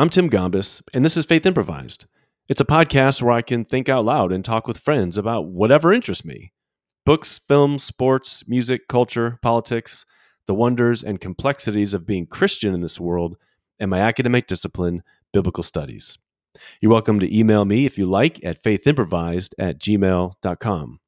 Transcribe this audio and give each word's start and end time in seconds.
I'm 0.00 0.08
Tim 0.08 0.30
Gombis, 0.30 0.80
and 0.94 1.04
this 1.04 1.18
is 1.18 1.26
Faith 1.26 1.44
Improvised. 1.44 2.06
It's 2.48 2.62
a 2.62 2.64
podcast 2.64 3.20
where 3.20 3.34
I 3.34 3.42
can 3.42 3.66
think 3.66 3.90
out 3.90 4.06
loud 4.06 4.32
and 4.32 4.42
talk 4.42 4.66
with 4.66 4.78
friends 4.78 5.18
about 5.18 5.48
whatever 5.48 5.92
interests 5.92 6.24
me 6.24 6.54
books, 7.04 7.38
films, 7.46 7.84
sports, 7.84 8.48
music, 8.48 8.88
culture, 8.88 9.38
politics, 9.42 10.06
the 10.46 10.54
wonders 10.54 11.02
and 11.02 11.20
complexities 11.20 11.92
of 11.92 12.06
being 12.06 12.24
Christian 12.24 12.72
in 12.72 12.80
this 12.80 12.98
world, 12.98 13.36
and 13.78 13.90
my 13.90 14.00
academic 14.00 14.46
discipline, 14.46 15.02
biblical 15.34 15.62
studies. 15.62 16.16
You're 16.80 16.92
welcome 16.92 17.20
to 17.20 17.38
email 17.38 17.66
me 17.66 17.84
if 17.84 17.98
you 17.98 18.06
like 18.06 18.42
at 18.42 18.64
faithimprovised 18.64 19.52
at 19.58 19.78
gmail.com. 19.78 21.00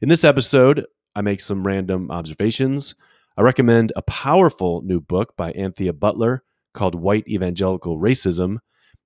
In 0.00 0.08
this 0.08 0.24
episode, 0.24 0.86
I 1.14 1.20
make 1.20 1.40
some 1.40 1.66
random 1.66 2.10
observations. 2.10 2.94
I 3.36 3.42
recommend 3.42 3.92
a 3.94 4.00
powerful 4.00 4.80
new 4.80 5.02
book 5.02 5.36
by 5.36 5.52
Anthea 5.52 5.92
Butler 5.92 6.42
called 6.74 6.94
White 6.94 7.26
Evangelical 7.26 7.98
Racism, 7.98 8.58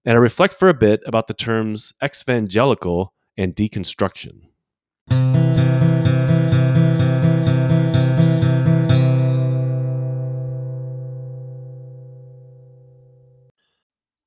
and 0.04 0.14
I 0.14 0.20
reflect 0.20 0.54
for 0.54 0.68
a 0.68 0.74
bit 0.74 1.00
about 1.06 1.28
the 1.28 1.34
terms 1.34 1.92
exvangelical 2.02 3.08
and 3.36 3.54
deconstruction. 3.54 4.48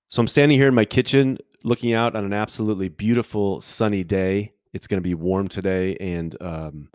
So 0.08 0.22
I'm 0.22 0.28
standing 0.28 0.58
here 0.58 0.68
in 0.68 0.76
my 0.76 0.86
kitchen 0.86 1.38
looking 1.64 1.94
out 1.94 2.16
on 2.16 2.26
an 2.26 2.34
absolutely 2.34 2.90
beautiful 2.90 3.62
sunny 3.62 4.04
day. 4.04 4.52
It's 4.74 4.88
going 4.88 4.98
to 4.98 5.08
be 5.08 5.14
warm 5.16 5.48
today, 5.48 5.96
and 6.00 6.36
um, 6.42 6.90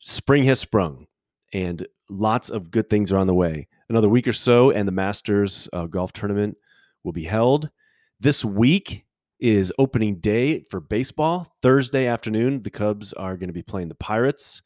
spring 0.00 0.44
has 0.44 0.60
sprung, 0.60 1.06
and 1.52 1.86
lots 2.08 2.50
of 2.50 2.70
good 2.70 2.88
things 2.88 3.12
are 3.12 3.18
on 3.18 3.26
the 3.26 3.34
way 3.34 3.68
another 3.88 4.08
week 4.08 4.28
or 4.28 4.32
so, 4.32 4.70
and 4.70 4.86
the 4.86 4.92
Masters 4.92 5.68
uh, 5.72 5.86
golf 5.86 6.12
tournament 6.12 6.56
will 7.04 7.12
be 7.12 7.24
held. 7.24 7.70
This 8.20 8.44
week 8.44 9.04
is 9.38 9.72
opening 9.78 10.16
day 10.16 10.60
for 10.70 10.80
baseball. 10.80 11.46
Thursday 11.62 12.06
afternoon, 12.06 12.62
the 12.62 12.70
Cubs 12.70 13.12
are 13.12 13.36
going 13.36 13.48
to 13.48 13.54
be 13.54 13.62
playing 13.62 13.88
the 13.88 13.94
Pirates 13.94 14.62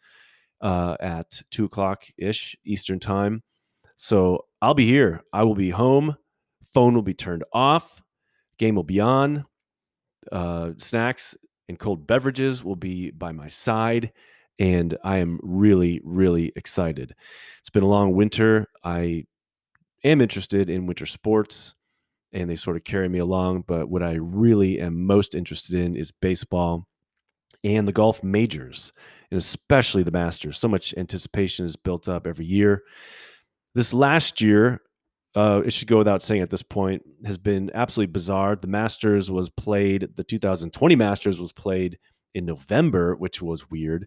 uh, 0.61 0.97
at 1.00 1.42
two 1.50 1.64
o'clock 1.64 2.05
ish 2.19 2.56
Eastern 2.64 3.00
time. 3.00 3.42
So 3.97 4.47
I'll 4.62 4.75
be 4.75 4.86
here. 4.86 5.23
I 5.33 5.42
will 5.42 5.55
be 5.55 5.70
home. 5.70 6.17
Phone 6.73 6.95
will 6.95 7.02
be 7.02 7.14
turned 7.14 7.45
off. 7.52 8.00
Game 8.58 8.75
will 8.75 8.84
be 8.84 9.00
on. 9.00 9.45
Uh, 10.30 10.73
snacks 10.78 11.36
and 11.69 11.78
cold 11.78 12.06
beverages 12.06 12.62
will 12.62 12.77
be 12.77 13.11
by 13.11 13.33
my 13.33 13.48
side 13.48 14.12
and 14.61 14.97
I 15.03 15.16
am 15.16 15.41
really, 15.42 16.03
really 16.05 16.53
excited. 16.55 17.14
It's 17.58 17.70
been 17.70 17.83
a 17.83 17.89
long 17.89 18.12
winter. 18.14 18.67
I 18.84 19.25
am 20.05 20.20
interested 20.20 20.69
in 20.69 20.86
winter 20.86 21.06
sports 21.06 21.75
and 22.33 22.48
they 22.48 22.56
sort 22.56 22.77
of 22.77 22.84
carry 22.84 23.08
me 23.08 23.19
along. 23.19 23.64
But 23.67 23.89
what 23.89 24.02
I 24.02 24.12
really 24.12 24.78
am 24.78 25.06
most 25.06 25.34
interested 25.34 25.77
in 25.77 25.97
is 25.97 26.12
baseball 26.12 26.86
and 27.64 27.89
the 27.89 27.92
golf 27.92 28.22
majors, 28.22 28.92
and 29.30 29.39
especially 29.39 30.02
the 30.02 30.11
Masters. 30.11 30.58
So 30.58 30.69
much 30.69 30.95
anticipation 30.97 31.64
is 31.64 31.77
built 31.77 32.08
up 32.08 32.27
every 32.27 32.45
year. 32.45 32.83
This 33.74 33.95
last 33.95 34.41
year, 34.42 34.83
uh, 35.34 35.62
it 35.64 35.72
should 35.72 35.89
go 35.89 35.98
without 35.98 36.22
saying 36.22 36.42
at 36.42 36.50
this 36.50 36.62
point, 36.62 37.02
has 37.24 37.39
been 37.39 37.70
absolutely 37.72 38.12
bizarre. 38.12 38.56
The 38.56 38.67
Masters 38.67 39.30
was 39.30 39.48
played, 39.48 40.08
the 40.17 40.24
2020 40.24 40.97
Masters 40.97 41.41
was 41.41 41.52
played 41.52 41.98
in 42.34 42.45
November, 42.45 43.17
which 43.17 43.41
was 43.41 43.70
weird 43.70 44.06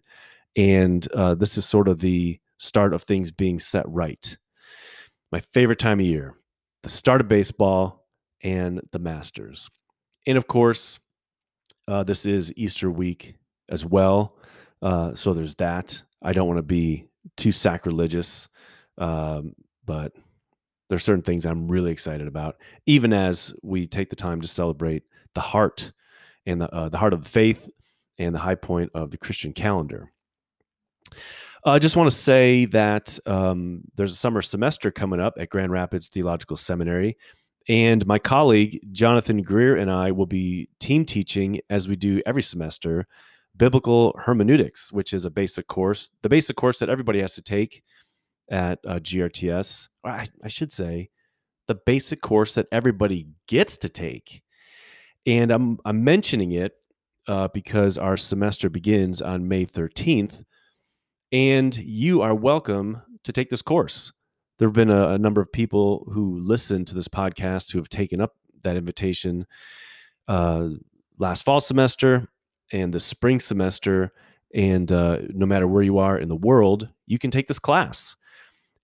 and 0.56 1.06
uh, 1.12 1.34
this 1.34 1.58
is 1.58 1.64
sort 1.64 1.88
of 1.88 2.00
the 2.00 2.38
start 2.58 2.94
of 2.94 3.02
things 3.02 3.30
being 3.30 3.58
set 3.58 3.84
right. 3.88 4.36
My 5.32 5.40
favorite 5.40 5.78
time 5.78 6.00
of 6.00 6.06
year, 6.06 6.34
the 6.82 6.88
start 6.88 7.20
of 7.20 7.28
baseball 7.28 8.06
and 8.42 8.80
the 8.92 8.98
Masters, 8.98 9.68
and 10.26 10.38
of 10.38 10.46
course, 10.46 10.98
uh, 11.88 12.04
this 12.04 12.26
is 12.26 12.52
Easter 12.56 12.90
week 12.90 13.34
as 13.68 13.84
well. 13.84 14.36
Uh, 14.80 15.14
so 15.14 15.32
there's 15.32 15.54
that. 15.56 16.02
I 16.22 16.32
don't 16.32 16.46
want 16.46 16.58
to 16.58 16.62
be 16.62 17.06
too 17.36 17.52
sacrilegious, 17.52 18.48
um, 18.98 19.54
but 19.84 20.12
are 20.94 20.98
certain 20.98 21.22
things 21.22 21.44
I'm 21.44 21.68
really 21.68 21.90
excited 21.90 22.26
about, 22.26 22.56
even 22.86 23.12
as 23.12 23.54
we 23.62 23.86
take 23.86 24.10
the 24.10 24.16
time 24.16 24.40
to 24.40 24.48
celebrate 24.48 25.02
the 25.34 25.40
heart 25.40 25.92
and 26.46 26.60
the, 26.60 26.72
uh, 26.74 26.88
the 26.88 26.98
heart 26.98 27.12
of 27.12 27.24
the 27.24 27.30
faith 27.30 27.68
and 28.18 28.34
the 28.34 28.38
high 28.38 28.54
point 28.54 28.90
of 28.94 29.10
the 29.10 29.18
Christian 29.18 29.52
calendar. 29.52 30.12
I 31.66 31.78
just 31.78 31.96
want 31.96 32.10
to 32.10 32.16
say 32.16 32.66
that 32.66 33.18
um, 33.24 33.82
there's 33.94 34.12
a 34.12 34.16
summer 34.16 34.42
semester 34.42 34.90
coming 34.90 35.20
up 35.20 35.34
at 35.38 35.48
Grand 35.48 35.72
Rapids 35.72 36.08
Theological 36.08 36.56
Seminary. 36.56 37.16
And 37.68 38.06
my 38.06 38.18
colleague, 38.18 38.80
Jonathan 38.92 39.40
Greer, 39.40 39.76
and 39.76 39.90
I 39.90 40.10
will 40.10 40.26
be 40.26 40.68
team 40.78 41.06
teaching, 41.06 41.60
as 41.70 41.88
we 41.88 41.96
do 41.96 42.20
every 42.26 42.42
semester, 42.42 43.06
biblical 43.56 44.14
hermeneutics, 44.18 44.92
which 44.92 45.14
is 45.14 45.24
a 45.24 45.30
basic 45.30 45.66
course, 45.66 46.10
the 46.20 46.28
basic 46.28 46.56
course 46.56 46.78
that 46.80 46.90
everybody 46.90 47.20
has 47.20 47.34
to 47.36 47.42
take 47.42 47.82
at 48.50 48.78
uh, 48.86 48.96
GRTS. 48.96 49.88
I, 50.04 50.26
I 50.42 50.48
should 50.48 50.72
say, 50.72 51.08
the 51.66 51.76
basic 51.86 52.20
course 52.20 52.56
that 52.56 52.66
everybody 52.70 53.28
gets 53.48 53.78
to 53.78 53.88
take. 53.88 54.42
And 55.24 55.50
I'm, 55.50 55.78
I'm 55.86 56.04
mentioning 56.04 56.52
it 56.52 56.74
uh, 57.26 57.48
because 57.48 57.96
our 57.96 58.18
semester 58.18 58.68
begins 58.68 59.22
on 59.22 59.48
May 59.48 59.64
13th 59.64 60.44
and 61.34 61.76
you 61.78 62.22
are 62.22 62.32
welcome 62.32 63.02
to 63.24 63.32
take 63.32 63.50
this 63.50 63.60
course. 63.60 64.12
There 64.58 64.68
have 64.68 64.74
been 64.74 64.88
a, 64.88 65.14
a 65.14 65.18
number 65.18 65.40
of 65.40 65.52
people 65.52 66.08
who 66.12 66.38
listen 66.38 66.84
to 66.84 66.94
this 66.94 67.08
podcast 67.08 67.72
who 67.72 67.78
have 67.78 67.88
taken 67.88 68.20
up 68.20 68.36
that 68.62 68.76
invitation 68.76 69.44
uh, 70.28 70.68
last 71.18 71.44
fall 71.44 71.58
semester 71.58 72.28
and 72.72 72.94
the 72.94 73.00
spring 73.00 73.40
semester. 73.40 74.12
And 74.54 74.92
uh, 74.92 75.22
no 75.30 75.44
matter 75.44 75.66
where 75.66 75.82
you 75.82 75.98
are 75.98 76.16
in 76.16 76.28
the 76.28 76.36
world, 76.36 76.88
you 77.04 77.18
can 77.18 77.32
take 77.32 77.48
this 77.48 77.58
class. 77.58 78.14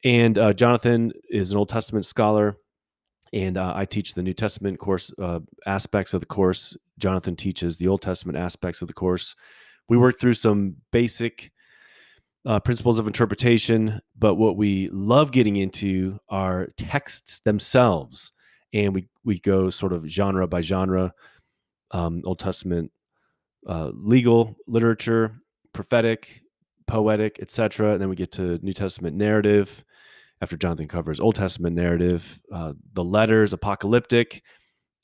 And 0.02 0.36
uh, 0.36 0.52
Jonathan 0.52 1.12
is 1.28 1.52
an 1.52 1.58
Old 1.58 1.68
Testament 1.68 2.04
scholar, 2.04 2.56
and 3.32 3.58
uh, 3.58 3.74
I 3.76 3.84
teach 3.84 4.14
the 4.14 4.24
New 4.24 4.34
Testament 4.34 4.80
course 4.80 5.12
uh, 5.22 5.38
aspects 5.66 6.14
of 6.14 6.20
the 6.20 6.26
course. 6.26 6.76
Jonathan 6.98 7.36
teaches 7.36 7.76
the 7.76 7.86
Old 7.86 8.02
Testament 8.02 8.38
aspects 8.38 8.82
of 8.82 8.88
the 8.88 8.94
course. 8.94 9.36
We 9.88 9.96
work 9.96 10.18
through 10.18 10.34
some 10.34 10.78
basic 10.90 11.52
uh, 12.46 12.60
principles 12.60 12.98
of 12.98 13.06
interpretation, 13.06 14.00
but 14.18 14.36
what 14.36 14.56
we 14.56 14.88
love 14.88 15.30
getting 15.30 15.56
into 15.56 16.18
are 16.28 16.68
texts 16.76 17.40
themselves, 17.40 18.32
and 18.72 18.94
we 18.94 19.08
we 19.24 19.38
go 19.38 19.68
sort 19.70 19.92
of 19.92 20.06
genre 20.06 20.46
by 20.46 20.60
genre, 20.60 21.12
um, 21.90 22.22
Old 22.24 22.38
Testament 22.38 22.90
uh, 23.66 23.90
legal 23.94 24.56
literature, 24.66 25.34
prophetic, 25.72 26.42
poetic, 26.86 27.38
etc. 27.40 27.92
And 27.92 28.00
then 28.00 28.08
we 28.08 28.16
get 28.16 28.32
to 28.32 28.58
New 28.62 28.72
Testament 28.72 29.16
narrative. 29.16 29.84
After 30.42 30.56
Jonathan 30.56 30.88
covers 30.88 31.20
Old 31.20 31.34
Testament 31.34 31.76
narrative, 31.76 32.40
uh, 32.50 32.72
the 32.94 33.04
letters, 33.04 33.52
apocalyptic, 33.52 34.42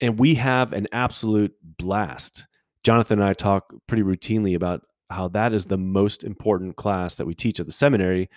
and 0.01 0.19
we 0.19 0.35
have 0.37 0.73
an 0.73 0.87
absolute 0.93 1.53
blast. 1.63 2.47
Jonathan 2.83 3.21
and 3.21 3.29
I 3.29 3.35
talk 3.35 3.75
pretty 3.87 4.03
routinely 4.03 4.57
about 4.57 4.83
how 5.11 5.29
that 5.29 5.53
is 5.53 5.67
the 5.67 5.79
most 5.79 6.25
important 6.25 6.77
class 6.77 7.15
that 7.17 7.27
we 7.27 7.35
teach 7.35 7.61
at 7.61 7.67
the 7.67 7.73
seminary. 7.73 8.29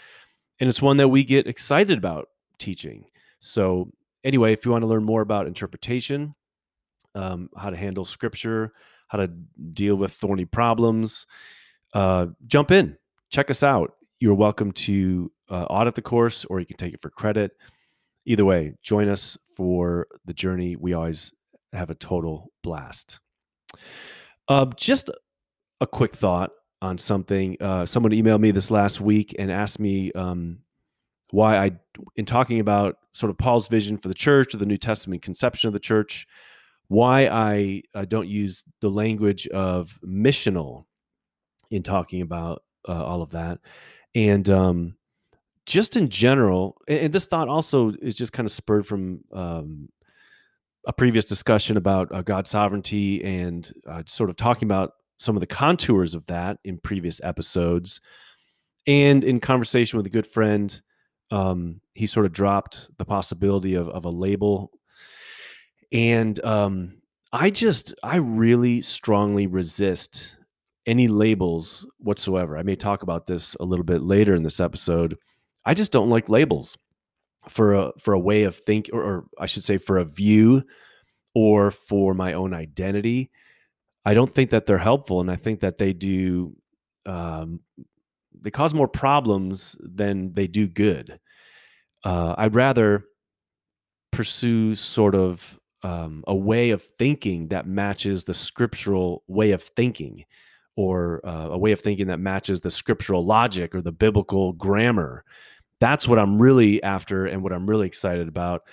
And 0.60 0.70
it's 0.70 0.82
one 0.82 0.98
that 0.98 1.08
we 1.08 1.24
get 1.24 1.48
excited 1.48 1.98
about 1.98 2.30
teaching. 2.58 3.06
So, 3.40 3.92
anyway, 4.24 4.54
if 4.54 4.66
you 4.66 4.72
want 4.72 4.84
to 4.84 4.88
learn 4.88 5.04
more 5.04 5.22
about 5.22 5.48
interpretation, 5.48 6.36
um, 7.16 7.50
how 7.58 7.70
to 7.70 7.78
handle 7.78 8.06
scripture, 8.06 8.74
how 9.08 9.18
to 9.20 9.28
deal 9.74 9.96
with 9.96 10.12
thorny 10.12 10.46
problems, 10.46 11.26
uh, 11.94 12.28
jump 12.46 12.72
in, 12.72 12.98
check 13.30 13.50
us 13.50 13.64
out. 13.64 13.94
You're 14.20 14.36
welcome 14.36 14.72
to 14.74 15.32
uh, 15.50 15.64
audit 15.64 15.96
the 15.96 16.02
course 16.02 16.46
or 16.46 16.60
you 16.60 16.66
can 16.66 16.78
take 16.78 16.94
it 16.94 17.02
for 17.02 17.10
credit. 17.10 17.52
Either 18.26 18.46
way, 18.46 18.74
join 18.84 19.08
us 19.08 19.38
for 19.56 20.08
the 20.26 20.34
journey. 20.34 20.76
We 20.76 20.94
always 20.94 21.34
have 21.74 21.90
a 21.90 21.96
total 21.96 22.52
blast. 22.62 23.20
Uh, 24.48 24.66
just 24.76 25.10
a 25.82 25.88
quick 25.88 26.16
thought 26.16 26.52
on 26.82 26.98
something. 26.98 27.58
Uh, 27.60 27.86
someone 27.86 28.12
emailed 28.12 28.40
me 28.40 28.52
this 28.52 28.72
last 28.72 29.02
week 29.02 29.36
and 29.38 29.52
asked 29.52 29.80
me 29.80 30.12
um, 30.14 30.60
why 31.32 31.58
I, 31.58 31.72
in 32.16 32.26
talking 32.26 32.60
about 32.60 32.98
sort 33.14 33.30
of 33.30 33.38
Paul's 33.38 33.68
vision 33.68 33.98
for 33.98 34.08
the 34.08 34.14
church 34.14 34.54
or 34.54 34.58
the 34.58 34.66
New 34.66 34.78
Testament 34.78 35.22
conception 35.22 35.68
of 35.68 35.74
the 35.74 35.80
church, 35.80 36.28
why 36.88 37.28
I 37.28 37.84
uh, 37.94 38.06
don't 38.06 38.28
use 38.28 38.64
the 38.82 38.90
language 38.90 39.48
of 39.48 40.00
missional 40.06 40.86
in 41.70 41.84
talking 41.84 42.22
about 42.22 42.64
uh, 42.88 43.04
all 43.04 43.22
of 43.22 43.32
that. 43.32 43.60
And 44.16 44.50
um, 44.50 44.96
just 45.66 45.96
in 45.96 46.10
general, 46.10 46.78
and, 46.88 47.00
and, 47.00 47.14
this 47.14 47.28
thought 47.28 47.48
also 47.48 47.92
is 48.02 48.16
just 48.16 48.34
kind 48.34 48.48
of 48.48 48.52
spurred 48.52 48.88
from 48.88 49.20
um, 49.32 49.90
a 50.88 50.94
previous 50.94 51.26
discussion 51.26 51.78
about 51.78 52.12
uh, 52.12 52.24
God's 52.24 52.50
sovereignty 52.50 53.24
and 53.24 53.72
uh, 53.88 54.02
sort 54.08 54.32
of 54.32 54.36
talking 54.36 54.66
about 54.68 54.94
some 55.20 55.36
of 55.36 55.42
the 55.42 55.48
contours 55.48 56.16
of 56.16 56.26
that 56.28 56.58
in 56.64 56.78
previous 56.78 57.22
episodes. 57.24 58.02
And 58.88 59.24
in 59.24 59.40
conversation 59.40 59.98
with 59.98 60.08
a 60.08 60.12
good 60.12 60.26
friend, 60.26 60.82
um, 61.30 61.82
he 61.94 62.08
sort 62.08 62.26
of 62.26 62.32
dropped 62.32 62.90
the 62.98 63.06
possibility 63.06 63.76
of, 63.76 63.88
of 63.90 64.06
a 64.06 64.10
label. 64.10 64.72
And 65.92 66.44
um, 66.44 67.02
I 67.32 67.50
just, 67.50 67.94
I 68.02 68.16
really 68.16 68.82
strongly 68.82 69.46
resist 69.46 70.38
any 70.86 71.08
labels 71.08 71.86
whatsoever. 72.00 72.58
I 72.58 72.64
may 72.64 72.76
talk 72.76 73.04
about 73.04 73.28
this 73.28 73.56
a 73.60 73.66
little 73.66 73.86
bit 73.86 74.02
later 74.02 74.34
in 74.34 74.44
this 74.44 74.60
episode. 74.60 75.18
I 75.66 75.74
just 75.74 75.92
don't 75.92 76.10
like 76.10 76.30
labels 76.30 76.78
for 77.48 77.74
a 77.74 77.92
for 78.00 78.14
a 78.14 78.20
way 78.20 78.44
of 78.44 78.58
think 78.58 78.90
or, 78.92 79.04
or 79.04 79.26
I 79.38 79.46
should 79.46 79.64
say 79.64 79.78
for 79.78 79.98
a 79.98 80.04
view 80.04 80.64
or 81.36 81.72
for 81.72 82.14
my 82.14 82.34
own 82.34 82.54
identity. 82.54 83.30
I 84.10 84.16
don't 84.16 84.34
think 84.34 84.50
that 84.50 84.66
they're 84.66 84.80
helpful, 84.80 85.22
and 85.22 85.30
I 85.30 85.36
think 85.36 85.60
that 85.60 85.78
they 85.78 85.94
do 85.94 86.56
um, 87.06 87.60
they 88.42 88.50
cause 88.50 88.74
more 88.74 88.88
problems 88.88 89.78
than 89.82 90.34
they 90.34 90.48
do 90.48 90.68
good. 90.68 91.20
Uh, 92.04 92.34
I'd 92.36 92.56
rather 92.56 93.06
pursue 94.12 94.74
sort 94.74 95.14
of 95.14 95.60
um, 95.84 96.24
a 96.26 96.34
way 96.34 96.72
of 96.72 96.82
thinking 96.98 97.50
that 97.50 97.68
matches 97.68 98.24
the 98.24 98.34
scriptural 98.34 99.22
way 99.28 99.52
of 99.52 99.62
thinking, 99.62 100.26
or 100.76 101.22
uh, 101.24 101.50
a 101.52 101.58
way 101.60 101.72
of 101.72 101.80
thinking 101.80 102.08
that 102.08 102.20
matches 102.20 102.62
the 102.62 102.72
scriptural 102.72 103.24
logic 103.24 103.76
or 103.76 103.82
the 103.84 103.92
biblical 103.92 104.54
grammar. 104.54 105.24
That's 105.80 106.08
what 106.08 106.18
I'm 106.18 106.42
really 106.42 106.82
after, 106.82 107.28
and 107.28 107.44
what 107.44 107.54
I'm 107.54 107.70
really 107.70 107.86
excited 107.86 108.28
about. 108.28 108.64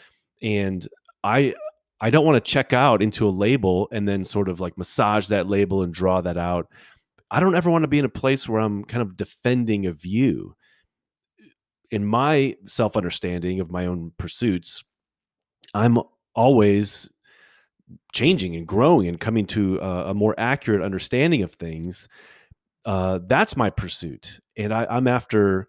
And 0.41 0.89
I 1.23 1.55
I 2.01 2.11
don't 2.11 2.27
want 2.27 2.43
to 2.43 2.51
check 2.51 2.73
out 2.73 3.03
into 3.03 3.27
a 3.27 3.31
label 3.31 3.89
and 3.91 4.07
then 4.07 4.25
sort 4.25 4.49
of 4.49 4.61
like 4.61 4.77
massage 4.77 5.29
that 5.29 5.49
label 5.49 5.83
and 5.83 5.95
draw 5.95 6.21
that 6.21 6.37
out. 6.37 6.69
I 7.31 7.41
don't 7.41 7.57
ever 7.57 7.71
want 7.71 7.83
to 7.85 7.89
be 7.89 7.99
in 7.99 8.05
a 8.05 8.11
place 8.11 8.49
where 8.49 8.61
I'm 8.61 8.85
kind 8.85 9.03
of 9.03 9.17
defending 9.17 9.87
a 9.87 9.93
view. 9.93 10.55
In 11.91 12.05
my 12.05 12.57
self 12.67 12.97
understanding 12.97 13.61
of 13.61 13.71
my 13.71 13.87
own 13.87 14.13
pursuits, 14.19 14.85
I'm 15.73 15.99
always 16.35 17.09
changing 18.13 18.57
and 18.57 18.67
growing 18.67 19.09
and 19.09 19.21
coming 19.21 19.47
to 19.47 19.79
a, 19.79 20.11
a 20.11 20.15
more 20.15 20.35
accurate 20.39 20.83
understanding 20.83 21.43
of 21.43 21.53
things. 21.53 22.09
Uh, 22.85 23.21
that's 23.27 23.57
my 23.57 23.71
pursuit. 23.71 24.41
And 24.57 24.73
I, 24.73 24.87
I'm 24.87 25.07
after 25.09 25.69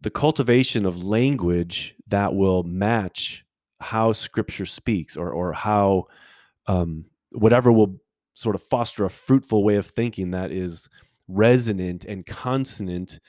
the 0.00 0.10
cultivation 0.10 0.86
of 0.86 1.04
language 1.04 1.94
that 2.08 2.34
will 2.34 2.62
match 2.62 3.44
how 3.80 4.12
scripture 4.12 4.66
speaks 4.66 5.16
or 5.16 5.30
or 5.32 5.52
how 5.52 6.06
um, 6.66 7.04
whatever 7.32 7.72
will 7.72 8.00
sort 8.34 8.54
of 8.54 8.62
foster 8.62 9.04
a 9.04 9.10
fruitful 9.10 9.64
way 9.64 9.76
of 9.76 9.86
thinking 9.86 10.30
that 10.30 10.50
is 10.50 10.88
resonant 11.28 12.04
and 12.04 12.26
consonant 12.26 13.20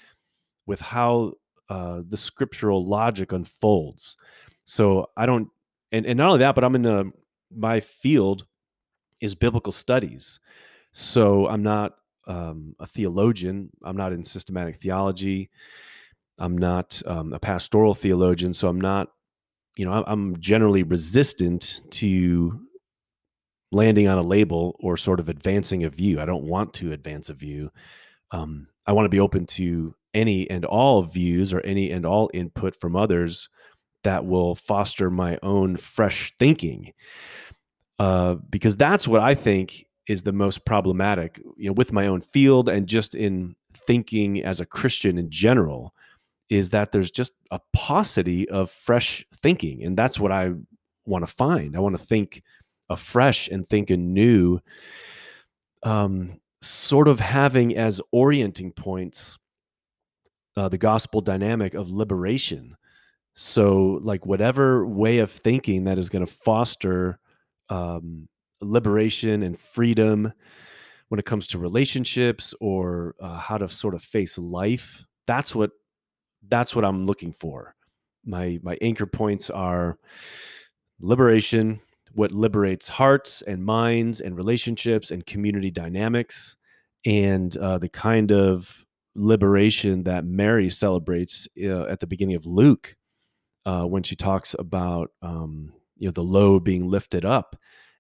with 0.66 0.80
how 0.80 1.34
uh, 1.70 2.02
the 2.10 2.18
scriptural 2.18 2.86
logic 2.86 3.32
unfolds. 3.32 4.18
So 4.66 5.10
I 5.18 5.26
don't, 5.26 5.50
and, 5.92 6.06
and 6.06 6.18
not 6.18 6.28
only 6.28 6.40
that, 6.40 6.56
but 6.56 6.64
I'm 6.64 6.76
in 6.76 6.86
a, 6.86 7.04
my 7.56 7.80
field 7.80 8.46
is 9.20 9.36
biblical 9.36 9.72
studies. 9.72 10.40
So 10.92 11.48
I'm 11.48 11.64
not 11.64 11.94
um, 12.28 12.76
a 12.80 12.88
theologian. 12.88 13.70
I'm 13.84 13.98
not 13.98 14.14
in 14.14 14.24
systematic 14.24 14.78
theology. 14.78 15.50
I'm 16.38 16.58
not 16.58 17.02
um, 17.06 17.34
a 17.34 17.40
pastoral 17.40 17.94
theologian. 17.94 18.54
So 18.54 18.68
I'm 18.68 18.82
not 18.82 19.10
you 19.82 19.88
know, 19.88 20.04
I'm 20.06 20.40
generally 20.40 20.84
resistant 20.84 21.82
to 21.90 22.62
landing 23.72 24.08
on 24.08 24.20
a 24.20 24.22
label 24.22 24.76
or 24.80 24.96
sort 24.96 25.20
of 25.20 25.28
advancing 25.28 25.86
a 25.86 25.90
view. 25.90 26.22
I 26.22 26.26
don't 26.26 26.44
want 26.44 26.76
to 26.76 26.92
advance 26.92 27.30
a 27.30 27.34
view. 27.34 27.72
Um, 28.30 28.68
I 28.86 28.92
want 28.92 29.06
to 29.06 29.10
be 29.10 29.20
open 29.20 29.48
to 29.48 29.96
any 30.14 30.48
and 30.52 30.66
all 30.66 31.02
views 31.02 31.52
or 31.52 31.62
any 31.62 31.90
and 31.90 32.06
all 32.06 32.30
input 32.32 32.80
from 32.80 32.96
others 32.96 33.50
that 34.04 34.24
will 34.24 34.54
foster 34.54 35.10
my 35.10 35.40
own 35.42 35.78
fresh 35.78 36.32
thinking. 36.38 36.94
Uh, 37.98 38.36
because 38.52 38.78
that's 38.78 39.08
what 39.08 39.22
I 39.22 39.34
think 39.34 39.88
is 40.08 40.22
the 40.22 40.32
most 40.32 40.64
problematic, 40.64 41.42
you 41.58 41.72
know, 41.72 41.74
with 41.74 41.92
my 41.92 42.06
own 42.06 42.22
field 42.22 42.70
and 42.70 42.86
just 42.86 43.16
in 43.16 43.56
thinking 43.88 44.44
as 44.44 44.60
a 44.60 44.66
Christian 44.68 45.18
in 45.18 45.32
general 45.32 45.96
is 46.52 46.72
that 46.72 46.92
there's 46.92 47.10
just 47.10 47.32
a 47.50 47.62
paucity 47.72 48.48
of 48.50 48.70
fresh 48.70 49.26
thinking. 49.42 49.84
And 49.86 49.98
that's 49.98 50.20
what 50.20 50.34
I 50.34 50.52
want 51.06 51.26
to 51.26 51.32
find. 51.32 51.78
I 51.78 51.80
want 51.80 51.98
to 51.98 52.06
think 52.06 52.44
afresh 52.90 53.48
and 53.48 53.68
think 53.70 53.90
anew, 53.90 54.60
um, 55.84 56.42
sort 56.62 57.08
of 57.08 57.22
having 57.22 57.78
as 57.78 58.02
orienting 58.12 58.74
points 58.74 59.40
uh, 60.58 60.68
the 60.68 60.78
gospel 60.78 61.22
dynamic 61.22 61.74
of 61.74 61.90
liberation. 61.90 62.76
So, 63.34 64.00
like, 64.02 64.26
whatever 64.26 64.86
way 64.86 65.20
of 65.20 65.32
thinking 65.32 65.86
that 65.86 65.98
is 65.98 66.10
going 66.10 66.26
to 66.26 66.34
foster 66.44 67.18
um, 67.70 68.28
liberation 68.60 69.44
and 69.44 69.58
freedom 69.58 70.34
when 71.08 71.18
it 71.18 71.26
comes 71.26 71.48
to 71.48 71.58
relationships 71.58 72.54
or 72.60 73.16
uh, 73.22 73.38
how 73.38 73.58
to 73.58 73.70
sort 73.70 73.96
of 73.96 74.04
face 74.04 74.38
life, 74.38 75.06
that's 75.26 75.56
what 75.56 75.72
that's 76.48 76.76
what 76.76 76.86
I'm 76.86 77.06
looking 77.06 77.32
for. 77.34 77.76
My 78.26 78.60
my 78.62 78.78
anchor 78.82 79.06
points 79.06 79.50
are 79.50 79.98
liberation, 81.00 81.80
what 82.14 82.32
liberates 82.32 82.88
hearts 82.88 83.42
and 83.44 83.64
minds 83.64 84.22
and 84.22 84.36
relationships 84.36 85.12
and 85.12 85.26
community 85.26 85.72
dynamics, 85.72 86.56
and 87.06 87.56
uh, 87.58 87.78
the 87.78 87.90
kind 87.90 88.32
of 88.32 88.86
liberation 89.16 90.04
that 90.04 90.26
Mary 90.26 90.70
celebrates 90.70 91.48
uh, 91.64 91.86
at 91.86 92.00
the 92.00 92.08
beginning 92.08 92.36
of 92.36 92.46
Luke 92.46 92.96
uh, 93.66 93.84
when 93.84 94.04
she 94.04 94.16
talks 94.16 94.56
about 94.58 95.12
um, 95.22 95.74
you 95.98 96.08
know 96.08 96.12
the 96.12 96.24
load 96.24 96.64
being 96.64 96.88
lifted 96.90 97.26
up 97.26 97.56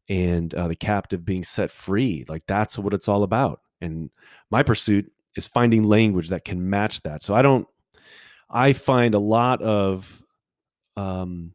and 0.10 0.54
uh, 0.56 0.68
the 0.68 0.76
captive 0.76 1.24
being 1.24 1.44
set 1.44 1.72
free. 1.72 2.26
Like 2.28 2.44
that's 2.48 2.78
what 2.78 2.94
it's 2.94 3.08
all 3.08 3.24
about. 3.24 3.62
And 3.80 4.10
my 4.50 4.64
pursuit 4.64 5.12
is 5.36 5.48
finding 5.48 5.84
language 5.84 6.30
that 6.30 6.46
can 6.46 6.70
match 6.70 7.02
that. 7.04 7.24
So 7.24 7.34
I 7.34 7.42
don't 7.42 7.68
I 8.52 8.74
find 8.74 9.16
a 9.16 9.20
lot 9.20 9.62
of, 9.62 10.22
um, 10.98 11.54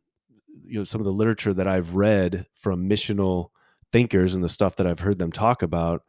you 0.64 0.78
know, 0.78 0.84
some 0.84 1.00
of 1.00 1.04
the 1.04 1.12
literature 1.12 1.54
that 1.54 1.68
I've 1.68 1.94
read 1.94 2.46
from 2.54 2.88
missional 2.88 3.50
thinkers 3.92 4.34
and 4.34 4.42
the 4.42 4.48
stuff 4.48 4.76
that 4.76 4.86
I've 4.86 5.00
heard 5.00 5.18
them 5.18 5.30
talk 5.30 5.62
about 5.62 6.02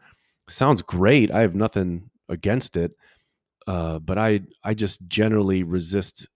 sounds 0.49 0.81
great. 0.81 1.31
I 1.31 1.41
have 1.41 1.55
nothing 1.55 2.09
against 2.29 2.77
it, 2.77 2.91
uh, 3.67 3.99
but 3.99 4.17
I 4.17 4.41
I 4.63 4.73
just 4.73 5.05
generally 5.07 5.63
resist 5.63 6.27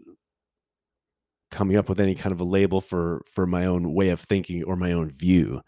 coming 1.50 1.78
up 1.78 1.90
with 1.90 2.00
any 2.00 2.16
kind 2.16 2.32
of 2.32 2.42
a 2.42 2.46
label 2.46 2.82
for 2.82 3.24
for 3.32 3.46
my 3.46 3.66
own 3.66 3.94
way 3.94 4.10
of 4.10 4.22
thinking 4.22 4.64
or 4.64 4.76
my 4.76 4.94
own 4.94 5.10
view 5.10 5.62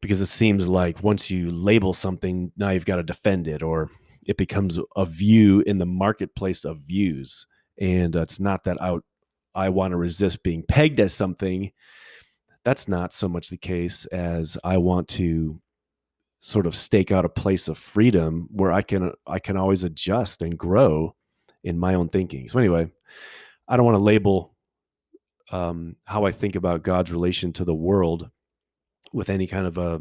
because 0.00 0.20
it 0.20 0.26
seems 0.26 0.68
like 0.68 1.02
once 1.02 1.30
you 1.30 1.50
label 1.50 1.92
something 1.92 2.50
now 2.56 2.70
you've 2.70 2.86
got 2.86 2.96
to 2.96 3.02
defend 3.02 3.46
it 3.48 3.62
or 3.62 3.90
it 4.26 4.36
becomes 4.36 4.78
a 4.96 5.04
view 5.04 5.60
in 5.66 5.78
the 5.78 5.86
marketplace 5.86 6.64
of 6.64 6.78
views 6.78 7.46
and 7.80 8.16
uh, 8.16 8.22
it's 8.22 8.40
not 8.40 8.64
that 8.64 8.80
I 8.82 8.98
I 9.54 9.68
want 9.70 9.92
to 9.92 9.96
resist 9.96 10.42
being 10.42 10.62
pegged 10.62 11.00
as 11.00 11.12
something. 11.12 11.72
That's 12.64 12.88
not 12.88 13.12
so 13.12 13.28
much 13.28 13.48
the 13.48 13.56
case 13.56 14.06
as 14.06 14.58
I 14.62 14.76
want 14.76 15.08
to 15.08 15.60
sort 16.40 16.66
of 16.66 16.76
stake 16.76 17.10
out 17.10 17.24
a 17.24 17.28
place 17.28 17.66
of 17.68 17.78
freedom 17.78 18.48
where 18.52 18.72
I 18.72 18.82
can 18.82 19.12
I 19.26 19.38
can 19.38 19.56
always 19.56 19.84
adjust 19.84 20.42
and 20.42 20.58
grow 20.58 21.14
in 21.64 21.78
my 21.78 21.94
own 21.94 22.08
thinking. 22.08 22.48
So 22.48 22.58
anyway, 22.58 22.90
I 23.66 23.76
don't 23.76 23.86
want 23.86 23.98
to 23.98 24.04
label 24.04 24.54
um, 25.50 25.96
how 26.04 26.24
I 26.24 26.32
think 26.32 26.56
about 26.56 26.82
God's 26.82 27.10
relation 27.10 27.52
to 27.54 27.64
the 27.64 27.74
world 27.74 28.30
with 29.12 29.30
any 29.30 29.46
kind 29.46 29.66
of 29.66 29.78
a 29.78 30.00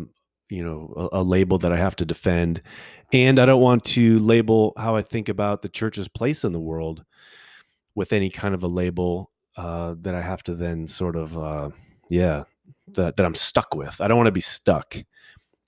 you 0.50 0.64
know 0.64 1.10
a, 1.14 1.22
a, 1.22 1.24
label 1.24 1.58
that 1.60 1.72
I 1.72 1.78
have 1.78 1.96
to 1.98 2.06
defend, 2.06 2.62
and 3.12 3.40
I 3.40 3.46
don't 3.46 3.62
want 3.62 3.84
to 3.86 4.20
label 4.20 4.74
how 4.78 4.96
I 4.96 5.02
think 5.02 5.30
about 5.30 5.62
the 5.62 5.70
church's 5.70 6.08
place 6.08 6.44
in 6.44 6.52
the 6.52 6.60
world 6.60 7.04
with 7.98 8.14
any 8.14 8.30
kind 8.30 8.54
of 8.54 8.64
a 8.64 8.68
label 8.68 9.32
uh, 9.58 9.96
that 10.02 10.14
I 10.14 10.22
have 10.22 10.44
to 10.44 10.54
then 10.54 10.88
sort 10.88 11.16
of, 11.16 11.36
uh, 11.36 11.72
yeah, 12.12 12.44
that, 12.90 13.18
that 13.18 13.26
I'm 13.26 13.34
stuck 13.34 13.74
with. 13.74 14.00
I 14.00 14.08
don't 14.08 14.18
want 14.18 14.28
to 14.28 14.32
be 14.32 14.40
stuck 14.40 14.96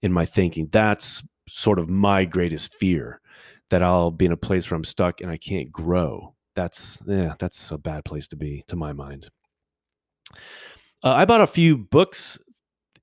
in 0.04 0.14
my 0.14 0.28
thinking. 0.28 0.68
That's 0.72 1.24
sort 1.48 1.80
of 1.80 1.90
my 1.90 2.26
greatest 2.26 2.76
fear 2.76 3.20
that 3.72 3.82
I'll 3.82 4.12
be 4.12 4.26
in 4.26 4.32
a 4.32 4.38
place 4.38 4.70
where 4.70 4.76
I'm 4.76 4.84
stuck 4.84 5.22
and 5.22 5.32
I 5.32 5.38
can't 5.38 5.72
grow. 5.72 6.36
That's, 6.56 7.02
yeah, 7.08 7.34
that's 7.40 7.72
a 7.72 7.80
bad 7.80 8.06
place 8.06 8.28
to 8.28 8.36
be 8.36 8.64
to 8.68 8.76
my 8.76 8.94
mind. 8.94 9.32
Uh, 11.04 11.14
I 11.14 11.26
bought 11.26 11.42
a 11.42 11.48
few 11.48 11.80
books 11.80 12.38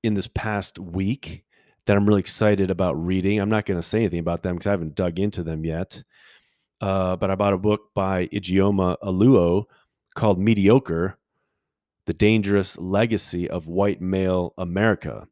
in 0.03 0.13
this 0.13 0.27
past 0.27 0.79
week 0.79 1.43
that 1.85 1.97
I'm 1.97 2.07
really 2.07 2.21
excited 2.21 2.71
about 2.71 2.93
reading. 2.93 3.41
I'm 3.41 3.49
not 3.49 3.65
going 3.65 3.79
to 3.79 3.85
say 3.85 3.99
anything 3.99 4.19
about 4.19 4.43
them 4.43 4.55
because 4.55 4.67
I 4.67 4.71
haven't 4.71 4.95
dug 4.95 5.19
into 5.19 5.43
them 5.43 5.65
yet 5.65 6.01
uh, 6.81 7.15
but 7.15 7.31
I 7.31 7.35
bought 7.35 7.53
a 7.53 7.57
book 7.57 7.93
by 7.93 8.27
Ijeoma 8.27 8.97
Oluo 9.03 9.65
called 10.15 10.39
Mediocre 10.39 11.17
The 12.05 12.13
Dangerous 12.13 12.77
Legacy 12.77 13.49
of 13.49 13.67
White 13.67 14.01
Male 14.01 14.53
America. 14.57 15.27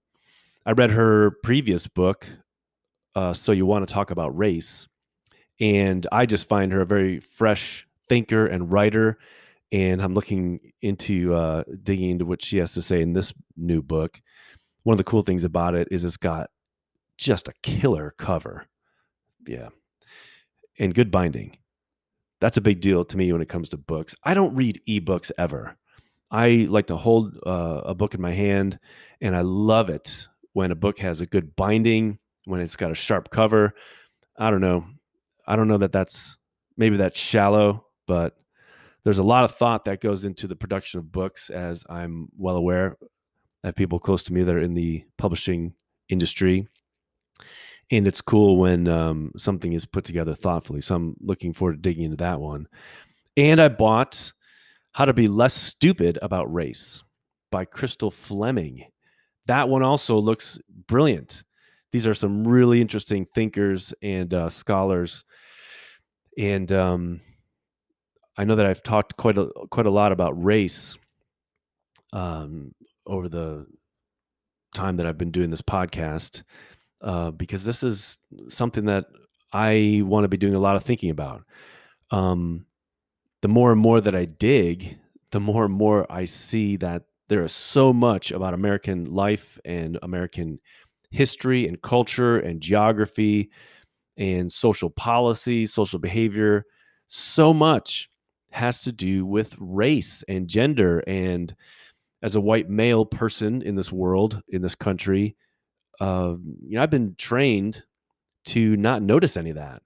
I 0.66 0.72
read 0.72 0.92
her 0.92 1.32
previous 1.44 1.88
book, 1.88 2.28
uh, 3.16 3.34
So 3.34 3.52
You 3.52 3.66
Want 3.66 3.88
to 3.88 3.94
Talk 3.94 4.12
About 4.12 4.36
Race, 4.38 4.88
and 5.60 6.06
I 6.12 6.26
just 6.26 6.48
find 6.48 6.72
her 6.72 6.82
a 6.82 6.86
very 6.86 7.20
fresh 7.20 7.88
thinker 8.10 8.48
and 8.48 8.72
writer. 8.74 9.18
And 9.72 10.02
I'm 10.02 10.14
looking 10.14 10.60
into 10.82 11.34
uh, 11.34 11.64
digging 11.84 12.12
into 12.12 12.26
what 12.26 12.44
she 12.44 12.58
has 12.58 12.74
to 12.74 12.82
say 12.82 13.02
in 13.02 13.14
this 13.14 13.34
new 13.58 13.82
book. 13.82 14.22
one 14.84 14.94
of 14.94 14.98
the 14.98 15.04
cool 15.04 15.22
things 15.22 15.44
about 15.44 15.76
it 15.76 15.88
is 15.92 16.06
it's 16.06 16.18
got 16.18 16.50
just 17.18 17.48
a 17.48 17.54
killer 17.64 18.14
cover. 18.18 18.68
Yeah. 19.48 19.70
And 20.80 20.94
good 20.94 21.12
binding. 21.12 21.58
That's 22.42 22.58
a 22.58 22.62
big 22.62 22.82
deal 22.82 23.06
to 23.06 23.18
me 23.18 23.32
when 23.32 23.42
it 23.42 23.50
comes 23.50 23.70
to 23.70 23.78
books. 23.78 24.16
I 24.24 24.34
don't 24.34 24.56
read 24.56 24.82
ebooks 24.88 25.32
ever. 25.38 25.78
I 26.32 26.68
like 26.70 26.88
to 26.88 26.98
hold 26.98 27.38
uh, 27.46 27.82
a 27.86 27.96
book 27.96 28.14
in 28.14 28.22
my 28.22 28.34
hand, 28.34 28.80
and 29.22 29.36
I 29.36 29.42
love 29.42 29.90
it 29.90 30.28
when 30.54 30.72
a 30.72 30.76
book 30.76 31.00
has 31.00 31.22
a 31.22 31.26
good 31.26 31.56
binding, 31.56 32.20
when 32.46 32.60
it's 32.60 32.76
got 32.76 32.92
a 32.92 32.96
sharp 32.96 33.30
cover. 33.30 33.74
I 34.38 34.50
don't 34.50 34.62
know. 34.62 34.86
I 35.48 35.56
don't 35.56 35.68
know 35.68 35.78
that 35.78 35.92
that's 35.92 36.38
maybe 36.78 36.98
that's 36.98 37.18
shallow, 37.18 37.86
but 38.06 38.36
there's 39.04 39.20
a 39.20 39.24
lot 39.24 39.44
of 39.44 39.56
thought 39.56 39.86
that 39.86 40.02
goes 40.02 40.26
into 40.26 40.48
the 40.48 40.56
production 40.56 41.00
of 41.00 41.12
books, 41.12 41.50
as 41.50 41.86
I'm 41.90 42.28
well 42.38 42.58
aware. 42.58 42.98
I 43.64 43.68
have 43.68 43.76
people 43.76 44.00
close 44.00 44.24
to 44.24 44.34
me 44.34 44.44
that 44.44 44.56
are 44.56 44.60
in 44.60 44.74
the 44.74 45.06
publishing 45.18 45.74
industry. 46.10 46.68
And 47.92 48.08
it's 48.08 48.22
cool 48.22 48.58
when 48.58 48.88
um, 48.88 49.32
something 49.38 49.74
is 49.74 49.86
put 49.86 50.06
together 50.06 50.34
thoughtfully. 50.34 50.82
So 50.82 50.96
I'm 50.96 51.16
looking 51.20 51.54
forward 51.54 51.74
to 51.74 51.82
digging 51.82 52.06
into 52.06 52.18
that 52.18 52.40
one. 52.40 52.68
And 53.38 53.62
I 53.62 53.68
bought 53.68 54.32
How 54.94 55.06
to 55.06 55.14
Be 55.14 55.28
Less 55.28 55.54
Stupid 55.54 56.18
About 56.22 56.52
Race 56.52 57.04
by 57.52 57.66
Crystal 57.66 58.10
Fleming. 58.10 58.86
That 59.48 59.70
one 59.70 59.84
also 59.84 60.18
looks 60.18 60.60
brilliant. 60.88 61.44
These 61.92 62.08
are 62.08 62.14
some 62.14 62.48
really 62.48 62.82
interesting 62.82 63.26
thinkers 63.36 63.94
and 64.02 64.34
uh, 64.34 64.50
scholars. 64.50 65.24
And 66.38 66.72
um, 66.72 67.22
I 68.38 68.44
know 68.44 68.56
that 68.56 68.66
I've 68.66 68.84
talked 68.84 69.16
quite 69.16 69.38
a 69.38 69.48
quite 69.70 69.86
a 69.86 69.92
lot 69.92 70.12
about 70.12 70.44
race 70.44 70.98
um, 72.12 72.74
over 73.06 73.30
the 73.30 73.66
time 74.74 74.98
that 74.98 75.06
I've 75.06 75.18
been 75.18 75.32
doing 75.32 75.50
this 75.50 75.62
podcast, 75.62 76.44
uh, 77.06 77.32
because 77.32 77.64
this 77.64 77.84
is 77.84 78.18
something 78.50 78.86
that 78.86 79.06
I 79.54 80.02
want 80.04 80.24
to 80.24 80.28
be 80.28 80.38
doing 80.38 80.56
a 80.56 80.60
lot 80.60 80.76
of 80.76 80.84
thinking 80.84 81.12
about. 81.12 81.44
Um, 82.12 82.66
the 83.42 83.48
more 83.48 83.72
and 83.72 83.80
more 83.80 84.02
that 84.02 84.16
I 84.16 84.26
dig, 84.26 84.98
the 85.32 85.40
more 85.40 85.66
and 85.66 85.74
more 85.74 86.12
I 86.12 86.26
see 86.26 86.78
that 86.78 87.04
there 87.30 87.44
is 87.44 87.52
so 87.54 87.94
much 87.94 88.32
about 88.32 88.56
American 88.56 89.06
life 89.06 89.60
and 89.64 90.00
American 90.02 90.60
history 91.12 91.68
and 91.68 91.82
culture 91.82 92.40
and 92.40 92.60
geography 92.60 93.52
and 94.18 94.52
social 94.52 94.90
policy, 94.90 95.68
social 95.68 96.00
behavior. 96.00 96.66
So 97.06 97.54
much 97.54 98.10
has 98.50 98.82
to 98.84 98.92
do 98.92 99.26
with 99.26 99.56
race 99.60 100.24
and 100.28 100.48
gender. 100.48 101.04
And 101.06 101.56
as 102.24 102.36
a 102.36 102.42
white 102.42 102.70
male 102.70 103.06
person 103.06 103.62
in 103.62 103.76
this 103.76 103.92
world, 103.92 104.42
in 104.50 104.62
this 104.64 104.76
country, 104.76 105.36
uh, 106.00 106.36
you 106.68 106.76
know, 106.76 106.84
I've 106.84 106.90
been 106.90 107.16
trained 107.18 107.84
to 108.46 108.76
not 108.78 109.02
notice 109.02 109.38
any 109.38 109.52
of 109.52 109.56
that 109.56 109.82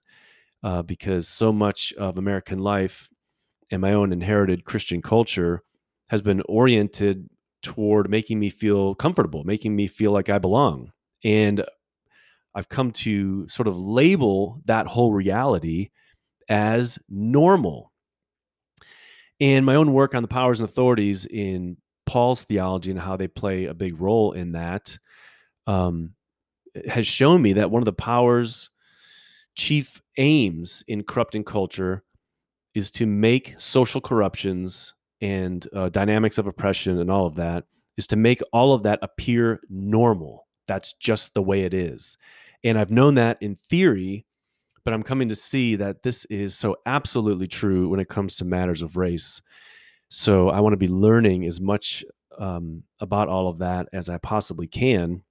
uh, 0.62 0.82
because 0.82 1.28
so 1.28 1.52
much 1.52 1.92
of 1.94 2.18
American 2.18 2.58
life 2.58 3.08
and 3.70 3.80
my 3.80 3.92
own 3.92 4.12
inherited 4.12 4.64
Christian 4.64 5.00
culture 5.00 5.62
has 6.08 6.20
been 6.20 6.42
oriented 6.48 7.28
toward 7.62 8.10
making 8.10 8.38
me 8.38 8.50
feel 8.50 8.94
comfortable, 8.94 9.44
making 9.44 9.74
me 9.76 9.86
feel 9.86 10.12
like 10.12 10.28
I 10.28 10.38
belong. 10.38 10.92
And 11.22 11.64
I've 12.54 12.68
come 12.68 12.90
to 12.92 13.46
sort 13.48 13.68
of 13.68 13.78
label 13.78 14.60
that 14.64 14.86
whole 14.86 15.12
reality 15.12 15.90
as 16.48 16.98
normal 17.08 17.92
in 19.38 19.64
my 19.64 19.74
own 19.76 19.92
work 19.92 20.14
on 20.14 20.22
the 20.22 20.28
powers 20.28 20.60
and 20.60 20.68
authorities 20.68 21.26
in 21.26 21.76
Paul's 22.06 22.44
theology 22.44 22.90
and 22.90 23.00
how 23.00 23.16
they 23.16 23.28
play 23.28 23.66
a 23.66 23.74
big 23.74 24.00
role 24.00 24.32
in 24.32 24.52
that, 24.52 24.98
um, 25.70 26.14
has 26.86 27.06
shown 27.06 27.42
me 27.42 27.52
that 27.54 27.70
one 27.70 27.80
of 27.80 27.86
the 27.86 27.92
powers' 27.92 28.70
chief 29.54 30.00
aims 30.16 30.84
in 30.88 31.02
corrupting 31.02 31.44
culture 31.44 32.02
is 32.74 32.90
to 32.90 33.06
make 33.06 33.54
social 33.58 34.00
corruptions 34.00 34.94
and 35.20 35.68
uh, 35.74 35.88
dynamics 35.88 36.38
of 36.38 36.46
oppression 36.46 36.98
and 36.98 37.10
all 37.10 37.26
of 37.26 37.34
that 37.34 37.64
is 37.96 38.06
to 38.06 38.16
make 38.16 38.40
all 38.52 38.72
of 38.72 38.82
that 38.84 38.98
appear 39.02 39.60
normal. 39.68 40.46
That's 40.66 40.94
just 40.94 41.34
the 41.34 41.42
way 41.42 41.62
it 41.62 41.74
is. 41.74 42.16
And 42.64 42.78
I've 42.78 42.90
known 42.90 43.14
that 43.16 43.38
in 43.40 43.54
theory 43.54 44.26
but 44.84 44.94
I'm 44.94 45.02
coming 45.02 45.28
to 45.28 45.36
see 45.36 45.76
that 45.76 46.02
this 46.02 46.24
is 46.26 46.56
so 46.56 46.76
absolutely 46.86 47.46
true 47.46 47.88
when 47.88 48.00
it 48.00 48.08
comes 48.08 48.36
to 48.36 48.44
matters 48.44 48.82
of 48.82 48.96
race. 48.96 49.42
So 50.08 50.48
I 50.48 50.60
want 50.60 50.72
to 50.72 50.78
be 50.78 50.88
learning 50.88 51.44
as 51.44 51.60
much 51.60 52.02
um, 52.38 52.84
about 52.98 53.28
all 53.28 53.48
of 53.48 53.58
that 53.58 53.88
as 53.92 54.08
I 54.08 54.18
possibly 54.18 54.66
can 54.66 55.22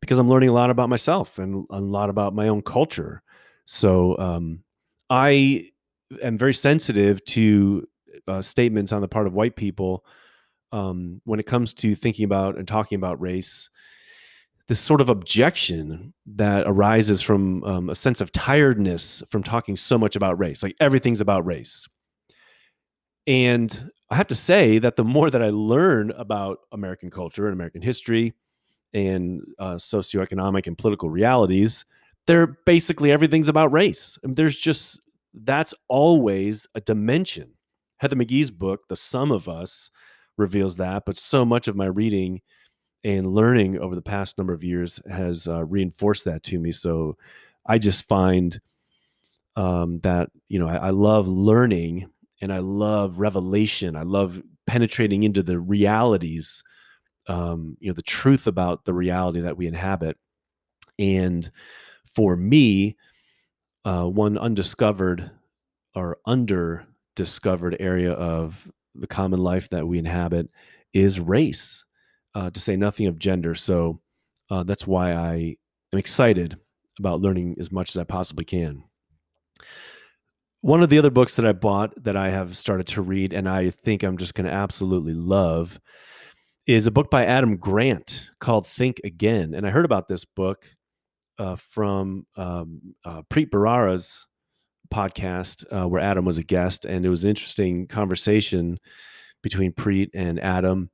because 0.00 0.18
I'm 0.18 0.28
learning 0.28 0.48
a 0.48 0.52
lot 0.52 0.70
about 0.70 0.88
myself 0.88 1.38
and 1.38 1.66
a 1.70 1.80
lot 1.80 2.10
about 2.10 2.34
my 2.34 2.48
own 2.48 2.62
culture. 2.62 3.22
So 3.64 4.18
um, 4.18 4.62
I 5.10 5.70
am 6.22 6.38
very 6.38 6.54
sensitive 6.54 7.24
to 7.26 7.88
uh, 8.28 8.42
statements 8.42 8.92
on 8.92 9.00
the 9.00 9.08
part 9.08 9.26
of 9.26 9.34
white 9.34 9.56
people 9.56 10.04
um, 10.72 11.20
when 11.24 11.40
it 11.40 11.46
comes 11.46 11.74
to 11.74 11.94
thinking 11.94 12.24
about 12.24 12.56
and 12.56 12.66
talking 12.66 12.96
about 12.96 13.20
race 13.20 13.70
this 14.68 14.80
sort 14.80 15.00
of 15.00 15.08
objection 15.08 16.14
that 16.24 16.64
arises 16.66 17.20
from 17.20 17.62
um, 17.64 17.90
a 17.90 17.94
sense 17.94 18.20
of 18.20 18.32
tiredness 18.32 19.22
from 19.28 19.42
talking 19.42 19.76
so 19.76 19.98
much 19.98 20.16
about 20.16 20.38
race. 20.38 20.62
Like 20.62 20.76
everything's 20.80 21.20
about 21.20 21.44
race. 21.44 21.86
And 23.26 23.90
I 24.10 24.16
have 24.16 24.28
to 24.28 24.34
say 24.34 24.78
that 24.78 24.96
the 24.96 25.04
more 25.04 25.30
that 25.30 25.42
I 25.42 25.50
learn 25.50 26.10
about 26.12 26.60
American 26.72 27.10
culture 27.10 27.46
and 27.46 27.52
American 27.52 27.82
history 27.82 28.34
and 28.94 29.42
uh, 29.58 29.74
socioeconomic 29.74 30.66
and 30.66 30.76
political 30.76 31.10
realities, 31.10 31.84
they're 32.26 32.58
basically 32.66 33.10
everything's 33.10 33.48
about 33.48 33.72
race. 33.72 34.18
I 34.22 34.26
mean, 34.26 34.34
there's 34.34 34.56
just 34.56 35.00
that's 35.34 35.74
always 35.88 36.66
a 36.74 36.80
dimension. 36.80 37.52
Heather 37.98 38.16
McGhee's 38.16 38.50
book, 38.50 38.88
The 38.88 38.96
Sum 38.96 39.30
of 39.30 39.48
Us, 39.48 39.90
reveals 40.36 40.76
that, 40.76 41.04
but 41.06 41.16
so 41.16 41.44
much 41.44 41.68
of 41.68 41.76
my 41.76 41.86
reading 41.86 42.40
and 43.04 43.26
learning 43.26 43.78
over 43.78 43.94
the 43.94 44.02
past 44.02 44.38
number 44.38 44.52
of 44.52 44.64
years 44.64 45.00
has 45.10 45.48
uh, 45.48 45.64
reinforced 45.64 46.24
that 46.24 46.42
to 46.44 46.58
me. 46.58 46.72
So 46.72 47.16
I 47.66 47.78
just 47.78 48.06
find 48.08 48.60
um, 49.56 50.00
that 50.00 50.30
you 50.48 50.58
know 50.58 50.68
I, 50.68 50.76
I, 50.76 50.90
love 50.90 51.28
learning 51.28 52.08
and 52.40 52.52
I 52.52 52.58
love 52.58 53.20
revelation. 53.20 53.96
I 53.96 54.02
love 54.02 54.40
penetrating 54.66 55.24
into 55.24 55.42
the 55.42 55.58
realities, 55.58 56.62
um, 57.28 57.76
you 57.80 57.88
know, 57.88 57.94
the 57.94 58.02
truth 58.02 58.46
about 58.46 58.84
the 58.84 58.94
reality 58.94 59.40
that 59.40 59.56
we 59.56 59.66
inhabit. 59.66 60.16
And 60.98 61.50
for 62.14 62.36
me, 62.36 62.96
uh, 63.84 64.04
one 64.04 64.38
undiscovered 64.38 65.30
or 65.94 66.18
under 66.26 66.86
discovered 67.16 67.76
area 67.80 68.12
of 68.12 68.68
the 68.94 69.06
common 69.06 69.40
life 69.40 69.68
that 69.70 69.86
we 69.86 69.98
inhabit 69.98 70.48
is 70.92 71.20
race 71.20 71.84
uh, 72.34 72.50
to 72.50 72.60
say 72.60 72.76
nothing 72.76 73.06
of 73.06 73.18
gender. 73.18 73.54
So 73.54 74.00
uh, 74.50 74.62
that's 74.62 74.86
why 74.86 75.12
I 75.12 75.56
am 75.92 75.98
excited 75.98 76.58
about 76.98 77.20
learning 77.20 77.56
as 77.58 77.72
much 77.72 77.90
as 77.90 77.98
I 77.98 78.04
possibly 78.04 78.44
can. 78.44 78.84
One 80.60 80.82
of 80.82 80.90
the 80.90 80.98
other 80.98 81.10
books 81.10 81.36
that 81.36 81.46
I 81.46 81.52
bought 81.52 81.92
that 82.04 82.16
I 82.16 82.30
have 82.30 82.56
started 82.56 82.86
to 82.88 83.02
read 83.02 83.32
and 83.32 83.48
I 83.48 83.70
think 83.70 84.02
I'm 84.02 84.16
just 84.16 84.34
going 84.34 84.46
to 84.46 84.52
absolutely 84.52 85.14
love 85.14 85.80
is 86.66 86.86
a 86.86 86.90
book 86.90 87.10
by 87.10 87.24
Adam 87.24 87.56
Grant 87.56 88.30
called 88.40 88.66
Think 88.66 89.00
Again. 89.04 89.54
And 89.54 89.66
I 89.66 89.70
heard 89.70 89.84
about 89.84 90.08
this 90.08 90.24
book 90.24 90.66
uh, 91.38 91.56
from 91.56 92.26
um, 92.36 92.94
uh, 93.04 93.22
Preet 93.30 93.50
Bharara's 93.50 94.26
podcast 94.92 95.64
uh, 95.70 95.88
where 95.88 96.00
Adam 96.00 96.24
was 96.24 96.38
a 96.38 96.44
guest. 96.44 96.84
And 96.84 97.04
it 97.04 97.08
was 97.08 97.24
an 97.24 97.30
interesting 97.30 97.86
conversation 97.86 98.78
between 99.42 99.72
Preet 99.72 100.10
and 100.14 100.38
Adam 100.40 100.90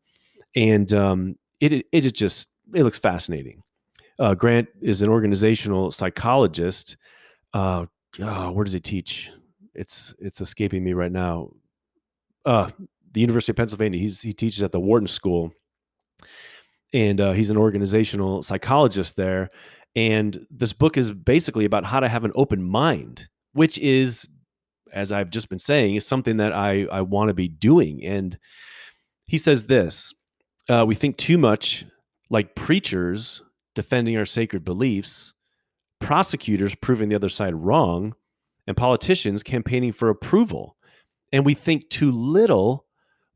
and 0.57 0.93
um, 0.93 1.37
it 1.61 1.73
it 1.73 1.87
is 2.05 2.13
just 2.13 2.51
it 2.75 2.83
looks 2.83 2.99
fascinating. 2.99 3.63
Uh, 4.19 4.35
Grant 4.35 4.69
is 4.83 5.03
an 5.03 5.09
organizational 5.09 5.91
psychologist. 5.91 6.97
Uh, 7.55 7.87
oh, 8.21 8.51
where 8.51 8.65
does 8.65 8.75
he 8.75 8.81
teach? 8.81 9.31
It's 9.75 10.15
it's 10.19 10.41
escaping 10.41 10.83
me 10.83 10.93
right 10.93 11.13
now. 11.13 11.51
Uh, 12.45 12.71
the 13.13 13.21
University 13.21 13.53
of 13.53 13.57
Pennsylvania. 13.57 13.99
He's 13.99 14.21
he 14.21 14.33
teaches 14.33 14.63
at 14.63 14.73
the 14.73 14.81
Wharton 14.81 15.07
School, 15.07 15.53
and 16.93 17.21
uh, 17.21 17.33
he's 17.33 17.51
an 17.51 17.57
organizational 17.57 18.43
psychologist 18.43 19.17
there. 19.17 19.51
And 19.97 20.47
this 20.51 20.73
book 20.73 20.97
is 20.97 21.11
basically 21.11 21.65
about 21.65 21.85
how 21.85 22.01
to 22.01 22.09
have 22.09 22.25
an 22.25 22.33
open 22.35 22.63
mind, 22.63 23.29
which 23.53 23.79
is, 23.79 24.29
as 24.93 25.11
I've 25.11 25.31
just 25.31 25.49
been 25.49 25.59
saying, 25.59 25.97
is 25.97 26.07
something 26.07 26.37
that 26.39 26.53
I 26.53 26.85
I 26.85 27.03
want 27.03 27.29
to 27.29 27.35
be 27.35 27.49
doing. 27.49 28.05
And 28.05 28.39
he 29.27 29.39
says 29.39 29.67
this 29.67 30.13
uh, 30.69 30.85
we 30.87 30.95
think 30.95 31.17
too 31.17 31.39
much 31.39 31.87
like 32.31 32.55
preachers 32.55 33.43
defending 33.75 34.17
our 34.17 34.27
sacred 34.27 34.65
beliefs, 34.65 35.33
prosecutors 36.01 36.75
proving 36.75 37.09
the 37.09 37.15
other 37.15 37.29
side 37.29 37.55
wrong, 37.55 38.15
and 38.67 38.77
politicians 38.77 39.43
campaigning 39.43 39.93
for 39.93 40.11
approval. 40.11 40.77
And 41.33 41.45
we 41.45 41.55
think 41.55 41.89
too 41.89 42.11
little 42.11 42.87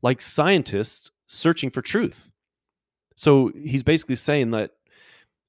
like 0.03 0.21
scientists 0.21 1.09
searching 1.25 1.71
for 1.71 1.81
truth. 1.81 2.29
So 3.15 3.51
he's 3.55 3.83
basically 3.83 4.17
saying 4.17 4.51
that, 4.51 4.71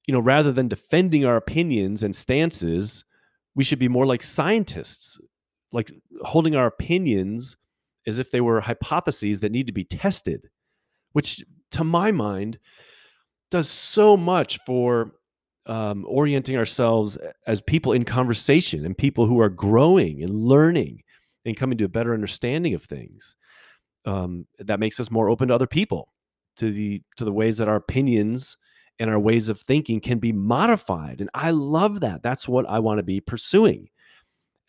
you 0.07 0.13
know, 0.13 0.19
rather 0.19 0.51
than 0.51 0.67
defending 0.67 1.25
our 1.25 1.35
opinions 1.35 2.03
and 2.03 2.15
stances, 2.15 3.05
we 3.53 3.63
should 3.63 3.79
be 3.79 3.87
more 3.87 4.05
like 4.05 4.23
scientists, 4.23 5.19
like 5.71 5.91
holding 6.21 6.55
our 6.55 6.67
opinions 6.67 7.57
as 8.07 8.17
if 8.17 8.31
they 8.31 8.41
were 8.41 8.61
hypotheses 8.61 9.39
that 9.41 9.51
need 9.51 9.67
to 9.67 9.73
be 9.73 9.83
tested, 9.83 10.49
which 11.13 11.43
to 11.71 11.83
my 11.83 12.11
mind 12.11 12.59
does 13.51 13.69
so 13.69 14.15
much 14.15 14.59
for 14.65 15.11
um, 15.65 16.05
orienting 16.07 16.55
ourselves 16.55 17.17
as 17.47 17.61
people 17.61 17.91
in 17.91 18.05
conversation 18.05 18.85
and 18.85 18.97
people 18.97 19.25
who 19.25 19.39
are 19.39 19.49
growing 19.49 20.21
and 20.21 20.29
learning 20.29 21.01
and 21.45 21.57
coming 21.57 21.77
to 21.77 21.85
a 21.85 21.89
better 21.89 22.13
understanding 22.13 22.73
of 22.73 22.83
things. 22.83 23.35
Um, 24.05 24.45
that 24.59 24.79
makes 24.79 24.99
us 24.99 25.09
more 25.09 25.29
open 25.29 25.47
to 25.47 25.55
other 25.55 25.67
people, 25.67 26.09
to 26.57 26.71
the 26.71 27.01
to 27.17 27.25
the 27.25 27.31
ways 27.31 27.57
that 27.57 27.67
our 27.67 27.75
opinions 27.75 28.57
and 28.99 29.09
our 29.09 29.19
ways 29.19 29.49
of 29.49 29.59
thinking 29.61 29.99
can 29.99 30.19
be 30.19 30.31
modified. 30.31 31.19
And 31.19 31.29
I 31.33 31.51
love 31.51 32.01
that. 32.01 32.23
That's 32.23 32.47
what 32.47 32.69
I 32.69 32.79
want 32.79 32.99
to 32.99 33.03
be 33.03 33.19
pursuing. 33.19 33.89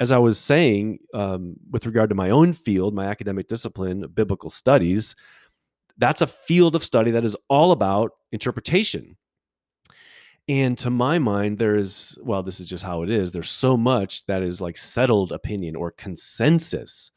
As 0.00 0.11
I 0.11 0.19
was 0.19 0.38
saying, 0.38 0.99
um, 1.14 1.57
with 1.71 1.87
regard 1.87 2.09
to 2.11 2.14
my 2.14 2.31
own 2.31 2.52
field, 2.52 2.95
my 2.95 3.07
academic 3.07 3.47
discipline, 3.47 4.07
biblical 4.12 4.50
studies, 4.50 5.14
that's 5.97 6.23
a 6.23 6.26
field 6.26 6.75
of 6.75 6.85
study 6.85 7.12
that 7.12 7.25
is 7.25 7.37
all 7.49 7.73
about 7.73 8.12
interpretation 8.33 9.16
and 10.49 10.78
to 10.78 10.90
my 10.90 11.19
mind, 11.19 11.59
there 11.59 11.76
is, 11.76 12.16
well, 12.23 12.43
this 12.43 12.61
is 12.61 12.69
just 12.69 12.85
how 12.85 13.02
it 13.02 13.11
is. 13.11 13.33
There's 13.33 13.50
so 13.50 13.76
much 13.76 14.26
that 14.26 14.43
is 14.43 14.61
like 14.61 14.76
settled 14.76 15.33
opinion 15.33 15.75
or 15.75 15.90
consensus. 15.90 17.11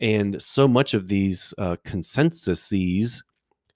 And 0.00 0.40
so 0.40 0.66
much 0.66 0.94
of 0.94 1.08
these 1.08 1.52
uh, 1.58 1.76
consensuses 1.84 3.22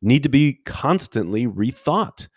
need 0.01 0.23
to 0.23 0.29
be 0.29 0.55
constantly 0.65 1.47
rethought. 1.47 2.29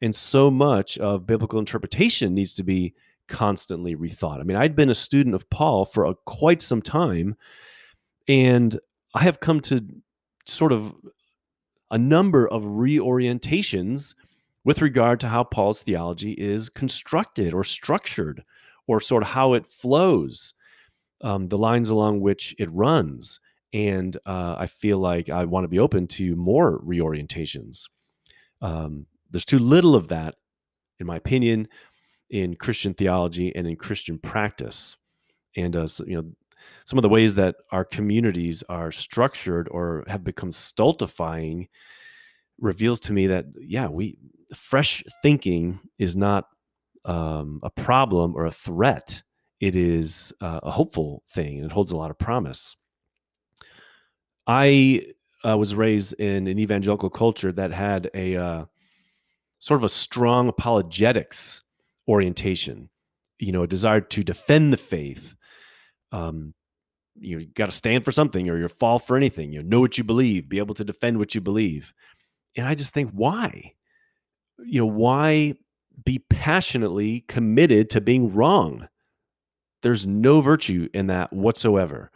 And 0.00 0.14
so 0.14 0.50
much 0.50 0.98
of 0.98 1.26
biblical 1.26 1.58
interpretation 1.58 2.34
needs 2.34 2.54
to 2.54 2.62
be 2.62 2.94
constantly 3.28 3.96
rethought. 3.96 4.40
I 4.40 4.44
mean, 4.44 4.56
I'd 4.56 4.76
been 4.76 4.90
a 4.90 4.94
student 4.94 5.34
of 5.34 5.48
Paul 5.50 5.84
for 5.84 6.04
a, 6.04 6.14
quite 6.26 6.62
some 6.62 6.82
time, 6.82 7.36
and 8.28 8.78
I 9.14 9.22
have 9.22 9.40
come 9.40 9.60
to 9.62 9.84
sort 10.46 10.72
of 10.72 10.94
a 11.90 11.98
number 11.98 12.46
of 12.48 12.62
reorientations 12.62 14.14
with 14.64 14.82
regard 14.82 15.20
to 15.20 15.28
how 15.28 15.44
Paul's 15.44 15.82
theology 15.82 16.32
is 16.32 16.68
constructed 16.68 17.54
or 17.54 17.64
structured, 17.64 18.44
or 18.86 19.00
sort 19.00 19.22
of 19.22 19.28
how 19.28 19.54
it 19.54 19.66
flows, 19.66 20.54
um, 21.22 21.48
the 21.48 21.58
lines 21.58 21.90
along 21.90 22.20
which 22.20 22.54
it 22.58 22.70
runs. 22.72 23.40
And 23.72 24.16
uh, 24.26 24.56
I 24.58 24.66
feel 24.66 24.98
like 24.98 25.28
I 25.28 25.44
want 25.44 25.64
to 25.64 25.68
be 25.68 25.78
open 25.78 26.06
to 26.08 26.36
more 26.36 26.80
reorientations. 26.80 27.84
Um, 28.62 29.06
there's 29.30 29.44
too 29.44 29.58
little 29.58 29.94
of 29.94 30.08
that, 30.08 30.36
in 30.98 31.06
my 31.06 31.16
opinion, 31.16 31.68
in 32.30 32.54
Christian 32.56 32.94
theology 32.94 33.54
and 33.54 33.66
in 33.66 33.76
Christian 33.76 34.18
practice. 34.18 34.96
And 35.56 35.76
uh, 35.76 35.86
so, 35.86 36.04
you 36.06 36.16
know, 36.16 36.30
some 36.84 36.98
of 36.98 37.02
the 37.02 37.08
ways 37.08 37.34
that 37.36 37.56
our 37.70 37.84
communities 37.84 38.62
are 38.68 38.90
structured 38.92 39.68
or 39.70 40.04
have 40.08 40.24
become 40.24 40.52
stultifying 40.52 41.68
reveals 42.58 42.98
to 43.00 43.12
me 43.12 43.26
that 43.26 43.44
yeah 43.60 43.86
we 43.86 44.16
fresh 44.54 45.04
thinking 45.22 45.78
is 45.98 46.16
not 46.16 46.46
um, 47.04 47.60
a 47.62 47.70
problem 47.70 48.34
or 48.34 48.46
a 48.46 48.50
threat. 48.50 49.22
It 49.60 49.76
is 49.76 50.32
uh, 50.40 50.60
a 50.62 50.70
hopeful 50.70 51.22
thing 51.28 51.56
and 51.56 51.66
it 51.66 51.72
holds 51.72 51.92
a 51.92 51.96
lot 51.96 52.10
of 52.10 52.18
promise. 52.18 52.76
I 54.46 55.06
uh, 55.46 55.56
was 55.56 55.74
raised 55.74 56.14
in 56.14 56.46
an 56.46 56.58
evangelical 56.58 57.10
culture 57.10 57.52
that 57.52 57.72
had 57.72 58.10
a 58.14 58.36
uh, 58.36 58.64
sort 59.58 59.80
of 59.80 59.84
a 59.84 59.88
strong 59.88 60.48
apologetics 60.48 61.62
orientation, 62.08 62.90
you 63.38 63.52
know, 63.52 63.62
a 63.62 63.66
desire 63.66 64.00
to 64.00 64.22
defend 64.22 64.72
the 64.72 64.76
faith. 64.76 65.34
Um, 66.12 66.54
you 67.18 67.46
got 67.46 67.66
to 67.66 67.72
stand 67.72 68.04
for 68.04 68.12
something 68.12 68.48
or 68.48 68.58
you 68.58 68.68
fall 68.68 68.98
for 68.98 69.16
anything. 69.16 69.52
You 69.52 69.62
know, 69.62 69.76
know 69.76 69.80
what 69.80 69.98
you 69.98 70.04
believe, 70.04 70.48
be 70.48 70.58
able 70.58 70.74
to 70.74 70.84
defend 70.84 71.18
what 71.18 71.34
you 71.34 71.40
believe. 71.40 71.92
And 72.56 72.68
I 72.68 72.74
just 72.74 72.92
think, 72.92 73.10
why? 73.12 73.74
you 74.64 74.80
know, 74.80 74.86
why 74.86 75.54
be 76.04 76.18
passionately 76.30 77.20
committed 77.28 77.90
to 77.90 78.00
being 78.00 78.32
wrong? 78.32 78.88
There's 79.82 80.06
no 80.06 80.40
virtue 80.40 80.88
in 80.94 81.06
that 81.08 81.32
whatsoever. 81.32 82.10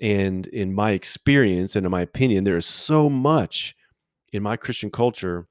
And 0.00 0.46
in 0.46 0.72
my 0.72 0.92
experience 0.92 1.76
and 1.76 1.84
in 1.84 1.92
my 1.92 2.02
opinion, 2.02 2.44
there 2.44 2.56
is 2.56 2.66
so 2.66 3.10
much 3.10 3.76
in 4.32 4.42
my 4.42 4.56
Christian 4.56 4.90
culture. 4.90 5.46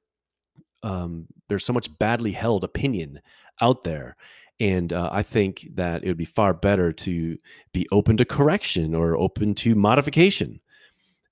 Um, 0.82 1.26
there's 1.48 1.64
so 1.64 1.72
much 1.72 1.96
badly 1.98 2.32
held 2.32 2.64
opinion 2.64 3.20
out 3.60 3.84
there. 3.84 4.16
And 4.58 4.92
uh, 4.92 5.08
I 5.12 5.22
think 5.22 5.68
that 5.74 6.04
it 6.04 6.08
would 6.08 6.16
be 6.16 6.24
far 6.24 6.52
better 6.52 6.92
to 6.92 7.38
be 7.72 7.86
open 7.92 8.16
to 8.18 8.24
correction 8.24 8.94
or 8.94 9.16
open 9.16 9.54
to 9.56 9.74
modification. 9.74 10.60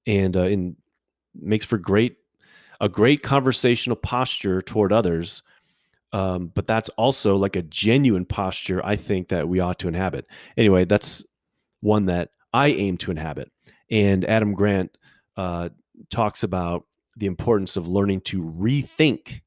And, 0.07 0.37
uh, 0.37 0.43
and 0.43 0.77
makes 1.35 1.65
for 1.65 1.79
great 1.79 2.17
a 2.81 2.89
great 2.89 3.23
conversational 3.23 3.97
posture 3.97 4.63
toward 4.63 4.93
others. 4.93 5.43
Um, 6.13 6.51
but 6.55 6.67
that's 6.67 6.89
also 6.91 7.37
like 7.37 7.57
a 7.57 7.63
genuine 7.63 8.25
posture 8.25 8.85
I 8.85 8.97
think 8.97 9.29
that 9.29 9.49
we 9.49 9.61
ought 9.61 9.79
to 9.81 9.89
inhabit. 9.89 10.27
Anyway, 10.57 10.85
that's 10.85 11.25
one 11.81 12.07
that 12.07 12.31
I 12.53 12.69
aim 12.69 12.97
to 12.99 13.11
inhabit. 13.11 13.51
And 13.91 14.25
Adam 14.25 14.55
Grant 14.55 14.97
uh, 15.37 15.69
talks 16.11 16.43
about 16.43 16.85
the 17.17 17.27
importance 17.27 17.77
of 17.77 17.89
learning 17.89 18.21
to 18.23 18.43
rethink 18.43 19.43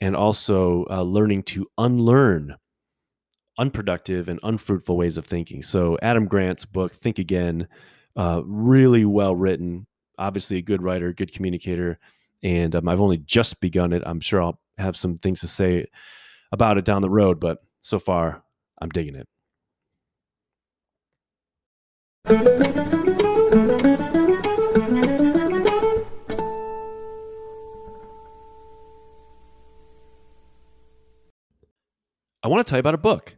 and 0.00 0.16
also 0.16 0.86
uh, 0.90 1.02
learning 1.02 1.42
to 1.44 1.66
unlearn 1.78 2.56
unproductive 3.56 4.28
and 4.28 4.40
unfruitful 4.42 4.96
ways 4.96 5.16
of 5.16 5.26
thinking. 5.26 5.62
So, 5.62 5.96
Adam 6.02 6.26
Grant's 6.26 6.64
book, 6.64 6.92
Think 6.92 7.18
Again, 7.18 7.68
uh, 8.16 8.42
really 8.44 9.04
well 9.04 9.36
written, 9.36 9.86
obviously, 10.18 10.56
a 10.58 10.62
good 10.62 10.82
writer, 10.82 11.12
good 11.12 11.32
communicator 11.32 11.98
and 12.44 12.76
um, 12.76 12.88
I've 12.88 13.00
only 13.00 13.18
just 13.18 13.58
begun 13.60 13.92
it. 13.92 14.02
I'm 14.04 14.20
sure 14.20 14.42
I'll 14.42 14.60
have 14.78 14.96
some 14.96 15.18
things 15.18 15.40
to 15.40 15.48
say 15.48 15.86
about 16.52 16.78
it 16.78 16.84
down 16.84 17.02
the 17.02 17.10
road, 17.10 17.40
but 17.40 17.58
so 17.80 17.98
far, 17.98 18.42
I'm 18.80 18.88
digging 18.88 19.14
it. 19.14 19.28
I 32.42 32.48
want 32.48 32.66
to 32.66 32.70
tell 32.70 32.76
you 32.76 32.80
about 32.80 32.94
a 32.94 32.98
book. 32.98 33.36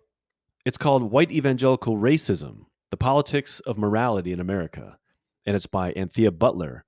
It's 0.64 0.78
called 0.78 1.10
White 1.12 1.30
Evangelical 1.30 1.96
Racism 1.96 2.66
The 2.90 2.96
Politics 2.96 3.60
of 3.60 3.78
Morality 3.78 4.32
in 4.32 4.40
America, 4.40 4.98
and 5.46 5.54
it's 5.54 5.66
by 5.66 5.92
Anthea 5.92 6.32
Butler 6.32 6.84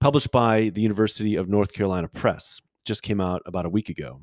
published 0.00 0.30
by 0.30 0.68
the 0.70 0.80
University 0.80 1.36
of 1.36 1.48
North 1.48 1.72
Carolina 1.72 2.08
Press. 2.08 2.60
Just 2.88 3.02
came 3.02 3.20
out 3.20 3.42
about 3.44 3.66
a 3.66 3.68
week 3.68 3.90
ago. 3.90 4.22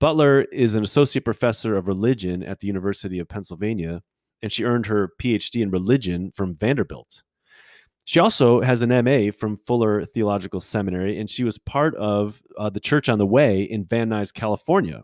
Butler 0.00 0.46
is 0.50 0.74
an 0.74 0.82
associate 0.82 1.26
professor 1.26 1.76
of 1.76 1.88
religion 1.88 2.42
at 2.42 2.58
the 2.58 2.66
University 2.66 3.18
of 3.18 3.28
Pennsylvania, 3.28 4.02
and 4.40 4.50
she 4.50 4.64
earned 4.64 4.86
her 4.86 5.10
PhD 5.20 5.60
in 5.60 5.70
religion 5.70 6.30
from 6.30 6.54
Vanderbilt. 6.54 7.22
She 8.06 8.18
also 8.18 8.62
has 8.62 8.80
an 8.80 8.88
MA 9.04 9.30
from 9.30 9.58
Fuller 9.58 10.06
Theological 10.06 10.58
Seminary, 10.58 11.20
and 11.20 11.28
she 11.28 11.44
was 11.44 11.58
part 11.58 11.94
of 11.96 12.42
uh, 12.56 12.70
the 12.70 12.80
Church 12.80 13.10
on 13.10 13.18
the 13.18 13.26
Way 13.26 13.64
in 13.64 13.84
Van 13.84 14.08
Nuys, 14.08 14.32
California, 14.32 15.02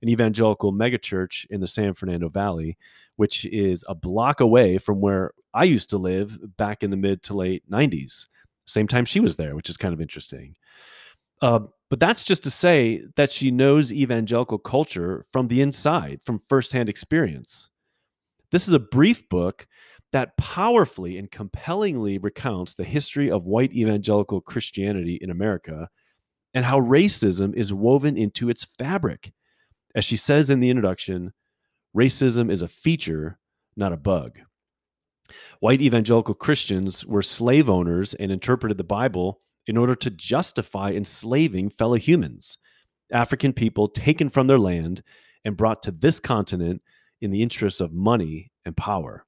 an 0.00 0.08
evangelical 0.08 0.72
megachurch 0.72 1.46
in 1.50 1.60
the 1.60 1.66
San 1.66 1.94
Fernando 1.94 2.28
Valley, 2.28 2.78
which 3.16 3.44
is 3.46 3.84
a 3.88 3.94
block 3.96 4.38
away 4.38 4.78
from 4.78 5.00
where 5.00 5.32
I 5.52 5.64
used 5.64 5.90
to 5.90 5.98
live 5.98 6.38
back 6.56 6.84
in 6.84 6.90
the 6.90 6.96
mid 6.96 7.24
to 7.24 7.34
late 7.34 7.68
90s 7.68 8.26
same 8.70 8.86
time 8.86 9.04
she 9.04 9.20
was 9.20 9.36
there, 9.36 9.54
which 9.56 9.68
is 9.68 9.76
kind 9.76 9.92
of 9.92 10.00
interesting. 10.00 10.54
Uh, 11.42 11.60
but 11.90 11.98
that's 11.98 12.22
just 12.22 12.44
to 12.44 12.50
say 12.50 13.02
that 13.16 13.32
she 13.32 13.50
knows 13.50 13.92
evangelical 13.92 14.58
culture 14.58 15.24
from 15.32 15.48
the 15.48 15.60
inside, 15.60 16.20
from 16.24 16.40
firsthand 16.48 16.88
experience. 16.88 17.68
This 18.52 18.68
is 18.68 18.74
a 18.74 18.78
brief 18.78 19.28
book 19.28 19.66
that 20.12 20.36
powerfully 20.36 21.18
and 21.18 21.30
compellingly 21.30 22.18
recounts 22.18 22.74
the 22.74 22.84
history 22.84 23.30
of 23.30 23.44
white 23.44 23.72
evangelical 23.72 24.40
Christianity 24.40 25.18
in 25.20 25.30
America 25.30 25.88
and 26.54 26.64
how 26.64 26.80
racism 26.80 27.54
is 27.54 27.72
woven 27.72 28.16
into 28.16 28.48
its 28.48 28.64
fabric. 28.64 29.32
As 29.94 30.04
she 30.04 30.16
says 30.16 30.48
in 30.48 30.60
the 30.60 30.70
introduction, 30.70 31.32
racism 31.96 32.50
is 32.50 32.62
a 32.62 32.68
feature, 32.68 33.38
not 33.76 33.92
a 33.92 33.96
bug. 33.96 34.38
White 35.60 35.80
evangelical 35.80 36.34
Christians 36.34 37.04
were 37.04 37.22
slave 37.22 37.68
owners 37.68 38.14
and 38.14 38.32
interpreted 38.32 38.78
the 38.78 38.84
Bible 38.84 39.40
in 39.66 39.76
order 39.76 39.94
to 39.94 40.10
justify 40.10 40.90
enslaving 40.90 41.70
fellow 41.70 41.96
humans, 41.96 42.58
African 43.12 43.52
people 43.52 43.88
taken 43.88 44.28
from 44.28 44.46
their 44.46 44.58
land 44.58 45.02
and 45.44 45.56
brought 45.56 45.82
to 45.82 45.90
this 45.90 46.20
continent 46.20 46.82
in 47.20 47.30
the 47.30 47.42
interests 47.42 47.80
of 47.80 47.92
money 47.92 48.50
and 48.64 48.76
power. 48.76 49.24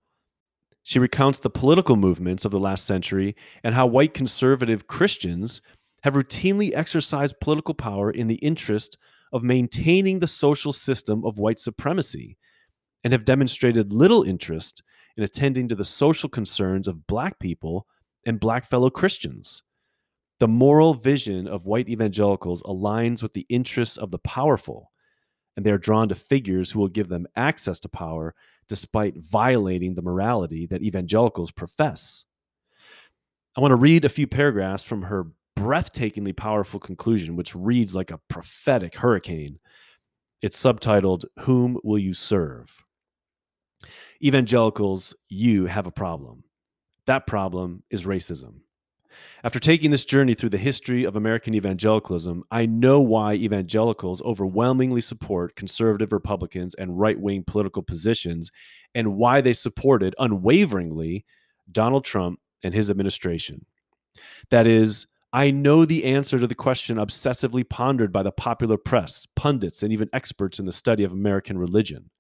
She 0.83 0.99
recounts 0.99 1.39
the 1.39 1.51
political 1.51 1.97
movements 1.97 2.45
of 2.45 2.51
the 2.51 2.59
last 2.59 2.85
century 2.85 3.37
and 3.63 3.75
how 3.75 3.87
white 3.87 4.15
conservative 4.15 4.87
Christians 4.87 5.63
have 6.03 6.15
routinely 6.15 6.73
exercised 6.75 7.41
political 7.41 7.75
power 7.75 8.11
in 8.11 8.27
the 8.27 8.37
interest 8.37 8.99
of 9.33 9.43
maintaining 9.43 10.19
the 10.19 10.27
social 10.27 10.73
system 10.73 11.25
of 11.25 11.39
white 11.39 11.59
supremacy 11.59 12.37
and 13.05 13.13
have 13.13 13.25
demonstrated 13.25 13.93
little 13.93 14.23
interest 14.25 14.83
in 15.17 15.23
attending 15.23 15.69
to 15.69 15.75
the 15.75 15.85
social 15.85 16.29
concerns 16.29 16.89
of 16.89 17.07
black 17.07 17.39
people 17.39 17.87
and 18.27 18.41
black 18.41 18.69
fellow 18.69 18.91
Christians. 18.91 19.63
The 20.43 20.49
moral 20.49 20.93
vision 20.93 21.47
of 21.47 21.67
white 21.67 21.89
evangelicals 21.89 22.65
aligns 22.65 23.23
with 23.23 23.33
the 23.33 23.47
interests 23.49 23.97
of 23.97 24.11
the 24.11 24.19
powerful, 24.19 24.91
and 25.57 25.65
they 25.65 25.71
are 25.71 25.79
drawn 25.79 26.09
to 26.09 26.17
figures 26.17 26.69
who 26.69 26.81
will 26.81 26.89
give 26.89 27.07
them 27.07 27.29
access 27.37 27.79
to 27.79 27.89
power 27.89 28.35
despite 28.67 29.17
violating 29.17 29.95
the 29.95 30.03
morality 30.03 30.67
that 30.67 30.83
evangelicals 30.83 31.53
profess. 31.53 32.25
I 33.57 33.61
want 33.61 33.71
to 33.71 33.77
read 33.77 34.05
a 34.05 34.09
few 34.09 34.27
paragraphs 34.27 34.83
from 34.83 35.03
her 35.03 35.29
breathtakingly 35.57 36.37
powerful 36.37 36.81
conclusion, 36.81 37.37
which 37.37 37.55
reads 37.55 37.95
like 37.95 38.11
a 38.11 38.19
prophetic 38.29 38.97
hurricane. 38.97 39.61
It's 40.43 40.61
subtitled, 40.61 41.25
Whom 41.39 41.79
Will 41.85 42.01
You 42.01 42.15
Serve? 42.15 42.69
Evangelicals, 44.21 45.15
you 45.29 45.67
have 45.67 45.87
a 45.87 45.93
problem. 45.93 46.43
That 47.07 47.29
problem 47.29 47.85
is 47.91 48.07
racism. 48.07 48.63
After 49.45 49.59
taking 49.59 49.91
this 49.91 50.05
journey 50.05 50.35
through 50.35 50.51
the 50.51 50.59
history 50.59 51.05
of 51.05 51.17
American 51.17 51.55
evangelicalism, 51.55 52.45
I 52.51 52.67
know 52.67 53.01
why 53.01 53.35
evangelicals 53.35 54.23
overwhelmingly 54.23 55.01
support 55.01 55.57
conservative 55.57 56.13
Republicans 56.13 56.75
and 56.75 56.99
right 56.99 57.19
wing 57.19 57.45
political 57.47 57.83
positions 57.83 58.51
and 58.95 59.17
why 59.17 59.41
they 59.41 59.53
supported 59.53 60.15
unwaveringly 60.19 61.25
Donald 61.71 62.05
Trump 62.05 62.41
and 62.63 62.75
his 62.75 62.91
administration. 62.91 63.65
That 64.51 64.67
is, 64.67 65.07
I 65.33 65.51
know 65.51 65.85
the 65.85 66.05
answer 66.05 66.39
to 66.39 66.47
the 66.47 66.55
question 66.55 66.99
obsessively 66.99 67.69
pondered 67.69 68.13
by 68.13 68.23
the 68.23 68.33
popular 68.33 68.77
press, 68.77 69.27
pundits, 69.35 69.83
and 69.83 69.93
even 69.93 70.11
experts 70.13 70.59
in 70.59 70.67
the 70.67 70.73
study 70.73 71.05
of 71.05 71.13
American 71.13 71.59
religion. 71.59 72.11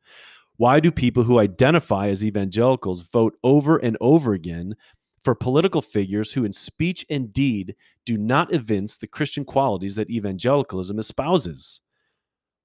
Why 0.57 0.81
do 0.81 0.91
people 0.91 1.23
who 1.23 1.39
identify 1.39 2.09
as 2.09 2.25
evangelicals 2.25 3.03
vote 3.03 3.35
over 3.43 3.79
and 3.79 3.97
over 4.01 4.33
again 4.33 4.77
for 5.25 5.35
political 5.35 5.83
figures 5.83 6.33
who, 6.33 6.45
in 6.45 6.53
speech 6.53 7.07
and 7.09 7.33
deed, 7.33 7.77
do 8.05 8.17
not 8.17 8.53
evince 8.53 8.99
the 8.99 9.07
Christian 9.07 9.45
qualities 9.45 9.97
that 9.97 10.11
evangelicalism 10.11 10.99
espouses? 10.99 11.81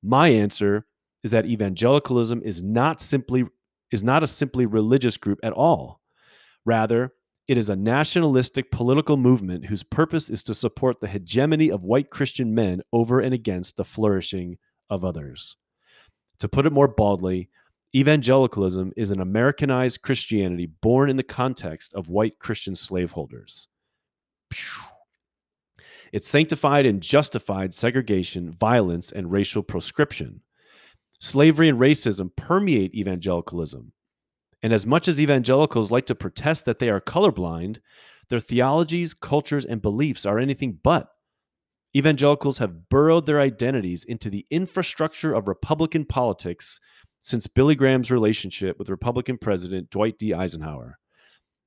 My 0.03 0.29
answer 0.29 0.85
is 1.23 1.31
that 1.31 1.45
evangelicalism 1.45 2.41
is 2.43 2.63
not 2.63 3.01
simply 3.01 3.45
is 3.91 4.03
not 4.03 4.23
a 4.23 4.27
simply 4.27 4.65
religious 4.65 5.15
group 5.15 5.39
at 5.43 5.53
all. 5.53 6.01
Rather, 6.65 7.13
it 7.47 7.57
is 7.57 7.69
a 7.69 7.75
nationalistic 7.75 8.69
political 8.71 9.15
movement 9.15 9.65
whose 9.65 9.83
purpose 9.83 10.29
is 10.29 10.43
to 10.43 10.53
support 10.53 10.99
the 10.99 11.07
hegemony 11.07 11.71
of 11.71 11.85
white 11.85 12.09
Christian 12.09 12.53
men 12.53 12.81
over 12.91 13.21
and 13.21 13.33
against 13.33 13.77
the 13.77 13.85
flourishing 13.85 14.57
of 14.89 15.05
others. 15.05 15.55
To 16.39 16.49
put 16.49 16.65
it 16.65 16.73
more 16.73 16.89
baldly, 16.89 17.49
Evangelicalism 17.97 18.93
is 18.95 19.09
an 19.09 19.19
Americanized 19.19 20.03
Christianity 20.03 20.67
born 20.67 21.09
in 21.09 21.15
the 21.15 21.23
context 21.23 21.95
of 21.95 22.09
white 22.09 22.37
Christian 22.37 22.75
slaveholders. 22.75 23.69
It 26.13 26.23
sanctified 26.23 26.85
and 26.85 27.01
justified 27.01 27.73
segregation, 27.73 28.51
violence, 28.51 29.11
and 29.11 29.31
racial 29.31 29.63
proscription. 29.63 30.41
Slavery 31.19 31.69
and 31.69 31.79
racism 31.79 32.29
permeate 32.35 32.93
evangelicalism. 32.93 33.91
And 34.61 34.73
as 34.73 34.85
much 34.85 35.07
as 35.07 35.19
evangelicals 35.19 35.89
like 35.89 36.05
to 36.05 36.13
protest 36.13 36.65
that 36.65 36.77
they 36.77 36.89
are 36.89 37.01
colorblind, 37.01 37.79
their 38.29 38.39
theologies, 38.39 39.15
cultures, 39.15 39.65
and 39.65 39.81
beliefs 39.81 40.23
are 40.23 40.37
anything 40.37 40.77
but. 40.83 41.07
Evangelicals 41.95 42.59
have 42.59 42.89
burrowed 42.89 43.25
their 43.25 43.41
identities 43.41 44.03
into 44.03 44.29
the 44.29 44.45
infrastructure 44.51 45.33
of 45.33 45.47
Republican 45.47 46.05
politics 46.05 46.79
since 47.19 47.47
Billy 47.47 47.75
Graham's 47.75 48.11
relationship 48.11 48.77
with 48.77 48.89
Republican 48.89 49.37
President 49.37 49.89
Dwight 49.89 50.17
D. 50.17 50.33
Eisenhower. 50.33 50.97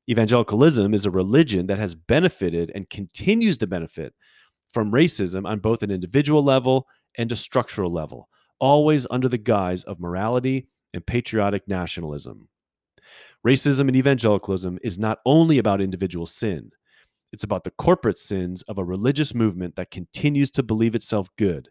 Evangelicalism 0.08 0.94
is 0.94 1.06
a 1.06 1.10
religion 1.10 1.66
that 1.66 1.78
has 1.78 1.94
benefited 1.94 2.72
and 2.74 2.90
continues 2.90 3.56
to 3.58 3.66
benefit 3.66 4.14
from 4.72 4.92
racism 4.92 5.46
on 5.46 5.58
both 5.58 5.82
an 5.82 5.90
individual 5.90 6.42
level 6.42 6.86
and 7.18 7.30
a 7.30 7.36
structural 7.36 7.90
level, 7.90 8.28
always 8.58 9.06
under 9.10 9.28
the 9.28 9.38
guise 9.38 9.84
of 9.84 10.00
morality 10.00 10.66
and 10.94 11.06
patriotic 11.06 11.66
nationalism. 11.68 12.48
Racism 13.46 13.88
and 13.88 13.96
evangelicalism 13.96 14.78
is 14.82 14.98
not 14.98 15.18
only 15.24 15.58
about 15.58 15.80
individual 15.80 16.26
sin, 16.26 16.70
it's 17.32 17.44
about 17.44 17.64
the 17.64 17.72
corporate 17.72 18.18
sins 18.18 18.62
of 18.62 18.78
a 18.78 18.84
religious 18.84 19.34
movement 19.34 19.76
that 19.76 19.90
continues 19.90 20.50
to 20.52 20.62
believe 20.62 20.94
itself 20.94 21.28
good 21.38 21.68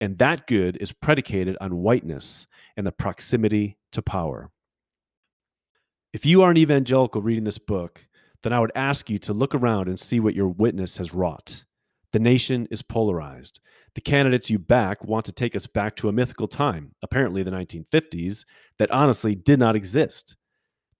and 0.00 0.18
that 0.18 0.46
good 0.46 0.76
is 0.80 0.92
predicated 0.92 1.56
on 1.60 1.76
whiteness 1.76 2.46
and 2.76 2.86
the 2.86 2.92
proximity 2.92 3.78
to 3.92 4.02
power. 4.02 4.50
If 6.12 6.24
you 6.24 6.42
are 6.42 6.50
an 6.50 6.56
evangelical 6.56 7.22
reading 7.22 7.44
this 7.44 7.58
book, 7.58 8.06
then 8.42 8.52
I 8.52 8.60
would 8.60 8.72
ask 8.74 9.10
you 9.10 9.18
to 9.18 9.32
look 9.32 9.54
around 9.54 9.88
and 9.88 9.98
see 9.98 10.20
what 10.20 10.34
your 10.34 10.48
witness 10.48 10.98
has 10.98 11.14
wrought. 11.14 11.64
The 12.12 12.18
nation 12.18 12.68
is 12.70 12.82
polarized. 12.82 13.60
The 13.94 14.00
candidates 14.00 14.48
you 14.50 14.58
back 14.58 15.04
want 15.04 15.24
to 15.26 15.32
take 15.32 15.56
us 15.56 15.66
back 15.66 15.96
to 15.96 16.08
a 16.08 16.12
mythical 16.12 16.46
time, 16.46 16.92
apparently 17.02 17.42
the 17.42 17.50
1950s, 17.50 18.44
that 18.78 18.90
honestly 18.90 19.34
did 19.34 19.58
not 19.58 19.76
exist. 19.76 20.36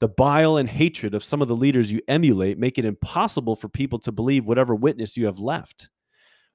The 0.01 0.09
bile 0.09 0.57
and 0.59 0.69
hatred 0.69 1.15
of 1.15 1.25
some 1.25 1.41
of 1.41 1.49
the 1.49 1.57
leaders 1.57 1.91
you 1.91 2.01
emulate 2.09 2.59
make 2.59 2.79
it 2.79 2.85
impossible 2.85 3.57
for 3.57 3.69
people 3.69 3.99
to 4.01 4.13
believe 4.13 4.45
whatever 4.45 4.75
witness 4.75 5.17
you 5.17 5.27
have 5.27 5.39
left. 5.39 5.89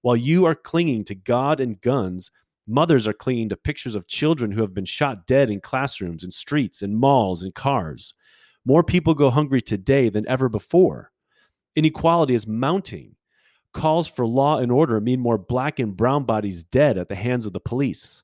While 0.02 0.18
you 0.18 0.46
are 0.46 0.56
clinging 0.56 1.04
to 1.06 1.16
God 1.16 1.60
and 1.60 1.80
guns, 1.80 2.32
mothers 2.68 3.08
are 3.08 3.14
clinging 3.14 3.50
to 3.50 3.58
pictures 3.58 3.96
of 3.96 4.08
children 4.08 4.52
who 4.52 4.62
have 4.62 4.74
been 4.74 4.86
shot 4.86 5.28
dead 5.28 5.52
in 5.52 5.62
classrooms, 5.62 6.24
and 6.24 6.34
streets, 6.34 6.82
and 6.82 6.98
malls, 6.98 7.44
and 7.44 7.54
cars. 7.54 8.14
More 8.66 8.84
people 8.84 9.14
go 9.14 9.30
hungry 9.30 9.62
today 9.62 10.10
than 10.10 10.28
ever 10.28 10.50
before. 10.50 11.12
Inequality 11.76 12.34
is 12.34 12.48
mounting. 12.48 13.16
Calls 13.74 14.08
for 14.08 14.28
law 14.28 14.58
and 14.58 14.72
order 14.72 15.00
mean 15.00 15.20
more 15.20 15.38
black 15.38 15.80
and 15.80 15.96
brown 15.96 16.26
bodies 16.26 16.64
dead 16.64 16.98
at 16.98 17.08
the 17.08 17.16
hands 17.16 17.46
of 17.46 17.54
the 17.54 17.60
police. 17.60 18.24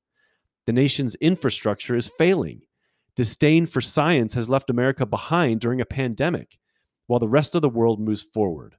The 0.66 0.74
nation's 0.74 1.16
infrastructure 1.16 1.96
is 1.96 2.12
failing. 2.18 2.62
Disdain 3.16 3.66
for 3.66 3.82
science 3.82 4.34
has 4.34 4.50
left 4.50 4.70
America 4.70 5.06
behind 5.06 5.62
during 5.62 5.80
a 5.80 5.86
pandemic, 5.86 6.58
while 7.08 7.20
the 7.20 7.28
rest 7.30 7.56
of 7.56 7.62
the 7.62 7.70
world 7.70 8.00
moves 8.00 8.22
forward. 8.22 8.76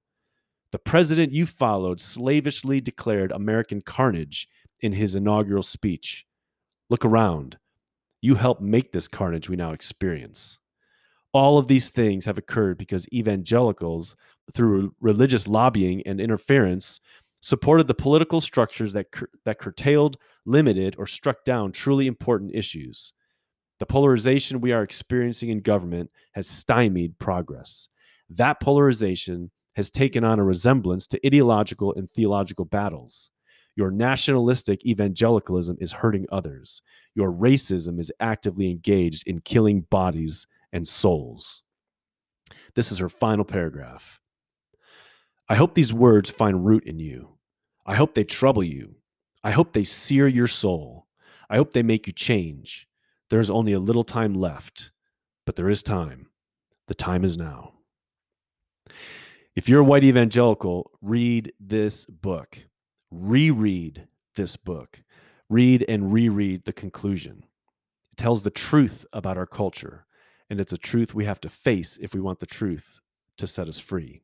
The 0.71 0.79
president 0.79 1.33
you 1.33 1.47
followed 1.47 2.01
slavishly 2.01 2.81
declared 2.81 3.33
American 3.33 3.81
carnage 3.81 4.49
in 4.81 4.93
his 4.93 5.15
inaugural 5.15 5.63
speech. 5.63 6.27
Look 6.91 7.05
around. 7.05 7.57
You 8.21 8.35
helped 8.35 8.61
make 8.61 8.93
this 8.93 9.09
carnage 9.09 9.49
we 9.49 9.57
now 9.57 9.73
experience. 9.73 10.59
All 11.33 11.59
of 11.59 11.69
these 11.69 11.91
things 11.91 12.25
have 12.25 12.39
occurred 12.39 12.79
because 12.79 13.09
evangelicals, 13.13 14.17
through 14.53 14.95
religious 15.01 15.47
lobbying 15.47 16.03
and 16.07 16.21
interference, 16.21 17.01
supported 17.41 17.87
the 17.87 17.95
political 17.95 18.41
structures 18.41 18.93
that, 18.93 19.11
cur- 19.13 19.31
that 19.45 19.59
curtailed, 19.59 20.17
limited, 20.45 20.97
or 20.99 21.07
struck 21.07 21.45
down 21.45 21.73
truly 21.73 22.07
important 22.07 22.55
issues. 22.55 23.13
The 23.79 23.87
polarization 23.87 24.61
we 24.61 24.73
are 24.73 24.83
experiencing 24.83 25.51
in 25.51 25.61
government 25.61 26.11
has 26.33 26.49
stymied 26.49 27.19
progress. 27.19 27.89
That 28.31 28.61
polarization 28.61 29.51
has 29.79 29.91
taken 29.91 30.25
on 30.25 30.41
a 30.41 30.45
resemblance 30.45 31.07
to 31.07 31.25
ideological 31.25 31.95
and 31.95 32.11
theological 32.11 32.65
battles. 32.65 33.31
Your 33.77 33.93
nationalistic 33.93 34.85
evangelicalism 34.85 35.77
is 35.81 35.93
hurting 35.93 36.27
others. 36.33 36.83
Your 37.15 37.31
racism 37.31 38.01
is 38.01 38.11
actively 38.19 38.73
engaged 38.73 39.23
in 39.29 39.41
killing 39.41 39.83
bodies 39.83 40.49
and 40.73 40.87
souls. 40.87 41.63
This 42.75 42.91
is 42.91 42.99
her 42.99 43.09
final 43.09 43.45
paragraph. 43.45 44.19
I 45.49 45.55
hope 45.55 45.77
these 45.77 45.95
words 45.95 46.29
find 46.29 46.67
root 46.67 46.83
in 46.83 46.99
you. 46.99 47.39
I 47.87 47.95
hope 47.95 48.15
they 48.15 48.25
trouble 48.25 48.65
you. 48.65 48.97
I 49.45 49.53
hope 49.53 49.73
they 49.73 49.85
sear 49.85 50.27
your 50.27 50.49
soul. 50.49 51.07
I 51.49 51.55
hope 51.55 51.73
they 51.73 51.85
make 51.85 52.09
you 52.09 52.13
change. 52.13 52.89
There 53.31 53.39
is 53.39 53.49
only 53.49 53.75
a 53.75 53.79
little 53.79 54.03
time 54.03 54.35
left, 54.35 54.91
but 55.47 55.55
there 55.55 55.71
is 55.71 55.85
time. 55.85 56.31
The 56.89 56.95
time 56.95 57.25
is 57.25 57.37
now. 57.37 57.75
If 59.59 59.69
you're 59.69 59.81
a 59.81 59.85
white 59.85 60.05
evangelical, 60.05 60.93
read 61.03 61.53
this 61.59 62.05
book. 62.07 62.59
Reread 63.11 64.07
this 64.37 64.55
book. 64.55 65.03
Read 65.51 65.85
and 65.89 66.13
reread 66.13 66.65
the 66.65 66.73
conclusion. 66.73 67.43
It 68.13 68.19
tells 68.19 68.45
the 68.45 68.53
truth 68.53 69.05
about 69.13 69.37
our 69.37 69.47
culture, 69.47 70.07
and 70.49 70.61
it's 70.61 70.73
a 70.73 70.79
truth 70.79 71.13
we 71.13 71.25
have 71.25 71.41
to 71.41 71.49
face 71.49 71.99
if 72.01 72.15
we 72.15 72.21
want 72.21 72.39
the 72.39 72.47
truth 72.47 73.01
to 73.39 73.49
set 73.49 73.67
us 73.67 73.81
free. 73.81 74.23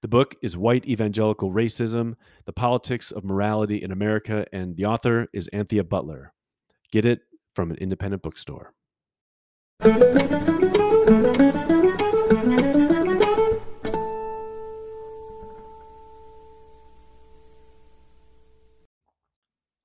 The 0.00 0.08
book 0.08 0.34
is 0.42 0.56
White 0.56 0.84
Evangelical 0.84 1.52
Racism 1.52 2.16
The 2.44 2.52
Politics 2.52 3.12
of 3.12 3.22
Morality 3.22 3.80
in 3.80 3.92
America, 3.92 4.46
and 4.52 4.76
the 4.76 4.86
author 4.86 5.28
is 5.32 5.46
Anthea 5.52 5.84
Butler. 5.84 6.32
Get 6.90 7.06
it 7.06 7.20
from 7.54 7.70
an 7.70 7.76
independent 7.76 8.24
bookstore. 8.24 8.74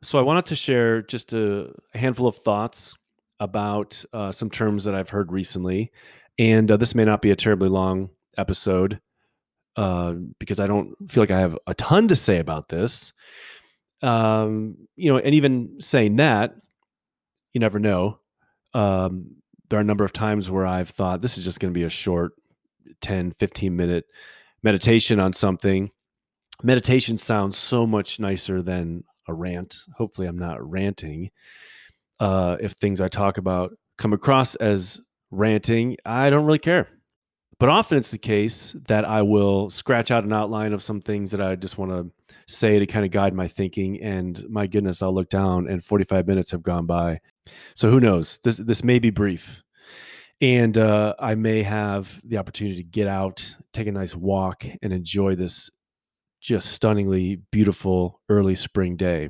So 0.09 0.17
I 0.17 0.23
wanted 0.23 0.47
to 0.47 0.55
share 0.55 1.03
just 1.03 1.33
a, 1.33 1.71
handful 1.93 2.25
of 2.25 2.37
thoughts 2.37 2.97
about 3.39 4.03
uh, 4.11 4.31
some 4.31 4.49
terms 4.49 4.85
that 4.85 4.95
I've 4.95 5.11
heard 5.11 5.31
recently, 5.31 5.91
and 6.39 6.71
uh, 6.71 6.77
this 6.77 6.95
may 6.95 7.05
not 7.05 7.21
be 7.21 7.29
a 7.29 7.35
terribly 7.35 7.69
long 7.69 8.09
episode 8.35 9.01
uh, 9.75 10.13
because 10.39 10.59
I 10.59 10.65
don't 10.65 10.95
feel 11.07 11.21
like 11.21 11.29
I 11.29 11.39
have 11.39 11.55
a 11.67 11.75
ton 11.75 12.07
to 12.07 12.15
say 12.15 12.39
about 12.39 12.69
this. 12.69 13.13
Um, 14.01 14.77
you 14.95 15.13
know, 15.13 15.19
and 15.19 15.35
even 15.35 15.79
saying 15.79 16.15
that, 16.15 16.55
you 17.53 17.59
never 17.59 17.77
know. 17.77 18.17
Um, 18.73 19.35
there 19.69 19.77
are 19.77 19.83
a 19.83 19.85
number 19.85 20.05
of 20.05 20.11
times 20.11 20.49
where 20.49 20.65
I've 20.65 20.89
thought 20.89 21.21
this 21.21 21.37
is 21.37 21.45
just 21.45 21.59
going 21.59 21.71
to 21.71 21.79
be 21.79 21.85
a 21.85 21.89
short 21.89 22.31
10, 23.01 23.33
15 23.33 23.75
minute 23.75 24.05
meditation 24.63 25.19
on 25.19 25.33
something. 25.33 25.91
Meditation 26.63 27.15
sounds 27.15 27.57
so 27.57 27.85
much 27.85 28.19
nicer 28.19 28.63
than 28.63 29.03
a 29.29 29.33
rant. 29.33 29.79
Hopefully, 29.95 30.27
I'm 30.27 30.37
not 30.37 30.67
ranting. 30.69 31.31
Uh, 32.19 32.57
if 32.59 32.73
things 32.73 32.99
I 32.99 33.07
talk 33.07 33.37
about 33.37 33.71
come 33.97 34.13
across 34.13 34.55
as 34.55 34.99
ranting, 35.31 35.97
I 36.05 36.29
don't 36.29 36.45
really 36.45 36.59
care. 36.59 36.89
But 37.59 37.69
often 37.69 37.97
it's 37.97 38.11
the 38.11 38.17
case 38.17 38.73
that 38.87 39.03
I 39.03 39.21
will 39.21 39.69
scratch 39.69 40.11
out 40.11 40.23
an 40.23 40.31
outline 40.31 40.71
of 40.71 40.81
some 40.81 41.01
things 41.01 41.31
that 41.31 41.41
I 41.41 41.55
just 41.55 41.77
want 41.77 41.91
to 41.91 42.09
say 42.47 42.79
to 42.79 42.85
kind 42.85 43.05
of 43.05 43.11
guide 43.11 43.33
my 43.33 43.49
thinking. 43.49 44.01
And 44.01 44.45
my 44.49 44.65
goodness, 44.65 45.01
I'll 45.01 45.13
look 45.13 45.29
down 45.29 45.67
and 45.67 45.83
45 45.83 46.25
minutes 46.25 46.51
have 46.51 46.63
gone 46.63 46.85
by. 46.85 47.19
So 47.75 47.91
who 47.91 47.99
knows? 47.99 48.39
This 48.43 48.57
this 48.57 48.83
may 48.83 48.99
be 48.99 49.09
brief, 49.09 49.63
and 50.39 50.77
uh, 50.77 51.15
I 51.19 51.35
may 51.35 51.63
have 51.63 52.09
the 52.23 52.37
opportunity 52.37 52.77
to 52.77 52.83
get 52.83 53.07
out, 53.07 53.55
take 53.73 53.87
a 53.87 53.91
nice 53.91 54.15
walk, 54.15 54.63
and 54.81 54.93
enjoy 54.93 55.35
this 55.35 55.69
just 56.39 56.71
stunningly 56.71 57.37
beautiful 57.51 58.21
early 58.29 58.55
spring 58.55 58.95
day. 58.95 59.29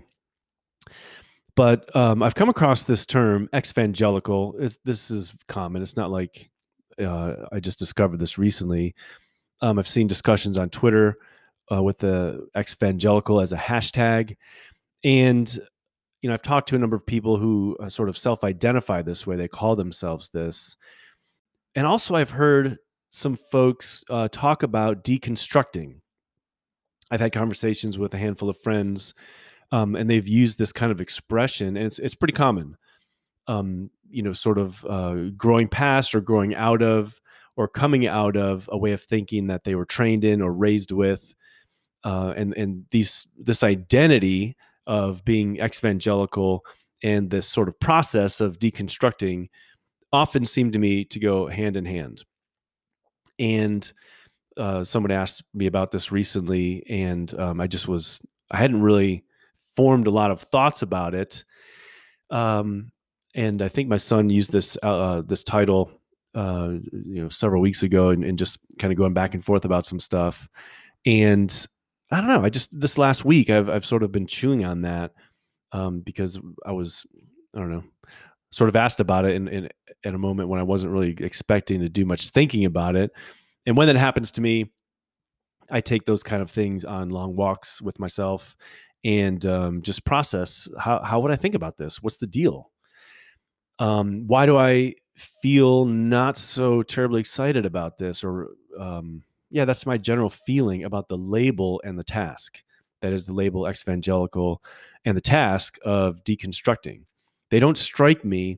But 1.56 1.94
um, 1.96 2.24
I've 2.24 2.36
come 2.36 2.50
across 2.50 2.84
this 2.84 3.06
term, 3.06 3.50
exvangelical. 3.54 4.78
this 4.86 5.12
is 5.12 5.36
common. 5.48 5.82
It's 5.82 5.98
not 5.98 6.12
like 6.12 6.50
uh, 7.02 7.34
I 7.52 7.60
just 7.60 7.80
discovered 7.80 8.20
this 8.20 8.38
recently. 8.38 8.96
Um, 9.62 9.78
I've 9.78 9.90
seen 9.90 10.08
discussions 10.08 10.58
on 10.58 10.70
Twitter 10.70 11.18
uh, 11.72 11.84
with 11.84 11.98
the 12.00 12.48
exvangelical 12.56 13.42
as 13.42 13.54
a 13.54 13.58
hashtag, 13.58 14.38
and 15.04 15.54
you 16.22 16.30
know 16.30 16.34
I've 16.34 16.42
talked 16.42 16.70
to 16.70 16.76
a 16.76 16.80
number 16.80 16.96
of 16.96 17.06
people 17.06 17.38
who 17.38 17.78
uh, 17.80 17.90
sort 17.90 18.10
of 18.10 18.18
self-identify 18.18 19.02
this 19.02 19.28
way. 19.28 19.36
They 19.36 19.48
call 19.48 19.76
themselves 19.76 20.30
this, 20.30 20.78
and 21.76 21.86
also 21.86 22.16
I've 22.16 22.32
heard 22.32 22.78
some 23.10 23.36
folks 23.36 24.04
uh, 24.10 24.30
talk 24.32 24.64
about 24.64 25.04
deconstructing. 25.04 25.96
I've 27.12 27.20
had 27.20 27.32
conversations 27.32 27.98
with 27.98 28.14
a 28.14 28.18
handful 28.18 28.50
of 28.50 28.62
friends, 28.62 29.14
um, 29.72 29.96
and 29.96 30.10
they've 30.10 30.28
used 30.28 30.58
this 30.58 30.72
kind 30.72 30.92
of 30.92 31.02
expression, 31.02 31.78
and 31.78 31.86
it's 31.86 32.00
it's 32.00 32.16
pretty 32.16 32.34
common. 32.34 32.78
Um, 33.48 33.90
you 34.10 34.22
know, 34.24 34.34
sort 34.34 34.58
of 34.58 34.86
uh, 34.86 35.30
growing 35.38 35.68
past 35.68 36.14
or 36.16 36.22
growing 36.22 36.56
out 36.56 36.82
of 36.82 37.20
or 37.56 37.68
coming 37.68 38.08
out 38.08 38.38
of 38.38 38.70
a 38.72 38.78
way 38.78 38.92
of 38.92 39.02
thinking 39.02 39.48
that 39.48 39.64
they 39.64 39.76
were 39.76 39.86
trained 39.86 40.24
in 40.24 40.42
or 40.42 40.52
raised 40.52 40.92
with, 40.92 41.34
uh, 42.04 42.34
and 42.36 42.56
and 42.56 42.86
these 42.92 43.28
this 43.38 43.64
identity 43.64 44.56
of 44.88 45.24
being 45.26 45.58
exvangelical 45.58 46.62
and 47.04 47.30
this 47.30 47.48
sort 47.48 47.68
of 47.68 47.80
process 47.80 48.42
of 48.42 48.60
deconstructing 48.60 49.48
often 50.12 50.46
seem 50.46 50.72
to 50.72 50.80
me 50.80 51.06
to 51.06 51.20
go 51.20 51.48
hand 51.48 51.78
in 51.78 51.86
hand. 51.86 52.24
And 53.38 53.92
uh, 54.60 54.84
someone 54.84 55.12
asked 55.12 55.44
me 55.54 55.66
about 55.66 55.92
this 55.92 56.12
recently, 56.12 56.84
and 56.90 57.34
um, 57.40 57.62
I 57.62 57.68
just 57.68 57.88
was 57.88 58.22
I 58.52 58.58
hadn't 58.58 58.82
really 58.82 59.24
formed 59.76 60.08
a 60.08 60.12
lot 60.12 60.32
of 60.32 60.42
thoughts 60.42 60.82
about 60.82 61.16
it. 61.16 61.44
Um, 62.30 62.92
and 63.36 63.62
I 63.62 63.70
think 63.70 63.88
my 63.88 63.98
son 63.98 64.30
used 64.30 64.52
this 64.52 64.78
uh, 64.84 65.00
uh, 65.00 65.22
this 65.22 65.44
title 65.44 65.92
uh, 66.36 66.74
you 66.92 67.24
know 67.24 67.30
several 67.30 67.62
weeks 67.62 67.84
ago, 67.84 68.10
and, 68.10 68.24
and 68.24 68.38
just 68.38 68.60
kind 68.78 68.92
of 68.92 68.98
going 68.98 69.14
back 69.14 69.34
and 69.34 69.44
forth 69.44 69.66
about 69.66 69.86
some 69.86 70.00
stuff. 70.00 70.48
And 71.06 71.68
I 72.12 72.20
don't 72.20 72.30
know. 72.30 72.44
I 72.44 72.50
just 72.50 72.78
this 72.80 72.98
last 72.98 73.24
week 73.24 73.50
I've 73.50 73.70
I've 73.70 73.86
sort 73.86 74.04
of 74.04 74.12
been 74.12 74.28
chewing 74.28 74.66
on 74.66 74.82
that 74.82 75.14
um, 75.72 76.02
because 76.02 76.40
I 76.66 76.74
was 76.74 77.06
I 77.56 77.60
don't 77.60 77.72
know 77.72 77.84
sort 78.52 78.70
of 78.70 78.76
asked 78.76 79.00
about 79.00 79.26
it 79.26 79.36
in, 79.36 79.48
in 79.48 79.70
at 80.04 80.16
a 80.16 80.18
moment 80.18 80.50
when 80.50 80.60
I 80.60 80.64
wasn't 80.64 80.92
really 80.92 81.16
expecting 81.20 81.82
to 81.82 81.90
do 81.90 82.06
much 82.06 82.30
thinking 82.30 82.66
about 82.66 82.96
it. 82.96 83.12
And 83.70 83.78
when 83.78 83.86
that 83.86 83.98
happens 83.98 84.32
to 84.32 84.42
me, 84.42 84.72
I 85.70 85.80
take 85.80 86.06
those 86.06 86.24
kind 86.24 86.42
of 86.42 86.50
things 86.50 86.84
on 86.84 87.12
long 87.12 87.36
walks 87.36 87.80
with 87.84 88.00
myself 88.00 88.58
and 89.06 89.46
um, 89.46 89.84
just 89.84 90.04
process 90.04 90.68
how 90.80 91.04
how 91.04 91.20
would 91.20 91.30
I 91.30 91.36
think 91.36 91.54
about 91.54 91.78
this? 91.78 92.02
What's 92.02 92.18
the 92.18 92.26
deal? 92.26 92.72
Um, 93.78 94.24
why 94.26 94.48
do 94.48 94.58
I 94.58 94.96
feel 95.16 95.86
not 95.86 96.36
so 96.36 96.82
terribly 96.82 97.20
excited 97.20 97.64
about 97.64 98.00
this? 98.00 98.24
Or 98.24 98.48
um, 98.80 99.22
yeah, 99.52 99.66
that's 99.66 99.86
my 99.86 100.00
general 100.00 100.32
feeling 100.32 100.86
about 100.86 101.08
the 101.08 101.18
label 101.18 101.80
and 101.86 101.96
the 101.96 102.04
task. 102.04 102.64
That 103.04 103.14
is 103.14 103.28
the 103.28 103.36
label 103.36 103.68
exvangelical 103.68 104.64
and 105.06 105.16
the 105.16 105.22
task 105.22 105.78
of 105.86 106.24
deconstructing. 106.24 107.04
They 107.52 107.60
don't 107.60 107.78
strike 107.78 108.26
me 108.26 108.58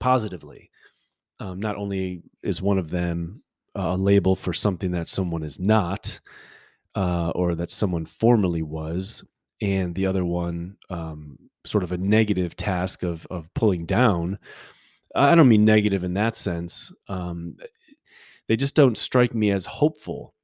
positively. 0.00 0.72
Um, 1.38 1.60
not 1.60 1.76
only 1.76 2.24
is 2.42 2.60
one 2.60 2.78
of 2.78 2.90
them 2.90 3.44
a 3.74 3.96
label 3.96 4.36
for 4.36 4.52
something 4.52 4.92
that 4.92 5.08
someone 5.08 5.42
is 5.42 5.58
not, 5.58 6.20
uh, 6.94 7.30
or 7.30 7.54
that 7.54 7.70
someone 7.70 8.04
formerly 8.04 8.62
was, 8.62 9.24
and 9.60 9.94
the 9.94 10.06
other 10.06 10.24
one 10.24 10.76
um, 10.90 11.38
sort 11.64 11.84
of 11.84 11.92
a 11.92 11.98
negative 11.98 12.56
task 12.56 13.02
of 13.02 13.26
of 13.30 13.52
pulling 13.54 13.86
down. 13.86 14.38
I 15.14 15.34
don't 15.34 15.48
mean 15.48 15.64
negative 15.64 16.04
in 16.04 16.14
that 16.14 16.36
sense. 16.36 16.92
Um, 17.08 17.56
they 18.48 18.56
just 18.56 18.74
don't 18.74 18.98
strike 18.98 19.34
me 19.34 19.50
as 19.50 19.66
hopeful. 19.66 20.34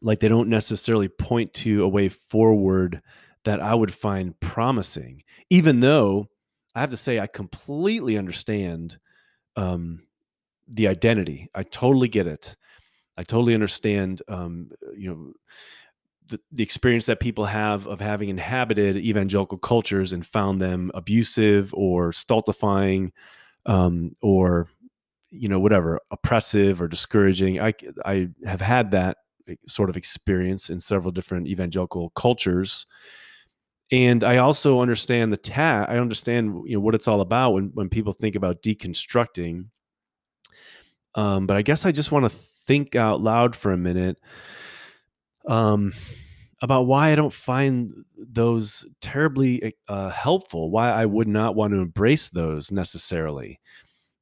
Like 0.00 0.20
they 0.20 0.28
don't 0.28 0.48
necessarily 0.48 1.08
point 1.08 1.52
to 1.54 1.82
a 1.84 1.88
way 1.88 2.08
forward 2.08 3.02
that 3.44 3.60
I 3.60 3.74
would 3.74 3.94
find 3.94 4.38
promising, 4.40 5.22
even 5.50 5.80
though 5.80 6.28
I 6.74 6.80
have 6.80 6.90
to 6.90 6.96
say 6.96 7.18
I 7.18 7.26
completely 7.26 8.18
understand 8.18 8.98
um, 9.56 10.02
the 10.72 10.88
identity. 10.88 11.48
I 11.54 11.62
totally 11.62 12.08
get 12.08 12.26
it. 12.26 12.56
I 13.16 13.22
totally 13.22 13.54
understand. 13.54 14.22
Um, 14.28 14.70
you 14.96 15.10
know, 15.10 15.32
the, 16.28 16.40
the 16.52 16.62
experience 16.62 17.06
that 17.06 17.20
people 17.20 17.46
have 17.46 17.86
of 17.86 18.00
having 18.00 18.28
inhabited 18.28 18.96
evangelical 18.96 19.58
cultures 19.58 20.12
and 20.12 20.26
found 20.26 20.60
them 20.60 20.90
abusive 20.94 21.72
or 21.74 22.12
stultifying, 22.12 23.12
um, 23.66 24.14
or 24.20 24.68
you 25.30 25.48
know 25.48 25.58
whatever 25.58 26.00
oppressive 26.10 26.80
or 26.80 26.88
discouraging. 26.88 27.60
I 27.60 27.74
I 28.04 28.28
have 28.44 28.60
had 28.60 28.90
that 28.92 29.18
eh, 29.48 29.54
sort 29.66 29.90
of 29.90 29.96
experience 29.96 30.70
in 30.70 30.80
several 30.80 31.10
different 31.10 31.48
evangelical 31.48 32.10
cultures 32.10 32.86
and 33.90 34.22
i 34.22 34.36
also 34.36 34.80
understand 34.80 35.32
the 35.32 35.36
ta 35.36 35.86
i 35.88 35.96
understand 35.96 36.62
you 36.66 36.74
know 36.74 36.80
what 36.80 36.94
it's 36.94 37.08
all 37.08 37.20
about 37.20 37.52
when 37.52 37.70
when 37.74 37.88
people 37.88 38.12
think 38.12 38.34
about 38.34 38.62
deconstructing 38.62 39.64
um, 41.14 41.46
but 41.46 41.56
I 41.56 41.62
guess 41.62 41.86
I 41.86 41.92
just 41.92 42.12
want 42.12 42.30
to 42.30 42.38
think 42.66 42.94
out 42.94 43.20
loud 43.20 43.56
for 43.56 43.72
a 43.72 43.78
minute 43.78 44.18
um, 45.48 45.92
about 46.60 46.82
why 46.82 47.10
I 47.10 47.14
don't 47.14 47.32
find 47.32 47.90
those 48.16 48.86
terribly 49.00 49.62
eh, 49.62 49.70
uh, 49.88 50.10
helpful, 50.10 50.70
why 50.70 50.90
I 50.90 51.06
would 51.06 51.28
not 51.28 51.54
want 51.54 51.72
to 51.72 51.80
embrace 51.80 52.28
those 52.28 52.70
necessarily, 52.70 53.58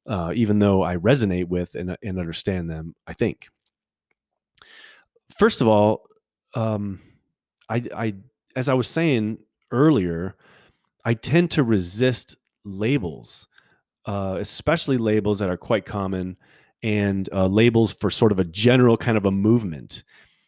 uh, 0.07 0.31
even 0.35 0.59
though 0.59 0.83
I 0.83 0.95
resonate 0.95 1.47
with 1.47 1.75
and, 1.75 1.97
and 2.01 2.19
understand 2.19 2.69
them, 2.69 2.95
I 3.05 3.13
think. 3.13 3.49
First 5.37 5.61
of 5.61 5.67
all, 5.67 6.07
um, 6.53 7.01
I, 7.69 7.83
I, 7.93 8.15
as 8.55 8.69
I 8.69 8.73
was 8.73 8.87
saying 8.87 9.39
earlier, 9.71 10.35
I 11.03 11.13
tend 11.13 11.51
to 11.51 11.63
resist 11.63 12.37
labels, 12.63 13.47
uh, 14.05 14.37
especially 14.39 14.97
labels 14.97 15.39
that 15.39 15.49
are 15.49 15.57
quite 15.57 15.85
common 15.85 16.37
and 16.83 17.29
uh, 17.33 17.47
labels 17.47 17.93
for 17.93 18.09
sort 18.09 18.31
of 18.31 18.39
a 18.39 18.43
general 18.43 18.97
kind 18.97 19.17
of 19.17 19.25
a 19.25 19.31
movement. 19.31 20.03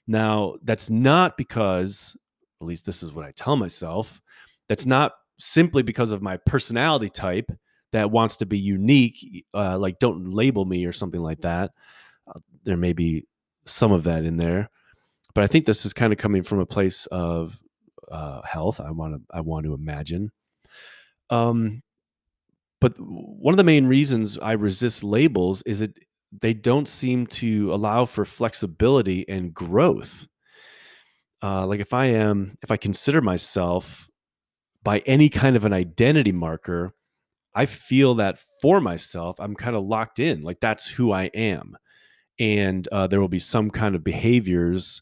Now, 0.08 0.56
that's 0.63 0.89
not 0.89 1.38
because, 1.38 2.15
at 2.62 2.68
least 2.68 2.86
this 2.86 3.04
is 3.04 3.13
what 3.13 3.26
I 3.26 3.32
tell 3.32 3.56
myself, 3.56 4.22
that's 4.68 4.86
not 4.86 5.13
simply 5.38 5.84
because 5.84 6.12
of 6.12 6.22
my 6.22 6.38
personality 6.38 7.10
type 7.10 7.52
that 7.92 8.12
wants 8.12 8.38
to 8.38 8.46
be 8.46 8.58
unique, 8.58 9.46
uh, 9.54 9.78
like 9.78 10.00
don't 10.00 10.32
label 10.32 10.65
me 10.65 10.86
or 10.86 10.92
something 10.92 11.22
like 11.22 11.42
that. 11.42 11.72
Uh, 12.28 12.39
there 12.63 12.78
may 12.78 12.94
be 12.94 13.26
some 13.65 13.92
of 13.92 14.04
that 14.04 14.26
in 14.26 14.38
there, 14.38 14.70
but 15.34 15.44
I 15.44 15.48
think 15.48 15.65
this 15.65 15.86
is 15.86 15.94
kind 15.94 16.13
of 16.13 16.20
coming 16.20 16.44
from 16.44 16.60
a 16.60 16.65
place 16.65 17.06
of 17.08 17.60
uh, 18.12 18.42
health. 18.44 18.80
I 18.80 18.92
want 18.92 19.15
to 19.15 19.22
I 19.36 19.42
want 19.42 19.65
to 19.65 19.74
imagine. 19.74 20.32
Um, 21.30 21.82
but 22.82 22.94
one 22.98 23.54
of 23.54 23.58
the 23.58 23.63
main 23.63 23.86
reasons 23.86 24.38
I 24.38 24.54
resist 24.54 25.04
labels 25.04 25.62
is 25.63 25.82
it 25.82 26.00
they 26.32 26.54
don't 26.54 26.88
seem 26.88 27.26
to 27.28 27.74
allow 27.74 28.06
for 28.06 28.26
flexibility 28.26 29.28
and 29.28 29.54
growth. 29.54 30.28
Uh, 31.42 31.65
like 31.65 31.80
if 31.80 31.94
I 31.94 32.06
am, 32.08 32.58
if 32.62 32.72
I 32.72 32.78
consider 32.78 33.22
myself 33.22 34.08
by 34.84 35.00
any 35.00 35.30
kind 35.30 35.56
of 35.56 35.65
an 35.65 35.74
identity 35.74 36.32
marker, 36.32 36.94
I 37.56 37.65
feel 37.65 38.15
that 38.15 38.39
for 38.62 38.80
myself, 38.80 39.39
I'm 39.39 39.56
kind 39.56 39.76
of 39.76 39.84
locked 39.84 40.20
in. 40.20 40.44
Like 40.44 40.60
that's 40.60 40.88
who 40.88 41.12
I 41.12 41.26
am. 41.34 41.76
And 42.39 42.88
uh, 42.92 43.08
there 43.08 43.20
will 43.20 43.28
be 43.28 43.39
some 43.39 43.70
kind 43.70 43.96
of 43.96 44.04
behaviors 44.04 45.02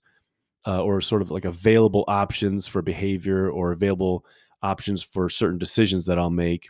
uh, 0.66 0.82
or 0.82 1.02
sort 1.02 1.22
of 1.22 1.32
like 1.32 1.46
available 1.46 2.04
options 2.08 2.68
for 2.68 2.82
behavior 2.82 3.50
or 3.50 3.72
available 3.72 4.26
options 4.63 5.04
for 5.04 5.30
certain 5.30 5.58
decisions 5.60 6.06
that 6.06 6.18
I'll 6.18 6.30
make 6.30 6.70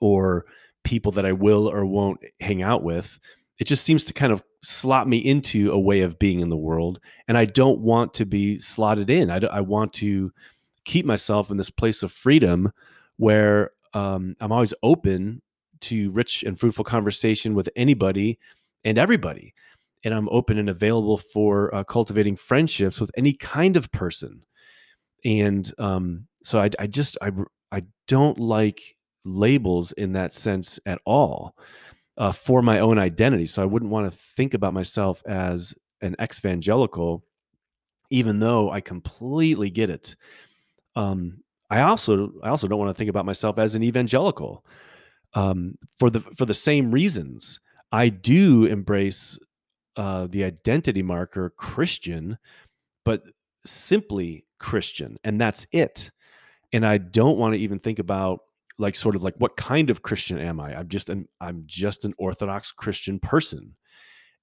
or 0.00 0.46
people 0.82 1.12
that 1.12 1.24
I 1.24 1.32
will 1.32 1.70
or 1.70 1.86
won't 1.86 2.20
hang 2.40 2.62
out 2.62 2.82
with. 2.82 3.18
It 3.58 3.64
just 3.64 3.84
seems 3.84 4.04
to 4.06 4.12
kind 4.12 4.32
of 4.32 4.42
slot 4.62 5.08
me 5.08 5.18
into 5.18 5.70
a 5.70 5.78
way 5.78 6.00
of 6.00 6.18
being 6.18 6.40
in 6.40 6.48
the 6.48 6.56
world. 6.56 7.00
And 7.28 7.38
I 7.38 7.44
don't 7.44 7.80
want 7.80 8.14
to 8.14 8.26
be 8.26 8.58
slotted 8.58 9.10
in. 9.10 9.30
I, 9.30 9.38
I 9.38 9.60
want 9.60 9.92
to 9.94 10.32
keep 10.84 11.06
myself 11.06 11.50
in 11.50 11.56
this 11.56 11.70
place 11.70 12.02
of 12.02 12.12
freedom 12.12 12.72
where 13.16 13.70
um, 13.92 14.36
I'm 14.40 14.52
always 14.52 14.74
open 14.82 15.40
to 15.82 16.10
rich 16.10 16.42
and 16.42 16.58
fruitful 16.58 16.84
conversation 16.84 17.54
with 17.54 17.68
anybody 17.76 18.38
and 18.84 18.98
everybody. 18.98 19.54
And 20.02 20.12
I'm 20.12 20.28
open 20.30 20.58
and 20.58 20.68
available 20.68 21.16
for 21.16 21.74
uh, 21.74 21.84
cultivating 21.84 22.36
friendships 22.36 23.00
with 23.00 23.10
any 23.16 23.32
kind 23.32 23.76
of 23.76 23.90
person. 23.92 24.44
And 25.24 25.72
um, 25.78 26.26
so 26.42 26.60
I, 26.60 26.70
I 26.78 26.86
just 26.86 27.16
I 27.22 27.30
I 27.72 27.84
don't 28.06 28.38
like 28.38 28.96
labels 29.24 29.92
in 29.92 30.12
that 30.12 30.32
sense 30.34 30.78
at 30.84 31.00
all 31.06 31.56
uh, 32.16 32.32
for 32.32 32.62
my 32.62 32.78
own 32.78 32.98
identity. 32.98 33.46
So 33.46 33.62
I 33.62 33.66
wouldn't 33.66 33.90
want 33.90 34.10
to 34.10 34.18
think 34.18 34.54
about 34.54 34.74
myself 34.74 35.22
as 35.26 35.74
an 36.00 36.16
evangelical, 36.20 37.24
even 38.10 38.38
though 38.40 38.70
I 38.70 38.80
completely 38.80 39.70
get 39.70 39.90
it. 39.90 40.16
Um, 40.96 41.42
I 41.70 41.80
also 41.80 42.32
I 42.42 42.50
also 42.50 42.68
don't 42.68 42.78
want 42.78 42.94
to 42.94 42.98
think 42.98 43.10
about 43.10 43.26
myself 43.26 43.58
as 43.58 43.74
an 43.74 43.82
evangelical 43.82 44.64
um, 45.32 45.76
for 45.98 46.10
the 46.10 46.20
for 46.36 46.46
the 46.46 46.54
same 46.54 46.90
reasons. 46.90 47.60
I 47.90 48.08
do 48.08 48.64
embrace 48.66 49.38
uh, 49.96 50.26
the 50.28 50.44
identity 50.44 51.02
marker 51.02 51.50
Christian, 51.50 52.38
but 53.04 53.22
simply 53.64 54.44
Christian, 54.58 55.16
and 55.24 55.40
that's 55.40 55.66
it. 55.72 56.10
And 56.72 56.84
I 56.84 56.98
don't 56.98 57.38
want 57.38 57.54
to 57.54 57.60
even 57.60 57.78
think 57.78 57.98
about 57.98 58.40
like 58.78 58.94
sort 58.94 59.16
of 59.16 59.22
like 59.22 59.34
what 59.38 59.56
kind 59.56 59.90
of 59.90 60.02
Christian 60.02 60.38
am 60.38 60.60
I? 60.60 60.76
I'm 60.76 60.88
just 60.88 61.08
an 61.08 61.28
I'm 61.40 61.62
just 61.66 62.04
an 62.04 62.14
Orthodox 62.18 62.72
Christian 62.72 63.18
person, 63.18 63.74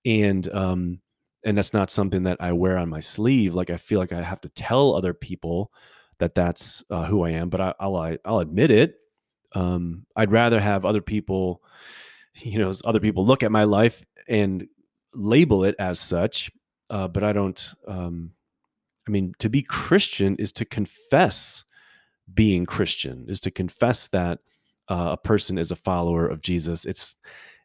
and 0.06 0.48
um, 0.54 1.00
and 1.44 1.58
that's 1.58 1.74
not 1.74 1.90
something 1.90 2.24
that 2.24 2.38
I 2.40 2.52
wear 2.54 2.78
on 2.78 2.90
my 2.90 3.00
sleeve. 3.00 3.54
Like 3.54 3.70
I 3.70 3.78
feel 3.78 4.00
like 4.00 4.14
I 4.14 4.22
have 4.22 4.42
to 4.42 4.50
tell 4.50 4.96
other 4.96 5.14
people 5.14 5.72
that 6.20 6.36
that's 6.36 6.84
uh, 6.90 7.06
who 7.06 7.24
I 7.24 7.32
am, 7.32 7.50
but 7.50 7.62
I, 7.62 7.74
will 7.82 8.18
I'll 8.26 8.40
admit 8.40 8.72
it. 8.72 8.96
Um, 9.54 10.06
I'd 10.16 10.32
rather 10.32 10.60
have 10.60 10.86
other 10.86 11.02
people, 11.02 11.62
you 12.36 12.60
know, 12.60 12.72
other 12.86 13.00
people 13.00 13.26
look 13.26 13.44
at 13.44 13.52
my 13.52 13.64
life 13.64 14.06
and 14.28 14.68
label 15.14 15.64
it 15.66 15.76
as 15.80 16.00
such. 16.00 16.52
Uh, 16.90 17.08
but 17.08 17.24
I 17.24 17.34
don't. 17.34 17.74
Um, 17.88 18.32
I 19.08 19.12
mean, 19.12 19.34
to 19.40 19.50
be 19.50 19.64
Christian 19.64 20.36
is 20.36 20.52
to 20.54 20.66
confess 20.66 21.66
being 22.34 22.66
Christian, 22.66 23.26
is 23.28 23.40
to 23.42 23.52
confess 23.52 24.08
that 24.10 24.40
uh, 24.90 25.10
a 25.12 25.18
person 25.18 25.58
is 25.58 25.72
a 25.72 25.76
follower 25.76 26.28
of 26.28 26.42
Jesus. 26.42 26.86
It's 26.86 27.16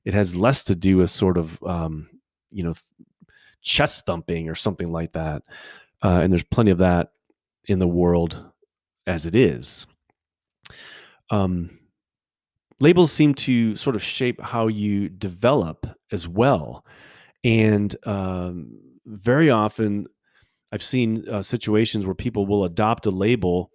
it 0.05 0.15
has 0.15 0.37
less 0.37 0.63
to 0.65 0.75
do 0.75 0.99
with 0.99 1.11
sort 1.11 1.37
of 1.37 1.63
um, 1.65 2.09
you 2.51 2.63
know 2.63 2.75
chest 3.63 4.07
thumping 4.07 4.49
or 4.49 4.55
something 4.55 4.89
like 4.89 5.13
that. 5.13 5.43
Uh, 6.03 6.21
and 6.23 6.33
there's 6.33 6.45
plenty 6.45 6.71
of 6.71 6.79
that 6.79 7.11
in 7.65 7.79
the 7.79 7.89
world 7.89 8.45
as 9.07 9.27
it 9.27 9.35
is. 9.35 9.87
Um, 11.31 11.79
labels 12.81 13.13
seem 13.13 13.35
to 13.35 13.75
sort 13.77 13.97
of 13.97 14.03
shape 14.03 14.41
how 14.41 14.69
you 14.69 15.09
develop 15.09 15.87
as 16.13 16.29
well. 16.29 16.85
And 17.45 17.95
um, 18.07 18.79
very 19.07 19.51
often, 19.51 20.07
I've 20.73 20.83
seen 20.83 21.29
uh, 21.29 21.43
situations 21.43 22.07
where 22.07 22.15
people 22.15 22.47
will 22.47 22.65
adopt 22.65 23.07
a 23.07 23.11
label 23.11 23.71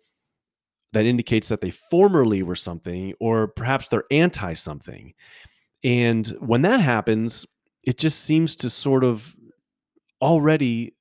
that 0.94 1.06
indicates 1.06 1.50
that 1.50 1.62
they 1.62 1.72
formerly 1.72 2.44
were 2.44 2.56
something, 2.56 3.14
or 3.20 3.48
perhaps 3.48 3.88
they're 3.88 4.04
anti 4.12 4.54
something. 4.54 5.14
And 5.84 6.28
when 6.40 6.62
that 6.64 6.80
happens, 6.80 7.46
it 7.84 7.98
just 7.98 8.20
seems 8.20 8.56
to 8.58 8.70
sort 8.70 9.04
of 9.04 9.36
already 10.22 10.94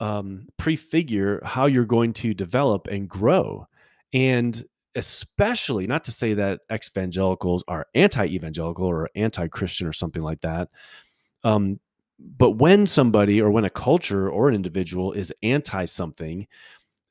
um, 0.00 0.48
prefigure 0.56 1.40
how 1.44 1.66
you're 1.66 1.84
going 1.84 2.14
to 2.14 2.32
develop 2.32 2.86
and 2.86 3.08
grow. 3.08 3.66
And 4.12 4.64
especially, 4.94 5.86
not 5.86 6.04
to 6.04 6.12
say 6.12 6.34
that 6.34 6.60
evangelicals 6.72 7.62
are 7.68 7.86
anti 7.94 8.26
evangelical 8.26 8.86
or 8.86 9.10
anti 9.14 9.46
Christian 9.48 9.86
or 9.86 9.92
something 9.92 10.22
like 10.22 10.40
that. 10.40 10.68
Um, 11.44 11.80
but 12.18 12.52
when 12.52 12.86
somebody 12.86 13.40
or 13.40 13.50
when 13.50 13.64
a 13.64 13.70
culture 13.70 14.28
or 14.28 14.48
an 14.48 14.54
individual 14.54 15.12
is 15.12 15.32
anti 15.42 15.84
something, 15.84 16.46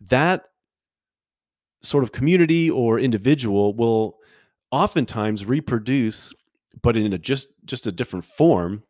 that 0.08 0.49
sort 1.82 2.04
of 2.04 2.12
community 2.12 2.70
or 2.70 3.00
individual 3.00 3.74
will 3.74 4.18
oftentimes 4.72 5.46
reproduce, 5.46 6.34
but 6.82 6.98
in 6.98 7.13
a 7.13 7.18
just 7.18 7.48
just 7.65 7.88
a 7.88 7.92
different 7.92 8.26
form, 8.26 8.84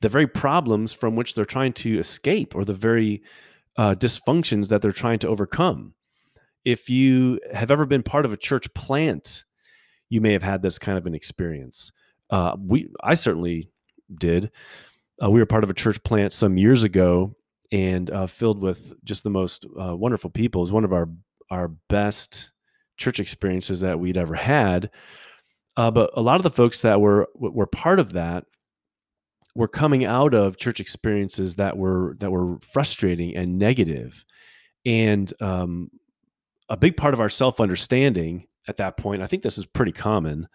the 0.00 0.08
very 0.08 0.26
problems 0.26 0.92
from 0.92 1.16
which 1.16 1.34
they're 1.34 1.44
trying 1.44 1.72
to 1.72 1.98
escape 1.98 2.54
or 2.54 2.64
the 2.64 2.74
very 2.74 3.22
uh, 3.76 3.94
dysfunctions 3.94 4.68
that 4.68 4.82
they're 4.82 4.92
trying 4.92 5.18
to 5.20 5.28
overcome. 5.28 5.94
If 6.64 6.88
you 6.88 7.40
have 7.52 7.70
ever 7.70 7.86
been 7.86 8.02
part 8.02 8.24
of 8.24 8.32
a 8.32 8.36
church 8.36 8.72
plant, 8.74 9.44
you 10.08 10.20
may 10.20 10.32
have 10.32 10.42
had 10.42 10.62
this 10.62 10.78
kind 10.78 10.96
of 10.96 11.06
an 11.06 11.14
experience. 11.14 11.92
Uh, 12.30 12.56
we, 12.58 12.88
I 13.02 13.14
certainly 13.14 13.70
did. 14.16 14.50
Uh, 15.22 15.30
we 15.30 15.40
were 15.40 15.46
part 15.46 15.64
of 15.64 15.70
a 15.70 15.74
church 15.74 16.02
plant 16.02 16.32
some 16.32 16.56
years 16.56 16.84
ago, 16.84 17.34
and 17.72 18.10
uh, 18.10 18.26
filled 18.26 18.60
with 18.60 18.92
just 19.04 19.24
the 19.24 19.30
most 19.30 19.66
uh, 19.80 19.94
wonderful 19.96 20.30
people. 20.30 20.60
Was 20.60 20.72
one 20.72 20.84
of 20.84 20.92
our 20.92 21.08
our 21.50 21.68
best 21.88 22.50
church 22.96 23.20
experiences 23.20 23.80
that 23.80 23.98
we'd 23.98 24.16
ever 24.16 24.34
had. 24.34 24.90
Uh, 25.76 25.90
but 25.90 26.10
a 26.14 26.20
lot 26.20 26.36
of 26.36 26.42
the 26.42 26.50
folks 26.50 26.82
that 26.82 27.00
were 27.00 27.28
were 27.34 27.66
part 27.66 27.98
of 27.98 28.12
that 28.12 28.44
were 29.54 29.68
coming 29.68 30.04
out 30.04 30.34
of 30.34 30.56
church 30.56 30.80
experiences 30.80 31.56
that 31.56 31.76
were 31.76 32.16
that 32.20 32.30
were 32.30 32.58
frustrating 32.60 33.36
and 33.36 33.58
negative 33.58 34.24
and 34.86 35.32
um, 35.40 35.90
a 36.68 36.76
big 36.76 36.96
part 36.96 37.14
of 37.14 37.20
our 37.20 37.28
self-understanding 37.28 38.46
at 38.68 38.76
that 38.76 38.96
point 38.96 39.22
i 39.22 39.26
think 39.26 39.42
this 39.42 39.58
is 39.58 39.66
pretty 39.66 39.92
common 39.92 40.48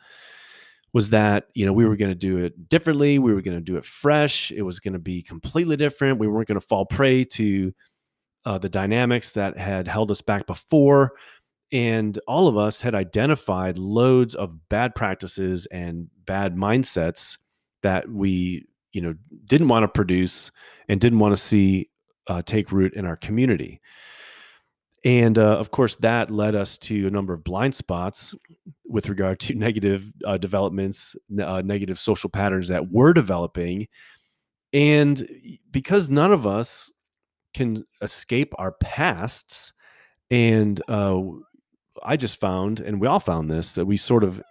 was 0.91 1.11
that 1.11 1.47
you 1.53 1.65
know 1.65 1.73
we 1.73 1.85
were 1.85 1.95
going 1.95 2.11
to 2.11 2.15
do 2.15 2.37
it 2.37 2.69
differently 2.69 3.19
we 3.19 3.33
were 3.33 3.41
going 3.41 3.57
to 3.57 3.61
do 3.61 3.77
it 3.77 3.85
fresh 3.85 4.51
it 4.51 4.63
was 4.63 4.79
going 4.79 4.93
to 4.93 4.99
be 4.99 5.21
completely 5.21 5.77
different 5.77 6.19
we 6.19 6.27
weren't 6.27 6.47
going 6.47 6.59
to 6.59 6.65
fall 6.65 6.85
prey 6.85 7.23
to 7.23 7.73
uh, 8.45 8.57
the 8.57 8.69
dynamics 8.69 9.31
that 9.33 9.57
had 9.57 9.87
held 9.87 10.11
us 10.11 10.21
back 10.21 10.47
before 10.47 11.13
and 11.71 12.17
all 12.27 12.47
of 12.47 12.57
us 12.57 12.81
had 12.81 12.95
identified 12.95 13.77
loads 13.77 14.33
of 14.33 14.69
bad 14.69 14.95
practices 14.95 15.67
and 15.67 16.07
bad 16.25 16.55
mindsets 16.55 17.37
that 17.83 18.09
we 18.09 18.65
you 18.91 19.01
know 19.01 19.13
didn't 19.45 19.67
want 19.67 19.83
to 19.83 19.87
produce 19.87 20.51
and 20.87 20.99
didn't 20.99 21.19
want 21.19 21.35
to 21.35 21.41
see 21.41 21.89
uh, 22.27 22.41
take 22.41 22.71
root 22.71 22.93
in 22.93 23.05
our 23.05 23.15
community. 23.15 23.81
And 25.05 25.37
uh, 25.37 25.57
of 25.57 25.71
course 25.71 25.95
that 25.97 26.31
led 26.31 26.55
us 26.55 26.77
to 26.79 27.07
a 27.07 27.11
number 27.11 27.33
of 27.33 27.43
blind 27.43 27.75
spots 27.75 28.35
with 28.85 29.07
regard 29.07 29.39
to 29.41 29.53
negative 29.55 30.11
uh, 30.25 30.37
developments 30.37 31.15
uh, 31.39 31.61
negative 31.63 31.99
social 31.99 32.29
patterns 32.29 32.67
that 32.69 32.91
were 32.91 33.13
developing. 33.13 33.87
And 34.73 35.27
because 35.71 36.09
none 36.09 36.31
of 36.31 36.45
us 36.45 36.91
can 37.53 37.83
escape 38.01 38.53
our 38.57 38.73
pasts 38.73 39.73
and 40.31 40.81
uh, 40.87 41.19
i 42.03 42.15
just 42.15 42.39
found 42.39 42.79
and 42.79 43.01
we 43.01 43.07
all 43.07 43.19
found 43.19 43.49
this 43.49 43.73
that 43.73 43.85
we 43.85 43.97
sort 43.97 44.23
of 44.23 44.41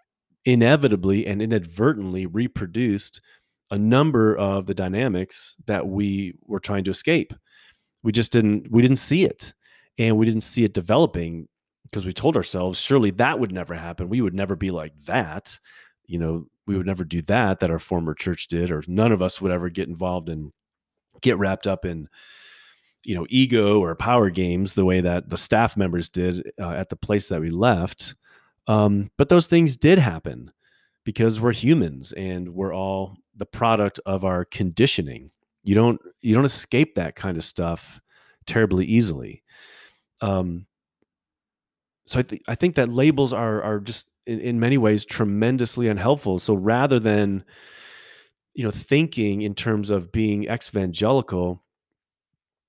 inevitably 0.45 1.27
and 1.27 1.43
inadvertently 1.43 2.27
reproduced 2.27 3.21
a 3.71 3.79
number 3.79 4.37
of 4.37 4.67
the 4.67 4.75
dynamics 4.75 5.57
that 5.67 5.87
we 5.87 6.35
were 6.47 6.61
trying 6.61 6.85
to 6.85 6.91
escape. 6.91 7.35
We 8.03 8.13
just 8.13 8.33
didn't 8.33 8.71
we 8.71 8.83
didn't 8.83 8.97
see 8.97 9.25
it. 9.25 9.53
And 9.99 10.17
we 10.17 10.27
didn't 10.27 10.43
see 10.43 10.65
it 10.65 10.75
developing 10.75 11.49
because 11.85 12.07
we 12.07 12.13
told 12.13 12.37
ourselves 12.37 12.81
surely 12.81 13.11
that 13.13 13.39
would 13.39 13.53
never 13.53 13.75
happen. 13.75 14.09
We 14.09 14.21
would 14.21 14.35
never 14.35 14.55
be 14.57 14.71
like 14.71 14.97
that. 15.07 15.59
You 16.07 16.19
know, 16.19 16.47
we 16.67 16.77
would 16.77 16.87
never 16.87 17.05
do 17.05 17.21
that 17.23 17.59
that 17.59 17.71
our 17.71 17.79
former 17.79 18.15
church 18.15 18.47
did 18.47 18.71
or 18.71 18.83
none 18.87 19.13
of 19.13 19.23
us 19.23 19.41
would 19.41 19.53
ever 19.53 19.69
get 19.69 19.89
involved 19.89 20.29
and 20.29 20.53
get 21.21 21.39
wrapped 21.39 21.67
up 21.67 21.85
in 21.85 22.09
you 23.05 23.15
know 23.15 23.27
ego 23.29 23.81
or 23.81 23.95
power 23.95 24.31
games 24.31 24.75
the 24.75 24.85
way 24.85 25.01
that 25.01 25.31
the 25.31 25.37
staff 25.37 25.77
members 25.77 26.09
did 26.09 26.51
uh, 26.61 26.71
at 26.71 26.89
the 26.89 26.97
place 26.97 27.29
that 27.29 27.41
we 27.41 27.51
left 27.51 28.15
um, 28.69 29.11
but 29.17 29.31
those 29.31 29.47
things 29.47 29.77
did 29.77 29.99
happen 29.99 30.53
because 31.05 31.41
we're 31.41 31.53
humans 31.53 32.13
and 32.13 32.51
we're 32.51 32.75
all 32.75 33.17
the 33.35 33.47
product 33.47 33.99
of 34.05 34.27
our 34.27 34.45
conditioning. 34.45 35.31
You 35.65 35.75
don't 35.75 36.01
you 36.21 36.35
don't 36.35 36.45
escape 36.45 36.95
that 36.95 37.17
kind 37.17 37.39
of 37.39 37.45
stuff 37.45 37.99
terribly 38.47 38.85
easily. 38.85 39.43
Um, 40.21 40.67
so 42.05 42.19
I 42.19 42.23
think 42.23 42.43
I 42.47 42.55
think 42.55 42.75
that 42.75 42.91
labels 42.91 43.33
are 43.33 43.63
are 43.63 43.81
just 43.81 44.07
in, 44.27 44.39
in 44.41 44.61
many 44.61 44.77
ways 44.77 45.07
tremendously 45.07 45.89
unhelpful. 45.89 46.39
So 46.39 46.53
rather 46.53 47.01
than 47.01 47.45
you 48.53 48.65
know 48.65 48.71
thinking 48.71 49.41
in 49.41 49.55
terms 49.55 49.89
of 49.89 50.13
being 50.13 50.45
evangelical, 50.45 51.65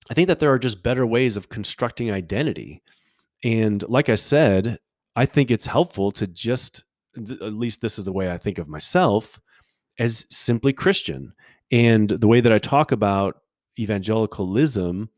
I 0.09 0.13
think 0.13 0.27
that 0.27 0.39
there 0.39 0.51
are 0.51 0.59
just 0.59 0.83
better 0.83 1.05
ways 1.05 1.37
of 1.37 1.49
constructing 1.49 2.11
identity. 2.11 2.81
And 3.43 3.83
like 3.87 4.09
I 4.09 4.15
said, 4.15 4.79
I 5.15 5.25
think 5.25 5.51
it's 5.51 5.65
helpful 5.65 6.11
to 6.13 6.27
just 6.27 6.83
at 7.15 7.53
least 7.53 7.81
this 7.81 7.99
is 7.99 8.05
the 8.05 8.13
way 8.13 8.31
I 8.31 8.37
think 8.37 8.57
of 8.57 8.67
myself 8.67 9.39
as 9.97 10.25
simply 10.29 10.73
Christian. 10.73 11.33
And 11.71 12.09
the 12.09 12.27
way 12.27 12.41
that 12.41 12.53
I 12.53 12.57
talk 12.57 12.91
about 12.91 13.41
evangelicalism 13.77 15.09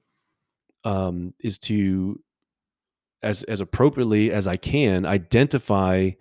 um, 0.83 1.33
is 1.39 1.59
to 1.59 2.19
as 3.23 3.43
as 3.43 3.61
appropriately 3.61 4.31
as 4.31 4.47
I 4.47 4.57
can 4.57 5.05
identify 5.05 6.11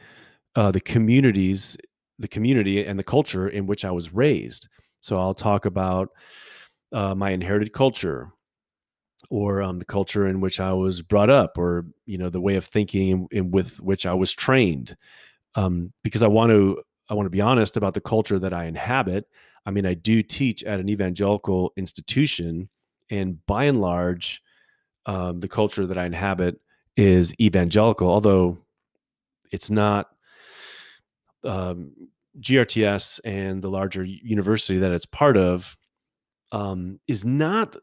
uh, 0.55 0.71
the 0.71 0.81
communities, 0.81 1.77
the 2.19 2.29
community 2.29 2.85
and 2.85 2.99
the 2.99 3.05
culture 3.05 3.49
in 3.49 3.67
which 3.67 3.85
I 3.85 3.91
was 3.91 4.13
raised. 4.13 4.69
So 5.01 5.19
I'll 5.19 5.35
talk 5.35 5.65
about 5.65 6.11
uh, 6.93 7.15
my 7.15 7.31
inherited 7.31 7.73
culture, 7.73 8.31
or 9.31 9.63
um, 9.63 9.79
the 9.79 9.85
culture 9.85 10.27
in 10.27 10.41
which 10.41 10.61
I 10.61 10.73
was 10.73 11.03
brought 11.03 11.31
up, 11.31 11.57
or 11.57 11.87
you 12.07 12.19
know 12.19 12.29
the 12.29 12.41
way 12.41 12.57
of 12.57 12.65
thinking 12.65 13.09
in, 13.09 13.29
in 13.31 13.51
with 13.51 13.81
which 13.81 14.05
I 14.05 14.13
was 14.13 14.33
trained, 14.33 14.97
um, 15.55 15.93
because 16.03 16.23
I 16.23 16.29
want 16.29 16.51
to 16.51 16.83
I 17.09 17.15
want 17.15 17.27
to 17.27 17.31
be 17.31 17.41
honest 17.41 17.77
about 17.77 17.95
the 17.95 18.01
culture 18.01 18.39
that 18.39 18.53
I 18.53 18.65
inhabit. 18.65 19.27
I 19.65 19.71
mean, 19.71 19.87
I 19.87 19.95
do 19.95 20.23
teach 20.23 20.63
at 20.65 20.81
an 20.81 20.89
evangelical 20.89 21.73
institution, 21.77 22.69
and 23.09 23.45
by 23.47 23.65
and 23.65 23.81
large, 23.81 24.43
um, 25.07 25.41
the 25.41 25.49
culture 25.49 25.87
that 25.87 25.99
I 25.99 26.05
inhabit 26.05 26.61
is 26.97 27.35
evangelical, 27.41 28.09
although 28.09 28.59
it's 29.51 29.71
not 29.71 30.09
um, 31.45 31.93
GRTS 32.41 33.21
and 33.25 33.63
the 33.63 33.71
larger 33.71 34.05
university 34.05 34.79
that 34.79 34.93
it's 34.93 35.07
part 35.07 35.37
of 35.37 35.77
um, 36.53 37.01
is 37.07 37.25
not. 37.25 37.77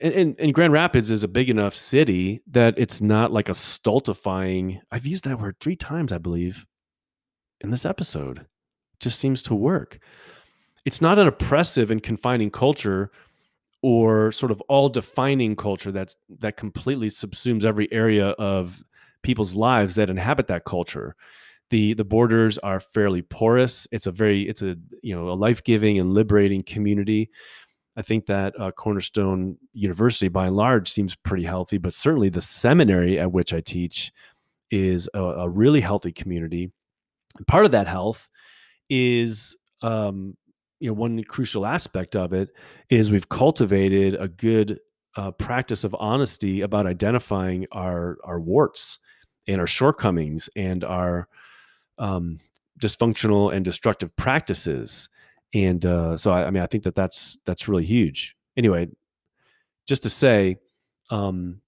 And, 0.00 0.36
and, 0.38 0.54
Grand 0.54 0.72
Rapids 0.72 1.10
is 1.10 1.24
a 1.24 1.28
big 1.28 1.50
enough 1.50 1.74
city 1.74 2.40
that 2.46 2.74
it's 2.76 3.00
not 3.00 3.32
like 3.32 3.48
a 3.48 3.54
stultifying. 3.54 4.80
I've 4.92 5.06
used 5.06 5.24
that 5.24 5.40
word 5.40 5.56
three 5.58 5.74
times, 5.74 6.12
I 6.12 6.18
believe, 6.18 6.66
in 7.60 7.70
this 7.70 7.84
episode. 7.84 8.38
It 8.38 9.00
just 9.00 9.18
seems 9.18 9.42
to 9.42 9.56
work. 9.56 9.98
It's 10.84 11.00
not 11.00 11.18
an 11.18 11.26
oppressive 11.26 11.90
and 11.90 12.00
confining 12.00 12.50
culture 12.50 13.10
or 13.82 14.32
sort 14.32 14.52
of 14.52 14.60
all 14.62 14.88
defining 14.88 15.56
culture 15.56 15.92
that's 15.92 16.16
that 16.38 16.56
completely 16.56 17.08
subsumes 17.08 17.64
every 17.64 17.92
area 17.92 18.28
of 18.30 18.82
people's 19.22 19.54
lives 19.54 19.94
that 19.94 20.10
inhabit 20.10 20.46
that 20.48 20.64
culture 20.64 21.14
the 21.70 21.94
the 21.94 22.04
borders 22.04 22.58
are 22.58 22.80
fairly 22.80 23.22
porous 23.22 23.86
it's 23.92 24.06
a 24.06 24.10
very 24.10 24.48
it's 24.48 24.62
a 24.62 24.76
you 25.02 25.14
know 25.14 25.28
a 25.28 25.34
life-giving 25.34 25.98
and 25.98 26.14
liberating 26.14 26.62
community 26.62 27.30
i 27.98 28.02
think 28.02 28.24
that 28.24 28.58
uh, 28.58 28.70
cornerstone 28.70 29.58
university 29.74 30.28
by 30.28 30.46
and 30.46 30.56
large 30.56 30.90
seems 30.90 31.14
pretty 31.16 31.44
healthy 31.44 31.76
but 31.76 31.92
certainly 31.92 32.30
the 32.30 32.40
seminary 32.40 33.18
at 33.18 33.30
which 33.30 33.52
i 33.52 33.60
teach 33.60 34.12
is 34.70 35.08
a, 35.14 35.20
a 35.20 35.48
really 35.48 35.80
healthy 35.80 36.12
community. 36.12 36.70
And 37.36 37.46
part 37.46 37.64
of 37.64 37.72
that 37.72 37.86
health 37.86 38.28
is 38.88 39.56
um, 39.82 40.36
you 40.80 40.88
know 40.88 40.94
one 40.94 41.22
crucial 41.24 41.66
aspect 41.66 42.16
of 42.16 42.32
it 42.32 42.50
is 42.90 43.10
we've 43.10 43.28
cultivated 43.28 44.14
a 44.14 44.28
good 44.28 44.80
uh, 45.16 45.30
practice 45.32 45.84
of 45.84 45.94
honesty 45.98 46.60
about 46.62 46.86
identifying 46.86 47.66
our 47.72 48.18
our 48.24 48.40
warts 48.40 48.98
and 49.46 49.60
our 49.60 49.66
shortcomings 49.66 50.48
and 50.56 50.84
our 50.84 51.28
um, 51.98 52.38
dysfunctional 52.80 53.52
and 53.52 53.64
destructive 53.64 54.14
practices 54.16 55.08
and 55.54 55.84
uh, 55.86 56.16
so 56.16 56.30
I, 56.30 56.46
I, 56.46 56.50
mean 56.50 56.62
i 56.62 56.66
think 56.66 56.84
that 56.84 56.94
that's 56.94 57.38
that's 57.44 57.68
really 57.68 57.84
huge. 57.84 58.36
Anyway 58.56 58.88
just 59.86 60.02
to 60.02 60.10
say 60.10 60.56
um, 61.10 61.60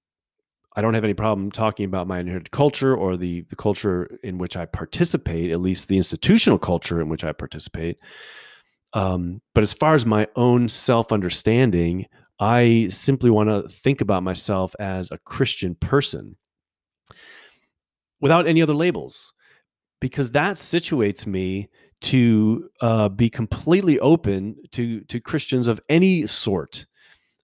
i 0.76 0.82
don't 0.82 0.94
have 0.94 1.04
any 1.04 1.14
problem 1.14 1.50
talking 1.50 1.86
about 1.86 2.06
my 2.06 2.18
inherited 2.18 2.50
culture 2.50 2.94
or 2.94 3.16
the 3.16 3.42
the 3.42 3.56
culture 3.56 4.18
in 4.22 4.38
which 4.38 4.56
i 4.56 4.66
participate 4.66 5.50
at 5.50 5.60
least 5.60 5.88
the 5.88 5.96
institutional 5.96 6.58
culture 6.58 7.00
in 7.00 7.08
which 7.08 7.24
i 7.24 7.32
participate. 7.32 7.96
Um, 8.92 9.40
but 9.54 9.62
as 9.62 9.72
far 9.72 9.94
as 9.94 10.04
my 10.04 10.26
own 10.36 10.68
self 10.68 11.12
understanding, 11.12 12.06
I 12.40 12.88
simply 12.88 13.30
want 13.30 13.48
to 13.48 13.68
think 13.68 14.00
about 14.00 14.22
myself 14.22 14.74
as 14.80 15.10
a 15.10 15.18
Christian 15.18 15.74
person 15.74 16.36
without 18.20 18.46
any 18.46 18.62
other 18.62 18.74
labels, 18.74 19.32
because 20.00 20.32
that 20.32 20.56
situates 20.56 21.26
me 21.26 21.68
to 22.01 22.70
uh, 22.80 23.09
be 23.09 23.28
completely 23.28 23.98
open 24.01 24.57
to 24.72 25.01
to 25.03 25.20
Christians 25.20 25.68
of 25.68 25.80
any 25.88 26.26
sort. 26.26 26.86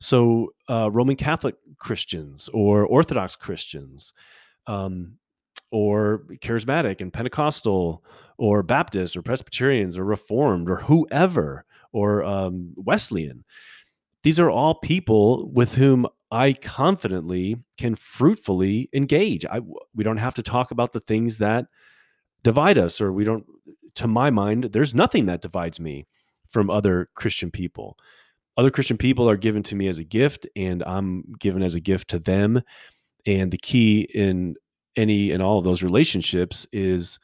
So 0.00 0.52
uh, 0.68 0.90
Roman 0.90 1.16
Catholic 1.16 1.56
Christians 1.78 2.48
or 2.52 2.84
Orthodox 2.84 3.36
Christians, 3.36 4.12
um, 4.66 5.18
or 5.70 6.24
charismatic 6.40 7.00
and 7.00 7.12
Pentecostal 7.12 8.04
or 8.38 8.62
Baptist 8.62 9.16
or 9.16 9.22
Presbyterians 9.22 9.98
or 9.98 10.04
Reformed 10.04 10.70
or 10.70 10.76
whoever 10.76 11.64
or 11.92 12.24
um, 12.24 12.72
Wesleyan. 12.76 13.44
These 14.22 14.40
are 14.40 14.50
all 14.50 14.74
people 14.74 15.48
with 15.50 15.74
whom 15.74 16.06
I 16.30 16.52
confidently 16.54 17.56
can 17.78 17.94
fruitfully 17.94 18.90
engage. 18.92 19.46
I, 19.46 19.60
we 19.94 20.04
don't 20.04 20.16
have 20.16 20.34
to 20.34 20.42
talk 20.42 20.70
about 20.70 20.92
the 20.92 21.00
things 21.00 21.38
that 21.38 21.66
divide 22.42 22.78
us, 22.78 23.00
or 23.00 23.12
we 23.12 23.24
don't, 23.24 23.46
to 23.96 24.06
my 24.06 24.30
mind, 24.30 24.70
there's 24.72 24.94
nothing 24.94 25.26
that 25.26 25.42
divides 25.42 25.80
me 25.80 26.06
from 26.48 26.70
other 26.70 27.08
Christian 27.14 27.50
people. 27.50 27.98
Other 28.56 28.70
Christian 28.70 28.96
people 28.96 29.28
are 29.28 29.36
given 29.36 29.62
to 29.64 29.74
me 29.74 29.88
as 29.88 29.98
a 29.98 30.04
gift, 30.04 30.48
and 30.56 30.82
I'm 30.84 31.34
given 31.38 31.62
as 31.62 31.74
a 31.74 31.80
gift 31.80 32.08
to 32.08 32.18
them. 32.18 32.62
And 33.26 33.50
the 33.50 33.58
key 33.58 34.08
in 34.14 34.56
any 34.96 35.30
and 35.30 35.42
all 35.42 35.58
of 35.58 35.64
those 35.64 35.82
relationships 35.82 36.66
is 36.72 37.18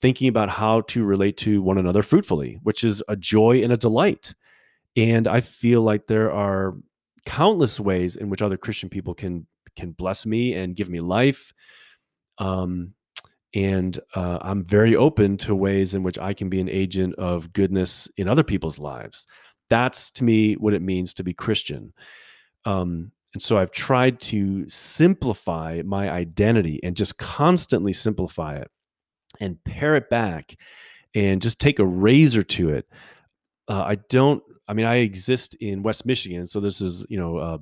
thinking 0.00 0.28
about 0.28 0.48
how 0.48 0.82
to 0.82 1.04
relate 1.04 1.36
to 1.38 1.60
one 1.60 1.76
another 1.76 2.02
fruitfully, 2.02 2.58
which 2.62 2.84
is 2.84 3.02
a 3.08 3.16
joy 3.16 3.62
and 3.62 3.72
a 3.72 3.76
delight. 3.76 4.34
And 4.96 5.28
I 5.28 5.40
feel 5.40 5.82
like 5.82 6.06
there 6.06 6.32
are 6.32 6.76
countless 7.26 7.78
ways 7.78 8.16
in 8.16 8.30
which 8.30 8.40
other 8.42 8.56
Christian 8.56 8.88
people 8.88 9.14
can 9.14 9.46
can 9.76 9.92
bless 9.92 10.26
me 10.26 10.54
and 10.54 10.74
give 10.74 10.88
me 10.88 11.00
life. 11.00 11.52
Um, 12.38 12.94
and 13.54 13.98
uh, 14.14 14.38
I'm 14.42 14.64
very 14.64 14.94
open 14.94 15.36
to 15.38 15.54
ways 15.54 15.94
in 15.94 16.02
which 16.02 16.18
I 16.18 16.34
can 16.34 16.48
be 16.48 16.60
an 16.60 16.68
agent 16.68 17.14
of 17.16 17.52
goodness 17.52 18.08
in 18.16 18.28
other 18.28 18.42
people's 18.42 18.78
lives. 18.78 19.26
That's 19.70 20.10
to 20.12 20.24
me 20.24 20.54
what 20.54 20.74
it 20.74 20.82
means 20.82 21.14
to 21.14 21.24
be 21.24 21.32
Christian. 21.32 21.92
Um, 22.64 23.12
and 23.34 23.42
so 23.42 23.58
I've 23.58 23.70
tried 23.70 24.20
to 24.20 24.68
simplify 24.68 25.82
my 25.84 26.10
identity 26.10 26.80
and 26.82 26.96
just 26.96 27.18
constantly 27.18 27.92
simplify 27.92 28.56
it 28.56 28.70
and 29.40 29.62
pare 29.64 29.96
it 29.96 30.08
back 30.10 30.56
and 31.14 31.40
just 31.42 31.60
take 31.60 31.78
a 31.78 31.86
razor 31.86 32.42
to 32.42 32.70
it. 32.70 32.86
Uh, 33.68 33.82
I 33.82 33.96
don't, 34.08 34.42
I 34.66 34.72
mean, 34.72 34.86
I 34.86 34.96
exist 34.96 35.54
in 35.60 35.82
West 35.82 36.06
Michigan, 36.06 36.46
so 36.46 36.60
this 36.60 36.80
is, 36.80 37.06
you 37.08 37.18
know, 37.18 37.36
uh, 37.38 37.58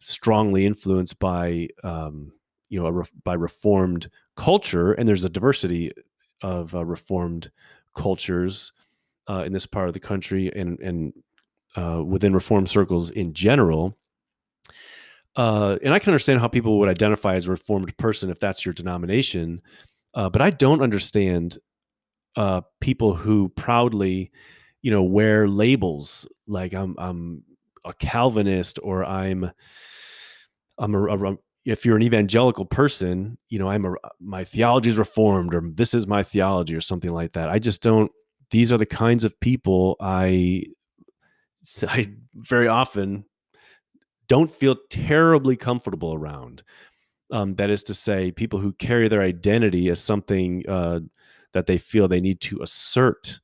strongly 0.00 0.66
influenced 0.66 1.18
by, 1.18 1.68
um, 1.82 2.32
you 2.68 2.80
know, 2.80 3.02
by 3.24 3.34
Reformed 3.34 4.10
culture, 4.36 4.92
and 4.92 5.08
there's 5.08 5.24
a 5.24 5.30
diversity 5.30 5.92
of 6.42 6.74
uh, 6.74 6.84
Reformed 6.84 7.50
cultures 7.94 8.72
uh, 9.28 9.42
in 9.44 9.52
this 9.52 9.66
part 9.66 9.88
of 9.88 9.94
the 9.94 10.00
country 10.00 10.52
and 10.54 10.78
and 10.80 11.12
uh, 11.76 12.02
within 12.04 12.32
Reformed 12.32 12.68
circles 12.68 13.10
in 13.10 13.32
general. 13.32 13.96
Uh, 15.36 15.78
and 15.84 15.94
I 15.94 15.98
can 15.98 16.10
understand 16.10 16.40
how 16.40 16.48
people 16.48 16.78
would 16.80 16.88
identify 16.88 17.36
as 17.36 17.46
a 17.46 17.52
Reformed 17.52 17.96
person 17.96 18.30
if 18.30 18.40
that's 18.40 18.64
your 18.64 18.72
denomination. 18.72 19.60
Uh, 20.14 20.28
but 20.28 20.42
I 20.42 20.50
don't 20.50 20.82
understand 20.82 21.58
uh, 22.36 22.62
people 22.80 23.14
who 23.14 23.48
proudly, 23.50 24.32
you 24.82 24.90
know, 24.90 25.02
wear 25.02 25.48
labels 25.48 26.26
like 26.46 26.72
I'm 26.72 26.96
I'm 26.98 27.44
a 27.84 27.92
Calvinist 27.92 28.78
or 28.82 29.04
I'm 29.04 29.50
I'm 30.78 30.94
a, 30.94 31.04
a 31.04 31.36
if 31.68 31.84
you're 31.84 31.96
an 31.96 32.02
evangelical 32.02 32.64
person, 32.64 33.36
you 33.50 33.58
know, 33.58 33.68
I'm 33.68 33.84
a 33.84 33.94
my 34.18 34.42
theology 34.42 34.88
is 34.88 34.96
reformed 34.96 35.54
or 35.54 35.62
this 35.62 35.92
is 35.92 36.06
my 36.06 36.22
theology 36.22 36.74
or 36.74 36.80
something 36.80 37.10
like 37.10 37.32
that. 37.32 37.50
I 37.50 37.58
just 37.58 37.82
don't. 37.82 38.10
These 38.50 38.72
are 38.72 38.78
the 38.78 38.86
kinds 38.86 39.22
of 39.22 39.38
people 39.38 39.96
I 40.00 40.64
I 41.82 42.06
very 42.34 42.68
often 42.68 43.26
don't 44.28 44.50
feel 44.50 44.76
terribly 44.88 45.56
comfortable 45.56 46.14
around. 46.14 46.62
Um, 47.30 47.54
that 47.56 47.68
is 47.68 47.82
to 47.84 47.94
say, 47.94 48.30
people 48.30 48.58
who 48.58 48.72
carry 48.72 49.06
their 49.08 49.20
identity 49.20 49.90
as 49.90 50.00
something 50.00 50.66
uh, 50.66 51.00
that 51.52 51.66
they 51.66 51.76
feel 51.76 52.08
they 52.08 52.20
need 52.20 52.40
to 52.40 52.62
assert 52.62 53.40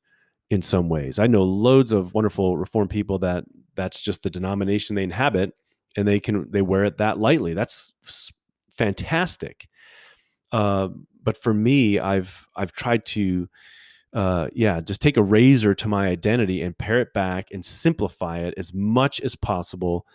in 0.48 0.62
some 0.62 0.88
ways. 0.88 1.18
I 1.18 1.26
know 1.26 1.42
loads 1.42 1.92
of 1.92 2.14
wonderful 2.14 2.56
reform 2.56 2.88
people 2.88 3.18
that 3.18 3.44
that's 3.74 4.00
just 4.00 4.22
the 4.22 4.30
denomination 4.30 4.96
they 4.96 5.02
inhabit, 5.02 5.52
and 5.96 6.06
they 6.06 6.20
can 6.20 6.50
they 6.50 6.62
wear 6.62 6.84
it 6.84 6.98
that 6.98 7.18
lightly. 7.18 7.54
That's 7.54 7.92
fantastic. 8.76 9.68
Uh, 10.52 10.88
but 11.22 11.36
for 11.36 11.54
me, 11.54 11.98
I've 11.98 12.46
I've 12.54 12.72
tried 12.72 13.06
to, 13.06 13.48
uh, 14.12 14.48
yeah, 14.52 14.80
just 14.80 15.00
take 15.00 15.16
a 15.16 15.22
razor 15.22 15.74
to 15.74 15.88
my 15.88 16.08
identity 16.08 16.62
and 16.62 16.76
pare 16.76 17.00
it 17.00 17.12
back 17.14 17.48
and 17.52 17.64
simplify 17.64 18.38
it 18.38 18.54
as 18.56 18.72
much 18.74 19.20
as 19.20 19.34
possible, 19.36 20.06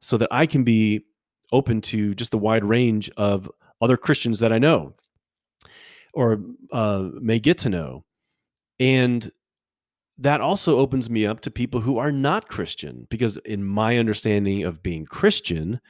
so 0.00 0.16
that 0.16 0.28
I 0.30 0.46
can 0.46 0.64
be 0.64 1.04
open 1.52 1.80
to 1.80 2.14
just 2.14 2.30
the 2.30 2.38
wide 2.38 2.64
range 2.64 3.10
of 3.16 3.50
other 3.80 3.96
Christians 3.96 4.40
that 4.40 4.52
I 4.52 4.58
know 4.58 4.94
or 6.12 6.40
uh, 6.72 7.08
may 7.20 7.38
get 7.38 7.58
to 7.58 7.68
know, 7.68 8.04
and 8.78 9.30
that 10.20 10.42
also 10.42 10.78
opens 10.78 11.08
me 11.08 11.26
up 11.26 11.40
to 11.40 11.50
people 11.50 11.80
who 11.80 11.98
are 11.98 12.12
not 12.12 12.46
Christian, 12.46 13.06
because 13.08 13.38
in 13.38 13.64
my 13.64 13.96
understanding 13.96 14.64
of 14.64 14.82
being 14.82 15.06
Christian, 15.06 15.80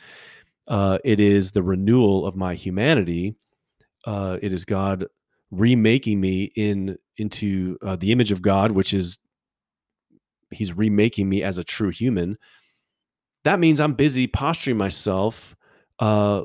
uh, 0.68 0.98
it 1.04 1.18
is 1.18 1.50
the 1.50 1.64
renewal 1.64 2.24
of 2.24 2.36
my 2.36 2.54
humanity. 2.54 3.34
Uh, 4.06 4.38
it 4.40 4.52
is 4.52 4.64
God 4.64 5.06
remaking 5.50 6.20
me 6.20 6.52
in 6.54 6.96
into 7.16 7.76
uh, 7.84 7.96
the 7.96 8.12
image 8.12 8.30
of 8.30 8.40
God, 8.40 8.72
which 8.72 8.94
is 8.94 9.18
He's 10.52 10.72
remaking 10.76 11.28
me 11.28 11.42
as 11.42 11.58
a 11.58 11.64
true 11.64 11.90
human. 11.90 12.38
That 13.44 13.58
means 13.58 13.80
I'm 13.80 13.94
busy 13.94 14.26
posturing 14.26 14.76
myself 14.76 15.56
uh, 15.98 16.42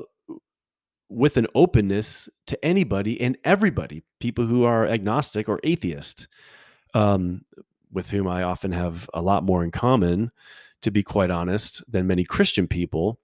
with 1.08 1.36
an 1.36 1.46
openness 1.54 2.28
to 2.48 2.64
anybody 2.64 3.20
and 3.20 3.38
everybody, 3.44 4.02
people 4.18 4.46
who 4.46 4.64
are 4.64 4.86
agnostic 4.86 5.48
or 5.48 5.60
atheist. 5.62 6.26
Um, 6.94 7.42
with 7.96 8.10
whom 8.10 8.28
I 8.28 8.42
often 8.42 8.72
have 8.72 9.08
a 9.14 9.22
lot 9.22 9.42
more 9.42 9.64
in 9.64 9.70
common, 9.70 10.30
to 10.82 10.90
be 10.90 11.02
quite 11.02 11.30
honest, 11.30 11.82
than 11.88 12.06
many 12.06 12.24
Christian 12.24 12.68
people. 12.68 13.18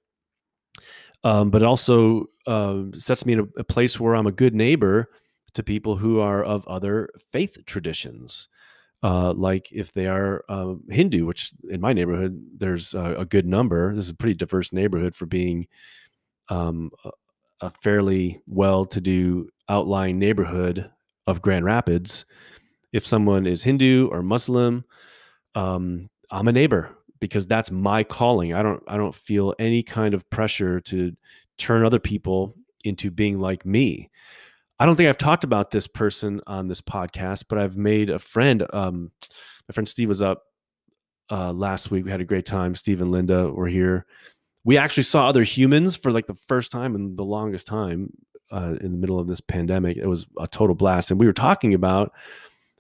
Um, 1.24 1.50
but 1.50 1.62
also 1.62 2.24
uh, 2.46 2.84
sets 2.94 3.26
me 3.26 3.34
in 3.34 3.40
a, 3.40 3.46
a, 3.58 3.64
place 3.64 4.00
where 4.00 4.16
I'm 4.16 4.26
a 4.26 4.32
good 4.32 4.54
neighbor 4.54 5.10
to 5.52 5.62
people 5.62 5.96
who 5.96 6.20
are 6.20 6.42
of 6.42 6.66
other 6.66 7.10
faith 7.30 7.58
traditions. 7.66 8.48
Uh, 9.04 9.34
like 9.34 9.70
if 9.70 9.92
they 9.92 10.06
are 10.06 10.42
uh, 10.48 10.74
Hindu, 10.88 11.26
which 11.26 11.52
in 11.68 11.80
my 11.80 11.92
neighborhood 11.92 12.42
there's 12.56 12.94
a, 12.94 13.16
a, 13.18 13.24
good 13.26 13.46
number. 13.46 13.94
This 13.94 14.06
is 14.06 14.10
a 14.10 14.14
pretty 14.14 14.34
diverse 14.34 14.72
neighborhood 14.72 15.14
for 15.14 15.26
being 15.26 15.68
um, 16.48 16.90
a, 17.04 17.10
a 17.60 17.70
fairly 17.82 18.40
well-to-do 18.46 19.50
outlying 19.68 20.18
neighborhood 20.18 20.90
of 21.26 21.42
Grand 21.42 21.66
Rapids 21.66 22.24
if 22.92 23.06
someone 23.06 23.46
is 23.46 23.62
Hindu 23.62 24.08
or 24.08 24.22
Muslim, 24.22 24.84
um, 25.54 26.08
I'm 26.30 26.48
a 26.48 26.52
neighbor 26.52 26.90
because 27.20 27.46
that's 27.46 27.70
my 27.70 28.02
calling. 28.04 28.52
I 28.54 28.62
don't 28.62 28.82
I 28.88 28.96
don't 28.96 29.14
feel 29.14 29.54
any 29.58 29.82
kind 29.82 30.14
of 30.14 30.28
pressure 30.30 30.80
to 30.80 31.16
turn 31.58 31.84
other 31.84 32.00
people 32.00 32.54
into 32.84 33.10
being 33.10 33.38
like 33.38 33.64
me. 33.64 34.10
I 34.78 34.86
don't 34.86 34.96
think 34.96 35.08
I've 35.08 35.18
talked 35.18 35.44
about 35.44 35.70
this 35.70 35.86
person 35.86 36.40
on 36.46 36.66
this 36.66 36.80
podcast, 36.80 37.44
but 37.48 37.58
I've 37.58 37.76
made 37.76 38.10
a 38.10 38.18
friend. 38.18 38.66
Um, 38.72 39.12
my 39.68 39.72
friend 39.72 39.88
Steve 39.88 40.08
was 40.08 40.22
up 40.22 40.42
uh, 41.30 41.52
last 41.52 41.90
week. 41.90 42.04
We 42.04 42.10
had 42.10 42.20
a 42.20 42.24
great 42.24 42.46
time. 42.46 42.74
Steve 42.74 43.00
and 43.00 43.12
Linda 43.12 43.48
were 43.48 43.68
here. 43.68 44.06
We 44.64 44.78
actually 44.78 45.04
saw 45.04 45.28
other 45.28 45.44
humans 45.44 45.94
for 45.94 46.10
like 46.10 46.26
the 46.26 46.36
first 46.48 46.72
time 46.72 46.96
in 46.96 47.14
the 47.14 47.24
longest 47.24 47.66
time 47.68 48.12
uh, 48.50 48.74
in 48.80 48.90
the 48.90 48.98
middle 48.98 49.20
of 49.20 49.28
this 49.28 49.40
pandemic. 49.40 49.96
It 49.96 50.06
was 50.06 50.26
a 50.40 50.48
total 50.48 50.74
blast, 50.74 51.10
and 51.10 51.20
we 51.20 51.26
were 51.26 51.32
talking 51.32 51.74
about 51.74 52.12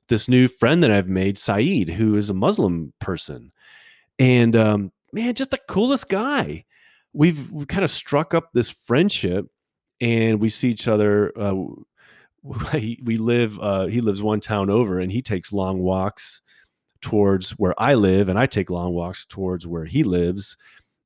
this 0.08 0.28
new 0.28 0.48
friend 0.48 0.82
that 0.82 0.90
I've 0.90 1.08
made, 1.08 1.38
Saeed, 1.38 1.88
who 1.88 2.16
is 2.16 2.30
a 2.30 2.34
Muslim 2.34 2.92
person. 3.00 3.52
And 4.18 4.54
um, 4.56 4.92
man, 5.12 5.34
just 5.34 5.50
the 5.50 5.60
coolest 5.68 6.08
guy. 6.08 6.64
We've, 7.12 7.50
we've 7.50 7.68
kind 7.68 7.84
of 7.84 7.90
struck 7.90 8.34
up 8.34 8.50
this 8.52 8.70
friendship 8.70 9.46
and 10.00 10.40
we 10.40 10.48
see 10.48 10.70
each 10.70 10.88
other. 10.88 11.32
Uh, 11.38 11.54
we, 12.72 13.16
live, 13.18 13.58
uh, 13.60 13.86
he 13.86 14.00
lives 14.00 14.22
one 14.22 14.40
town 14.40 14.70
over 14.70 14.98
and 14.98 15.12
he 15.12 15.22
takes 15.22 15.52
long 15.52 15.80
walks 15.80 16.40
towards 17.00 17.50
where 17.52 17.74
I 17.80 17.94
live 17.94 18.28
and 18.28 18.38
I 18.38 18.46
take 18.46 18.70
long 18.70 18.92
walks 18.92 19.24
towards 19.24 19.66
where 19.66 19.84
he 19.84 20.04
lives. 20.04 20.56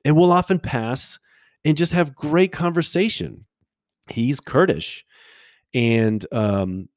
And 0.04 0.16
we'll 0.16 0.32
often 0.32 0.58
pass 0.58 1.18
and 1.64 1.76
just 1.76 1.92
have 1.92 2.14
great 2.14 2.52
conversation. 2.52 3.44
He's 4.08 4.38
Kurdish. 4.40 5.04
And 5.74 6.24
um, 6.32 6.88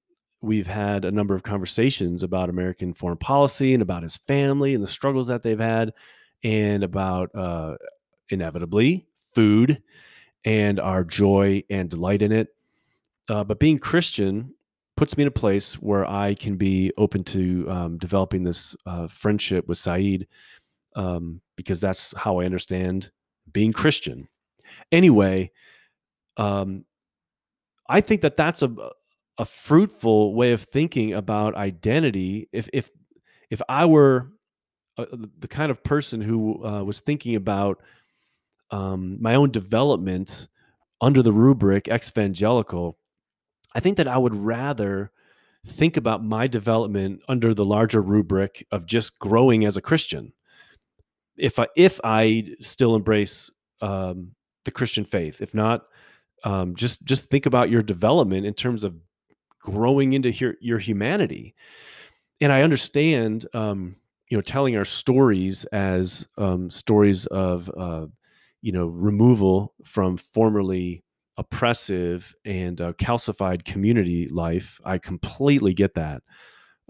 we've 0.42 0.68
had 0.68 1.06
a 1.06 1.12
number 1.12 1.36
of 1.36 1.44
conversations 1.44 2.24
about 2.24 2.50
American 2.50 2.94
foreign 2.94 3.18
policy 3.18 3.74
and 3.74 3.82
about 3.82 4.04
his 4.04 4.18
family 4.18 4.74
and 4.74 4.84
the 4.84 4.88
struggles 4.88 5.28
that 5.28 5.44
they've 5.44 5.60
had, 5.60 5.94
and 6.44 6.84
about 6.84 7.34
uh, 7.36 7.76
inevitably 8.30 9.06
food 9.36 9.82
and 10.46 10.80
our 10.80 11.04
joy 11.04 11.64
and 11.70 11.90
delight 11.90 12.22
in 12.22 12.32
it. 12.32 12.50
Uh, 13.28 13.44
but 13.44 13.60
being 13.60 13.78
Christian 13.78 14.54
puts 14.96 15.18
me 15.18 15.24
in 15.24 15.28
a 15.28 15.32
place 15.32 15.74
where 15.76 16.06
I 16.10 16.34
can 16.34 16.56
be 16.58 16.92
open 16.98 17.24
to 17.26 17.66
um, 17.70 17.98
developing 17.98 18.44
this 18.44 18.76
uh, 18.86 19.08
friendship 19.08 19.68
with 19.68 19.78
Saeed 19.78 20.28
um, 20.96 21.42
because 21.56 21.80
that's 21.80 22.14
how 22.18 22.40
I 22.40 22.46
understand 22.46 23.12
being 23.52 23.72
Christian. 23.72 24.28
Anyway, 24.92 25.52
um, 26.38 26.86
I 27.88 28.02
think 28.02 28.22
that 28.22 28.38
that's 28.38 28.62
a 28.62 28.74
a 29.40 29.46
fruitful 29.46 30.36
way 30.36 30.52
of 30.52 30.64
thinking 30.64 31.14
about 31.14 31.56
identity. 31.56 32.48
If 32.52 32.70
if 32.72 32.92
if 33.50 33.62
i 33.68 33.86
were 33.86 34.30
uh, 34.98 35.06
the 35.40 35.48
kind 35.48 35.72
of 35.72 35.84
person 35.84 36.22
who 36.22 36.66
uh, 36.66 36.84
was 36.84 37.00
thinking 37.00 37.36
about 37.36 37.82
um, 38.72 39.18
my 39.22 39.36
own 39.36 39.52
development 39.52 40.48
under 41.02 41.24
the 41.24 41.34
rubric 41.34 41.88
evangelical 41.88 42.98
i 43.74 43.80
think 43.80 43.98
that 43.98 44.08
i 44.08 44.18
would 44.18 44.36
rather 44.36 45.12
think 45.66 45.98
about 45.98 46.24
my 46.24 46.48
development 46.48 47.22
under 47.28 47.54
the 47.54 47.66
larger 47.66 48.02
rubric 48.02 48.66
of 48.72 48.86
just 48.86 49.18
growing 49.20 49.66
as 49.66 49.78
a 49.78 49.82
christian. 49.82 50.34
If 51.38 51.60
i 51.60 51.68
if 51.76 52.00
i 52.04 52.50
still 52.60 52.96
embrace 52.96 53.50
um, 53.82 54.32
the 54.66 54.72
christian 54.72 55.06
faith 55.06 55.42
if 55.42 55.54
not 55.54 55.86
um, 56.44 56.76
just 56.76 57.04
just 57.04 57.30
think 57.30 57.46
about 57.46 57.70
your 57.70 57.82
development 57.82 58.46
in 58.46 58.54
terms 58.54 58.84
of 58.84 58.96
growing 59.60 60.14
into 60.14 60.32
your, 60.32 60.56
your 60.60 60.80
humanity. 60.80 61.56
And 62.42 62.52
I 62.52 62.62
understand, 62.62 63.48
um, 63.54 63.96
you 64.30 64.38
know, 64.38 64.42
telling 64.42 64.78
our 64.78 64.86
stories 64.86 65.66
as 65.66 66.28
um, 66.38 66.70
stories 66.70 67.26
of, 67.28 67.70
uh, 67.78 68.08
you 68.62 68.72
know, 68.72 68.88
removal 68.88 69.74
from 69.84 70.18
formerly 70.18 71.04
oppressive 71.38 72.36
and 72.46 72.82
uh, 72.82 72.94
calcified 72.94 73.64
community 73.66 74.28
life. 74.28 74.80
I 74.84 74.98
completely 74.98 75.74
get 75.74 75.94
that. 75.96 76.22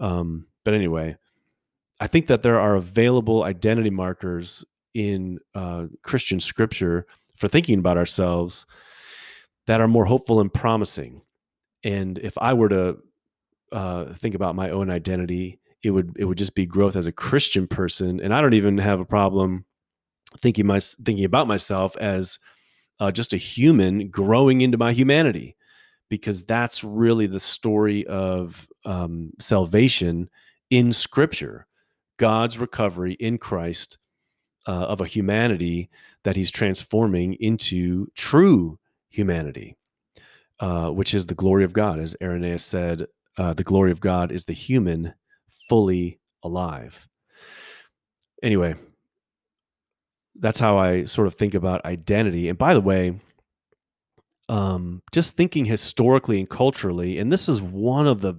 Um, 0.00 0.46
but 0.64 0.74
anyway, 0.74 1.16
I 2.00 2.06
think 2.06 2.26
that 2.26 2.42
there 2.42 2.58
are 2.58 2.76
available 2.76 3.44
identity 3.44 3.90
markers 3.90 4.64
in 4.94 5.38
uh, 5.54 5.86
Christian 6.02 6.40
scripture 6.40 7.06
for 7.36 7.48
thinking 7.48 7.78
about 7.78 7.96
ourselves 7.96 8.66
that 9.66 9.80
are 9.80 9.88
more 9.88 10.04
hopeful 10.04 10.40
and 10.40 10.52
promising 10.52 11.22
and 11.84 12.18
if 12.18 12.36
i 12.38 12.52
were 12.52 12.68
to 12.68 12.96
uh, 13.72 14.12
think 14.14 14.34
about 14.34 14.56
my 14.56 14.70
own 14.70 14.90
identity 14.90 15.60
it 15.82 15.90
would 15.90 16.12
it 16.18 16.24
would 16.24 16.38
just 16.38 16.54
be 16.54 16.66
growth 16.66 16.96
as 16.96 17.06
a 17.06 17.12
christian 17.12 17.66
person 17.66 18.20
and 18.20 18.34
i 18.34 18.40
don't 18.40 18.54
even 18.54 18.78
have 18.78 19.00
a 19.00 19.04
problem 19.04 19.64
thinking 20.38 20.66
my 20.66 20.80
thinking 21.04 21.24
about 21.24 21.46
myself 21.46 21.96
as 21.96 22.38
uh, 22.98 23.10
just 23.10 23.32
a 23.32 23.38
human 23.38 24.10
growing 24.10 24.60
into 24.60 24.76
my 24.76 24.92
humanity 24.92 25.56
because 26.08 26.44
that's 26.44 26.84
really 26.84 27.26
the 27.26 27.40
story 27.40 28.06
of 28.06 28.68
um, 28.84 29.30
salvation 29.38 30.28
in 30.70 30.92
scripture 30.92 31.66
god's 32.18 32.58
recovery 32.58 33.14
in 33.14 33.38
christ 33.38 33.98
uh, 34.66 34.72
of 34.72 35.00
a 35.00 35.06
humanity 35.06 35.88
that 36.24 36.36
he's 36.36 36.50
transforming 36.50 37.34
into 37.34 38.06
true 38.14 38.78
humanity 39.08 39.76
uh, 40.60 40.90
which 40.90 41.14
is 41.14 41.26
the 41.26 41.34
glory 41.34 41.64
of 41.64 41.72
God. 41.72 41.98
As 41.98 42.14
Irenaeus 42.22 42.64
said, 42.64 43.06
uh, 43.38 43.54
the 43.54 43.64
glory 43.64 43.90
of 43.90 44.00
God 44.00 44.30
is 44.30 44.44
the 44.44 44.52
human 44.52 45.14
fully 45.68 46.20
alive. 46.42 47.08
Anyway, 48.42 48.74
that's 50.38 50.60
how 50.60 50.78
I 50.78 51.04
sort 51.04 51.26
of 51.26 51.34
think 51.34 51.54
about 51.54 51.84
identity. 51.84 52.48
And 52.48 52.58
by 52.58 52.74
the 52.74 52.80
way, 52.80 53.20
um, 54.48 55.02
just 55.12 55.36
thinking 55.36 55.64
historically 55.64 56.38
and 56.38 56.48
culturally, 56.48 57.18
and 57.18 57.30
this 57.32 57.48
is 57.48 57.62
one 57.62 58.06
of 58.06 58.20
the 58.20 58.34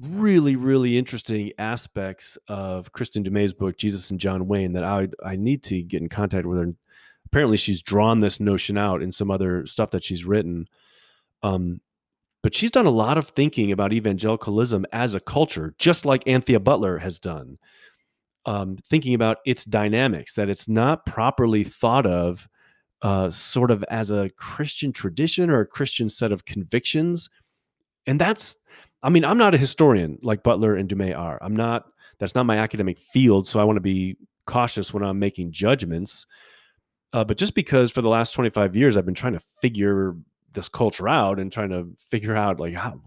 really, 0.00 0.56
really 0.56 0.98
interesting 0.98 1.52
aspects 1.58 2.36
of 2.48 2.92
Kristen 2.92 3.22
Du 3.22 3.30
Mez's 3.30 3.52
book, 3.52 3.76
Jesus 3.76 4.10
and 4.10 4.20
John 4.20 4.46
Wayne, 4.46 4.72
that 4.72 4.84
I 4.84 5.08
I 5.24 5.36
need 5.36 5.62
to 5.64 5.82
get 5.82 6.02
in 6.02 6.08
contact 6.08 6.46
with 6.46 6.58
her. 6.58 6.72
Apparently, 7.26 7.56
she's 7.56 7.82
drawn 7.82 8.20
this 8.20 8.38
notion 8.38 8.78
out 8.78 9.02
in 9.02 9.10
some 9.10 9.30
other 9.30 9.66
stuff 9.66 9.90
that 9.90 10.04
she's 10.04 10.24
written. 10.24 10.68
Um, 11.44 11.80
but 12.42 12.54
she's 12.54 12.70
done 12.70 12.86
a 12.86 12.90
lot 12.90 13.16
of 13.16 13.28
thinking 13.28 13.70
about 13.70 13.92
evangelicalism 13.92 14.84
as 14.92 15.14
a 15.14 15.20
culture, 15.20 15.74
just 15.78 16.04
like 16.04 16.26
Anthea 16.26 16.58
Butler 16.58 16.98
has 16.98 17.18
done. 17.20 17.58
Um, 18.46 18.76
thinking 18.84 19.14
about 19.14 19.38
its 19.46 19.64
dynamics, 19.64 20.34
that 20.34 20.50
it's 20.50 20.68
not 20.68 21.06
properly 21.06 21.64
thought 21.64 22.04
of 22.04 22.46
uh, 23.00 23.30
sort 23.30 23.70
of 23.70 23.82
as 23.84 24.10
a 24.10 24.28
Christian 24.36 24.92
tradition 24.92 25.48
or 25.48 25.60
a 25.60 25.66
Christian 25.66 26.08
set 26.08 26.32
of 26.32 26.44
convictions. 26.44 27.30
And 28.06 28.20
that's, 28.20 28.56
I 29.02 29.08
mean, 29.08 29.24
I'm 29.24 29.38
not 29.38 29.54
a 29.54 29.58
historian 29.58 30.18
like 30.22 30.42
Butler 30.42 30.76
and 30.76 30.88
Du 30.88 30.96
Mez 30.96 31.16
are. 31.16 31.38
I'm 31.42 31.56
not, 31.56 31.86
that's 32.18 32.34
not 32.34 32.44
my 32.44 32.58
academic 32.58 32.98
field. 32.98 33.46
So 33.46 33.60
I 33.60 33.64
want 33.64 33.76
to 33.76 33.80
be 33.80 34.16
cautious 34.46 34.92
when 34.92 35.02
I'm 35.02 35.18
making 35.18 35.52
judgments. 35.52 36.26
Uh, 37.14 37.24
but 37.24 37.38
just 37.38 37.54
because 37.54 37.90
for 37.90 38.02
the 38.02 38.10
last 38.10 38.32
25 38.32 38.76
years, 38.76 38.96
I've 38.96 39.06
been 39.06 39.14
trying 39.14 39.34
to 39.34 39.42
figure 39.62 40.14
this 40.54 40.68
culture 40.68 41.08
out 41.08 41.38
and 41.38 41.52
trying 41.52 41.70
to 41.70 41.88
figure 42.10 42.34
out 42.34 42.60
like 42.60 42.74
how, 42.74 43.00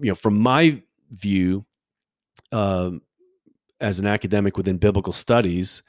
you 0.00 0.10
know, 0.10 0.14
from 0.14 0.38
my 0.38 0.82
view, 1.10 1.64
um, 2.52 3.02
as 3.80 3.98
an 3.98 4.06
academic 4.06 4.56
within 4.56 4.78
biblical 4.78 5.12
studies, 5.12 5.82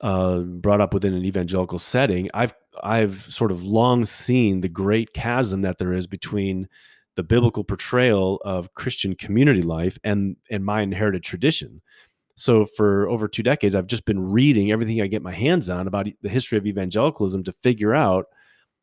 uh, 0.00 0.40
brought 0.40 0.80
up 0.80 0.92
within 0.92 1.14
an 1.14 1.24
evangelical 1.24 1.78
setting, 1.78 2.28
I've 2.34 2.54
I've 2.82 3.26
sort 3.30 3.52
of 3.52 3.62
long 3.62 4.04
seen 4.04 4.60
the 4.60 4.68
great 4.68 5.14
chasm 5.14 5.62
that 5.62 5.78
there 5.78 5.94
is 5.94 6.06
between 6.06 6.68
the 7.14 7.22
biblical 7.22 7.64
portrayal 7.64 8.40
of 8.44 8.74
Christian 8.74 9.14
community 9.14 9.62
life 9.62 9.98
and 10.04 10.36
and 10.50 10.64
my 10.64 10.82
inherited 10.82 11.22
tradition. 11.22 11.80
So 12.34 12.66
for 12.66 13.08
over 13.08 13.28
two 13.28 13.42
decades, 13.42 13.74
I've 13.74 13.86
just 13.86 14.04
been 14.04 14.20
reading 14.20 14.70
everything 14.70 15.00
I 15.00 15.06
get 15.06 15.22
my 15.22 15.32
hands 15.32 15.70
on 15.70 15.86
about 15.86 16.06
the 16.20 16.28
history 16.28 16.58
of 16.58 16.66
evangelicalism 16.66 17.44
to 17.44 17.52
figure 17.52 17.94
out 17.94 18.26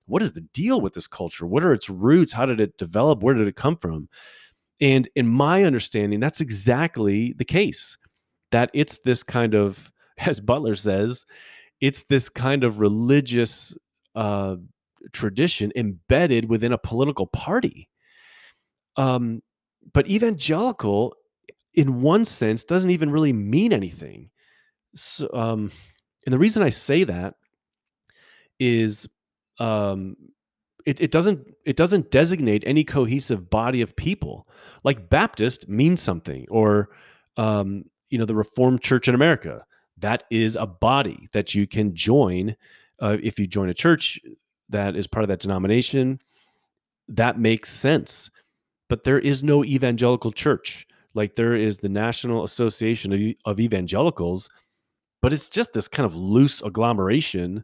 what 0.05 0.21
is 0.21 0.33
the 0.33 0.41
deal 0.41 0.81
with 0.81 0.93
this 0.93 1.07
culture? 1.07 1.45
What 1.45 1.63
are 1.63 1.73
its 1.73 1.89
roots? 1.89 2.33
How 2.33 2.45
did 2.45 2.59
it 2.59 2.77
develop? 2.77 3.21
Where 3.21 3.33
did 3.33 3.47
it 3.47 3.55
come 3.55 3.77
from? 3.77 4.09
And 4.81 5.09
in 5.15 5.27
my 5.27 5.63
understanding, 5.63 6.19
that's 6.19 6.41
exactly 6.41 7.33
the 7.33 7.45
case. 7.45 7.97
That 8.51 8.69
it's 8.73 8.99
this 8.99 9.23
kind 9.23 9.53
of 9.55 9.91
as 10.17 10.39
Butler 10.39 10.75
says, 10.75 11.25
it's 11.81 12.03
this 12.03 12.29
kind 12.29 12.63
of 12.63 12.79
religious 12.79 13.75
uh, 14.15 14.55
tradition 15.11 15.71
embedded 15.75 16.49
within 16.49 16.71
a 16.71 16.77
political 16.77 17.27
party. 17.27 17.89
Um, 18.95 19.41
but 19.93 20.07
evangelical, 20.07 21.15
in 21.73 22.01
one 22.01 22.25
sense, 22.25 22.63
doesn't 22.63 22.91
even 22.91 23.11
really 23.11 23.33
mean 23.33 23.73
anything. 23.73 24.29
So, 24.95 25.29
um, 25.33 25.71
and 26.25 26.33
the 26.33 26.39
reason 26.39 26.63
I 26.63 26.69
say 26.69 27.03
that 27.03 27.35
is 28.59 29.07
um, 29.59 30.15
it, 30.85 30.99
it 30.99 31.11
doesn't 31.11 31.53
it 31.65 31.75
doesn't 31.75 32.11
designate 32.11 32.63
any 32.65 32.83
cohesive 32.83 33.49
body 33.49 33.81
of 33.81 33.95
people. 33.95 34.47
Like 34.83 35.09
Baptist 35.09 35.69
means 35.69 36.01
something, 36.01 36.45
or 36.49 36.89
um, 37.37 37.85
you 38.09 38.17
know, 38.17 38.25
the 38.25 38.35
Reformed 38.35 38.81
Church 38.81 39.07
in 39.07 39.15
America 39.15 39.65
that 40.03 40.25
is 40.29 40.57
a 40.57 40.65
body 40.65 41.29
that 41.31 41.55
you 41.55 41.65
can 41.65 41.95
join. 41.95 42.55
Uh, 43.01 43.17
if 43.23 43.39
you 43.39 43.47
join 43.47 43.69
a 43.69 43.73
church 43.73 44.19
that 44.69 44.95
is 44.95 45.07
part 45.07 45.23
of 45.23 45.29
that 45.29 45.39
denomination, 45.39 46.19
that 47.07 47.39
makes 47.39 47.71
sense. 47.71 48.29
But 48.89 49.03
there 49.03 49.19
is 49.19 49.43
no 49.43 49.63
evangelical 49.63 50.31
church. 50.31 50.85
Like 51.13 51.35
there 51.35 51.55
is 51.55 51.77
the 51.77 51.89
National 51.89 52.43
Association 52.43 53.13
of, 53.13 53.35
of 53.45 53.59
Evangelicals, 53.59 54.49
but 55.21 55.31
it's 55.31 55.49
just 55.49 55.71
this 55.73 55.87
kind 55.87 56.05
of 56.05 56.15
loose 56.15 56.61
agglomeration 56.61 57.63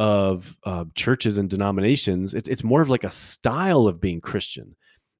of 0.00 0.56
uh, 0.64 0.86
churches 0.94 1.36
and 1.36 1.50
denominations. 1.50 2.32
It's 2.32 2.48
it's 2.48 2.64
more 2.64 2.80
of 2.80 2.88
like 2.88 3.04
a 3.04 3.10
style 3.10 3.86
of 3.86 4.00
being 4.00 4.22
Christian. 4.22 4.74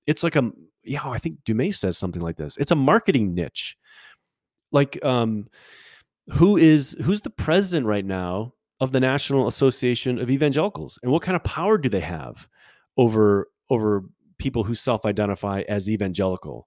It's 0.06 0.22
like 0.22 0.36
a 0.36 0.50
yeah, 0.82 1.06
I 1.06 1.18
think 1.18 1.36
Du 1.44 1.54
Mez 1.54 1.74
says 1.74 1.98
something 1.98 2.22
like 2.22 2.36
this. 2.38 2.56
It's 2.56 2.70
a 2.70 2.76
marketing 2.76 3.34
niche. 3.34 3.76
Like 4.72 4.98
um, 5.04 5.48
who 6.32 6.56
is 6.56 6.96
who's 7.02 7.20
the 7.20 7.28
president 7.28 7.86
right 7.86 8.06
now 8.06 8.54
of 8.80 8.92
the 8.92 9.00
National 9.00 9.48
Association 9.48 10.18
of 10.18 10.30
Evangelicals, 10.30 10.98
and 11.02 11.12
what 11.12 11.20
kind 11.20 11.36
of 11.36 11.44
power 11.44 11.76
do 11.76 11.90
they 11.90 12.00
have 12.00 12.48
over 12.96 13.48
over 13.68 14.04
people 14.38 14.64
who 14.64 14.74
self-identify 14.74 15.60
as 15.68 15.90
evangelical? 15.90 16.66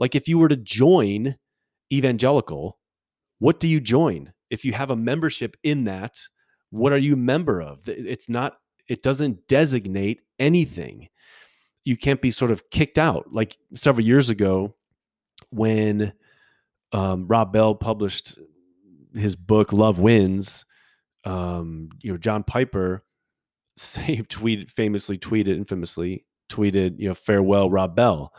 Like, 0.00 0.16
if 0.16 0.26
you 0.26 0.36
were 0.36 0.48
to 0.48 0.56
join 0.56 1.36
evangelical, 1.92 2.80
what 3.38 3.60
do 3.60 3.68
you 3.68 3.80
join? 3.80 4.32
If 4.50 4.64
you 4.64 4.72
have 4.72 4.90
a 4.90 4.96
membership 4.96 5.56
in 5.62 5.84
that, 5.84 6.16
what 6.72 6.92
are 6.92 6.98
you 6.98 7.12
a 7.12 7.16
member 7.16 7.60
of? 7.60 7.86
It's 7.86 8.28
not. 8.28 8.54
It 8.88 9.02
doesn't 9.02 9.46
designate 9.46 10.20
anything. 10.38 11.08
You 11.84 11.96
can't 11.96 12.20
be 12.20 12.30
sort 12.30 12.50
of 12.50 12.70
kicked 12.70 12.98
out. 12.98 13.32
Like 13.32 13.56
several 13.74 14.06
years 14.06 14.30
ago, 14.30 14.74
when 15.50 16.14
um, 16.92 17.28
Rob 17.28 17.52
Bell 17.52 17.74
published 17.74 18.38
his 19.14 19.36
book 19.36 19.72
Love 19.72 19.98
Wins, 19.98 20.64
um, 21.24 21.90
you 22.00 22.10
know, 22.10 22.18
John 22.18 22.42
Piper 22.42 23.04
famously 23.76 25.18
tweeted 25.18 25.56
infamously 25.56 26.24
tweeted, 26.50 26.98
you 26.98 27.08
know, 27.08 27.14
farewell 27.14 27.70
Rob 27.70 27.94
Bell, 27.94 28.32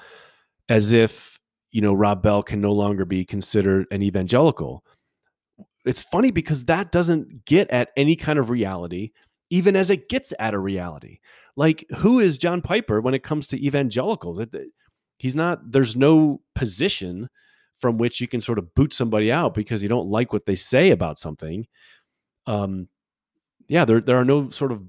as 0.69 0.91
if 0.91 1.39
you 1.71 1.81
know 1.81 1.93
Rob 1.93 2.23
Bell 2.23 2.41
can 2.41 2.61
no 2.61 2.71
longer 2.71 3.05
be 3.05 3.25
considered 3.25 3.85
an 3.91 4.01
evangelical. 4.01 4.83
It's 5.85 6.01
funny 6.01 6.31
because 6.31 6.65
that 6.65 6.91
doesn't 6.91 7.45
get 7.45 7.69
at 7.69 7.89
any 7.97 8.15
kind 8.15 8.39
of 8.39 8.49
reality, 8.49 9.11
even 9.49 9.75
as 9.75 9.89
it 9.89 10.09
gets 10.09 10.33
at 10.39 10.53
a 10.53 10.59
reality. 10.59 11.19
Like, 11.55 11.85
who 11.97 12.19
is 12.19 12.37
John 12.37 12.61
Piper 12.61 13.01
when 13.01 13.13
it 13.13 13.23
comes 13.23 13.47
to 13.47 13.65
evangelicals? 13.65 14.39
It, 14.39 14.55
he's 15.17 15.35
not. 15.35 15.71
There's 15.71 15.95
no 15.95 16.41
position 16.55 17.29
from 17.79 17.97
which 17.97 18.21
you 18.21 18.27
can 18.27 18.41
sort 18.41 18.57
of 18.59 18.73
boot 18.75 18.93
somebody 18.93 19.31
out 19.31 19.53
because 19.53 19.83
you 19.83 19.89
don't 19.89 20.07
like 20.07 20.31
what 20.31 20.45
they 20.45 20.55
say 20.55 20.91
about 20.91 21.19
something. 21.19 21.67
Um, 22.47 22.87
yeah, 23.67 23.85
there 23.85 23.99
there 24.01 24.17
are 24.17 24.25
no 24.25 24.49
sort 24.49 24.71
of 24.71 24.81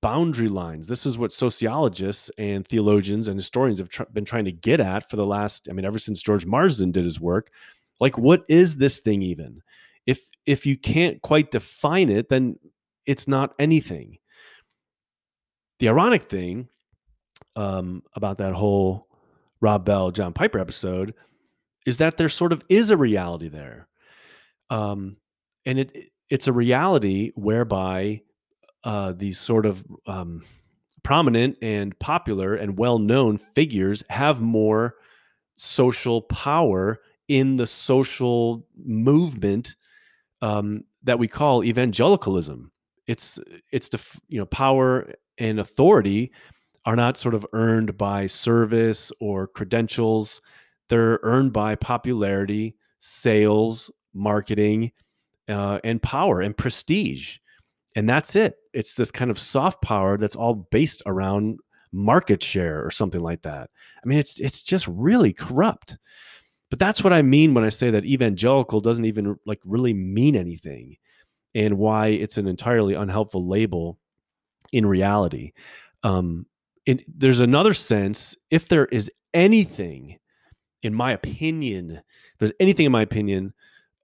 boundary 0.00 0.48
lines. 0.48 0.88
This 0.88 1.06
is 1.06 1.18
what 1.18 1.32
sociologists 1.32 2.30
and 2.38 2.66
theologians 2.66 3.28
and 3.28 3.36
historians 3.36 3.78
have 3.78 3.88
tr- 3.88 4.04
been 4.12 4.24
trying 4.24 4.44
to 4.46 4.52
get 4.52 4.80
at 4.80 5.08
for 5.08 5.16
the 5.16 5.26
last, 5.26 5.68
I 5.68 5.72
mean, 5.72 5.84
ever 5.84 5.98
since 5.98 6.22
George 6.22 6.46
Marsden 6.46 6.90
did 6.90 7.04
his 7.04 7.20
work. 7.20 7.50
Like, 8.00 8.18
what 8.18 8.44
is 8.48 8.76
this 8.76 9.00
thing 9.00 9.22
even? 9.22 9.62
If 10.08 10.20
if 10.46 10.64
you 10.64 10.78
can't 10.78 11.20
quite 11.20 11.50
define 11.50 12.08
it, 12.08 12.30
then 12.30 12.58
it's 13.04 13.28
not 13.28 13.54
anything. 13.58 14.16
The 15.80 15.90
ironic 15.90 16.22
thing 16.30 16.68
um, 17.54 18.02
about 18.14 18.38
that 18.38 18.54
whole 18.54 19.06
Rob 19.60 19.84
Bell, 19.84 20.10
John 20.10 20.32
Piper 20.32 20.58
episode 20.58 21.12
is 21.84 21.98
that 21.98 22.16
there 22.16 22.30
sort 22.30 22.54
of 22.54 22.64
is 22.70 22.90
a 22.90 22.96
reality 22.96 23.48
there. 23.48 23.86
Um, 24.70 25.18
and 25.66 25.78
it 25.78 26.10
it's 26.30 26.46
a 26.46 26.52
reality 26.54 27.32
whereby 27.34 28.22
uh, 28.84 29.12
these 29.12 29.38
sort 29.38 29.66
of 29.66 29.84
um, 30.06 30.42
prominent 31.02 31.58
and 31.60 31.98
popular 31.98 32.54
and 32.54 32.78
well-known 32.78 33.36
figures 33.36 34.02
have 34.08 34.40
more 34.40 34.94
social 35.56 36.22
power 36.22 37.00
in 37.28 37.56
the 37.56 37.66
social 37.66 38.66
movement 38.82 39.76
um, 40.42 40.84
that 41.02 41.18
we 41.18 41.28
call 41.28 41.64
evangelicalism. 41.64 42.70
It's 43.06 43.38
it's 43.72 43.88
the 43.88 44.00
you 44.28 44.38
know 44.38 44.46
power 44.46 45.12
and 45.38 45.60
authority 45.60 46.32
are 46.84 46.96
not 46.96 47.16
sort 47.16 47.34
of 47.34 47.46
earned 47.52 47.96
by 47.98 48.26
service 48.26 49.12
or 49.20 49.46
credentials 49.46 50.40
they're 50.88 51.20
earned 51.22 51.52
by 51.52 51.74
popularity, 51.74 52.76
sales, 52.98 53.90
marketing, 54.14 54.92
uh, 55.48 55.78
and 55.84 56.02
power 56.02 56.40
and 56.40 56.56
prestige. 56.56 57.38
And 57.94 58.08
that's 58.08 58.36
it. 58.36 58.56
It's 58.72 58.94
this 58.94 59.10
kind 59.10 59.30
of 59.30 59.38
soft 59.38 59.82
power 59.82 60.16
that's 60.16 60.36
all 60.36 60.66
based 60.70 61.02
around 61.06 61.58
market 61.92 62.42
share 62.42 62.84
or 62.84 62.90
something 62.90 63.20
like 63.20 63.42
that. 63.42 63.70
I 64.02 64.08
mean, 64.08 64.18
it's 64.18 64.38
it's 64.40 64.62
just 64.62 64.86
really 64.88 65.32
corrupt. 65.32 65.98
But 66.70 66.78
that's 66.78 67.02
what 67.02 67.12
I 67.12 67.22
mean 67.22 67.54
when 67.54 67.64
I 67.64 67.70
say 67.70 67.90
that 67.90 68.04
evangelical 68.04 68.80
doesn't 68.80 69.06
even 69.06 69.38
like 69.46 69.60
really 69.64 69.94
mean 69.94 70.36
anything 70.36 70.96
and 71.54 71.78
why 71.78 72.08
it's 72.08 72.36
an 72.36 72.46
entirely 72.46 72.94
unhelpful 72.94 73.46
label 73.46 73.98
in 74.72 74.84
reality. 74.84 75.52
Um, 76.02 76.46
and 76.86 77.02
there's 77.08 77.40
another 77.40 77.74
sense, 77.74 78.36
if 78.50 78.68
there 78.68 78.86
is 78.86 79.10
anything 79.34 80.18
in 80.82 80.94
my 80.94 81.12
opinion, 81.12 81.90
if 81.90 82.38
there's 82.38 82.52
anything 82.60 82.86
in 82.86 82.92
my 82.92 83.02
opinion 83.02 83.52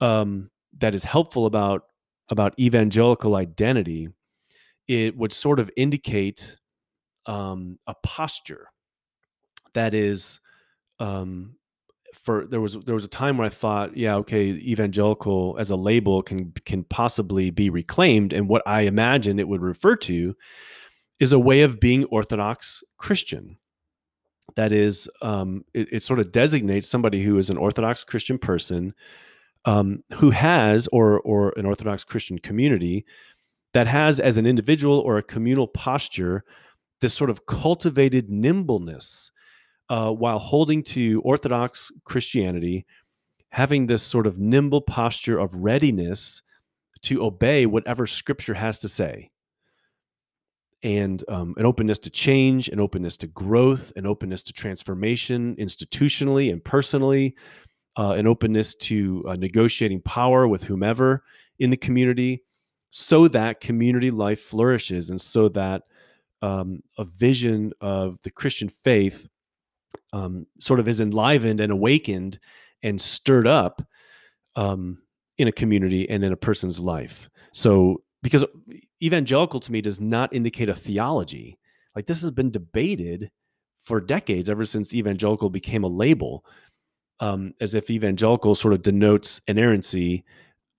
um, 0.01 0.51
that 0.79 0.95
is 0.95 1.05
helpful 1.05 1.47
about 1.47 1.85
about 2.31 2.59
evangelical 2.59 3.37
identity, 3.37 4.09
it 4.89 5.17
would 5.17 5.33
sort 5.33 5.61
of 5.61 5.71
indicate 5.77 6.57
um, 7.27 7.79
a 7.87 7.95
posture 8.03 8.69
that 9.75 9.95
is 9.95 10.41
um, 11.01 11.55
for 12.25 12.47
there 12.47 12.61
was 12.61 12.77
there 12.85 12.95
was 12.95 13.05
a 13.05 13.09
time 13.09 13.39
where 13.39 13.47
I 13.47 13.51
thought, 13.51 13.97
yeah, 13.97 14.17
okay, 14.17 14.47
evangelical 14.47 15.57
as 15.59 15.71
a 15.71 15.77
label 15.77 16.23
can 16.23 16.53
can 16.65 16.85
possibly 16.85 17.51
be 17.51 17.71
reclaimed, 17.71 18.33
and 18.33 18.49
what 18.49 18.63
I 18.67 18.83
imagine 18.83 19.39
it 19.39 19.49
would 19.49 19.63
refer 19.63 19.97
to 19.97 20.35
is 21.21 21.33
a 21.33 21.39
way 21.39 21.63
of 21.63 21.81
being 21.81 22.05
Orthodox 22.07 22.83
Christian. 22.97 23.59
That 24.57 24.73
is 24.73 25.09
um, 25.23 25.65
it, 25.75 25.89
it, 25.91 26.03
sort 26.03 26.21
of 26.21 26.33
designates 26.33 26.89
somebody 26.89 27.23
who 27.23 27.39
is 27.39 27.51
an 27.51 27.57
orthodox 27.57 28.05
christian 28.05 28.39
person 28.39 28.95
um, 29.65 30.05
who 30.15 30.31
has 30.31 30.87
or 30.93 31.21
or 31.21 31.53
an 31.57 31.67
orthodox 31.67 32.05
christian 32.05 32.39
community 32.39 33.05
that 33.75 33.89
has, 33.89 34.21
as 34.21 34.39
an 34.39 34.47
individual 34.47 35.01
or 35.01 35.19
a 35.19 35.23
communal 35.23 35.67
posture, 35.67 36.45
this 37.01 37.13
sort 37.13 37.29
of 37.29 37.45
cultivated 37.45 38.31
nimbleness 38.31 39.31
uh, 39.89 40.11
while 40.11 40.39
holding 40.39 40.83
to 40.83 41.21
Orthodox 41.23 41.93
Christianity, 42.05 42.87
having 43.51 43.87
this 43.87 44.03
sort 44.03 44.27
of 44.27 44.39
nimble 44.39 44.81
posture 44.81 45.39
of 45.39 45.55
readiness 45.55 46.43
to 47.03 47.25
obey 47.25 47.67
whatever 47.67 48.07
Scripture 48.07 48.55
has 48.55 48.79
to 48.81 48.89
say. 48.89 49.31
And 50.83 51.25
um, 51.29 51.55
an 51.57 51.65
openness 51.65 51.99
to 52.01 52.11
change, 52.11 52.69
an 52.69 52.81
openness 52.81 53.17
to 53.19 53.27
growth, 53.27 53.93
an 53.97 54.07
openness 54.07 54.43
to 54.45 54.53
transformation 54.53 55.57
institutionally 55.57 56.53
and 56.53 56.63
personally, 56.63 57.37
uh, 57.97 58.11
an 58.13 58.27
openness 58.27 58.75
to 58.75 59.25
uh, 59.29 59.35
negotiating 59.35 60.03
power 60.03 60.49
with 60.49 60.65
whomever 60.65 61.23
in 61.59 61.71
the 61.71 61.77
community 61.77 62.43
so 62.91 63.29
that 63.29 63.61
community 63.61 64.11
life 64.11 64.41
flourishes 64.41 65.11
and 65.11 65.21
so 65.21 65.49
that 65.49 65.83
um, 66.43 66.81
a 66.99 67.05
vision 67.05 67.73
of 67.81 68.21
the 68.23 68.31
Christian 68.31 68.69
faith 68.69 69.27
um, 70.13 70.47
sort 70.61 70.81
of 70.81 70.89
is 70.89 71.01
enlivened 71.01 71.61
and 71.61 71.73
awakened 71.73 72.39
and 72.83 73.01
stirred 73.01 73.47
up 73.47 73.83
um, 74.57 74.99
in 75.39 75.49
a 75.49 75.53
community 75.53 76.09
and 76.09 76.23
in 76.25 76.33
a 76.33 76.37
person's 76.37 76.79
life. 76.79 77.29
So, 77.53 78.03
because 78.23 78.45
evangelical 79.03 79.61
to 79.61 79.73
me 79.73 79.81
does 79.81 80.01
not 80.01 80.33
indicate 80.33 80.69
a 80.71 80.75
theology. 80.75 81.59
Like 81.95 82.07
this 82.07 82.23
has 82.23 82.31
been 82.31 82.51
debated 82.51 83.31
for 83.85 84.01
decades, 84.01 84.49
ever 84.49 84.65
since 84.65 84.95
evangelical 84.95 85.51
became 85.51 85.85
a 85.85 85.89
label, 85.89 86.45
um, 87.21 87.53
as 87.61 87.75
if 87.75 87.91
evangelical 87.91 88.55
sort 88.55 88.75
of 88.75 88.83
denotes 88.83 89.41
inerrancy, 89.47 90.25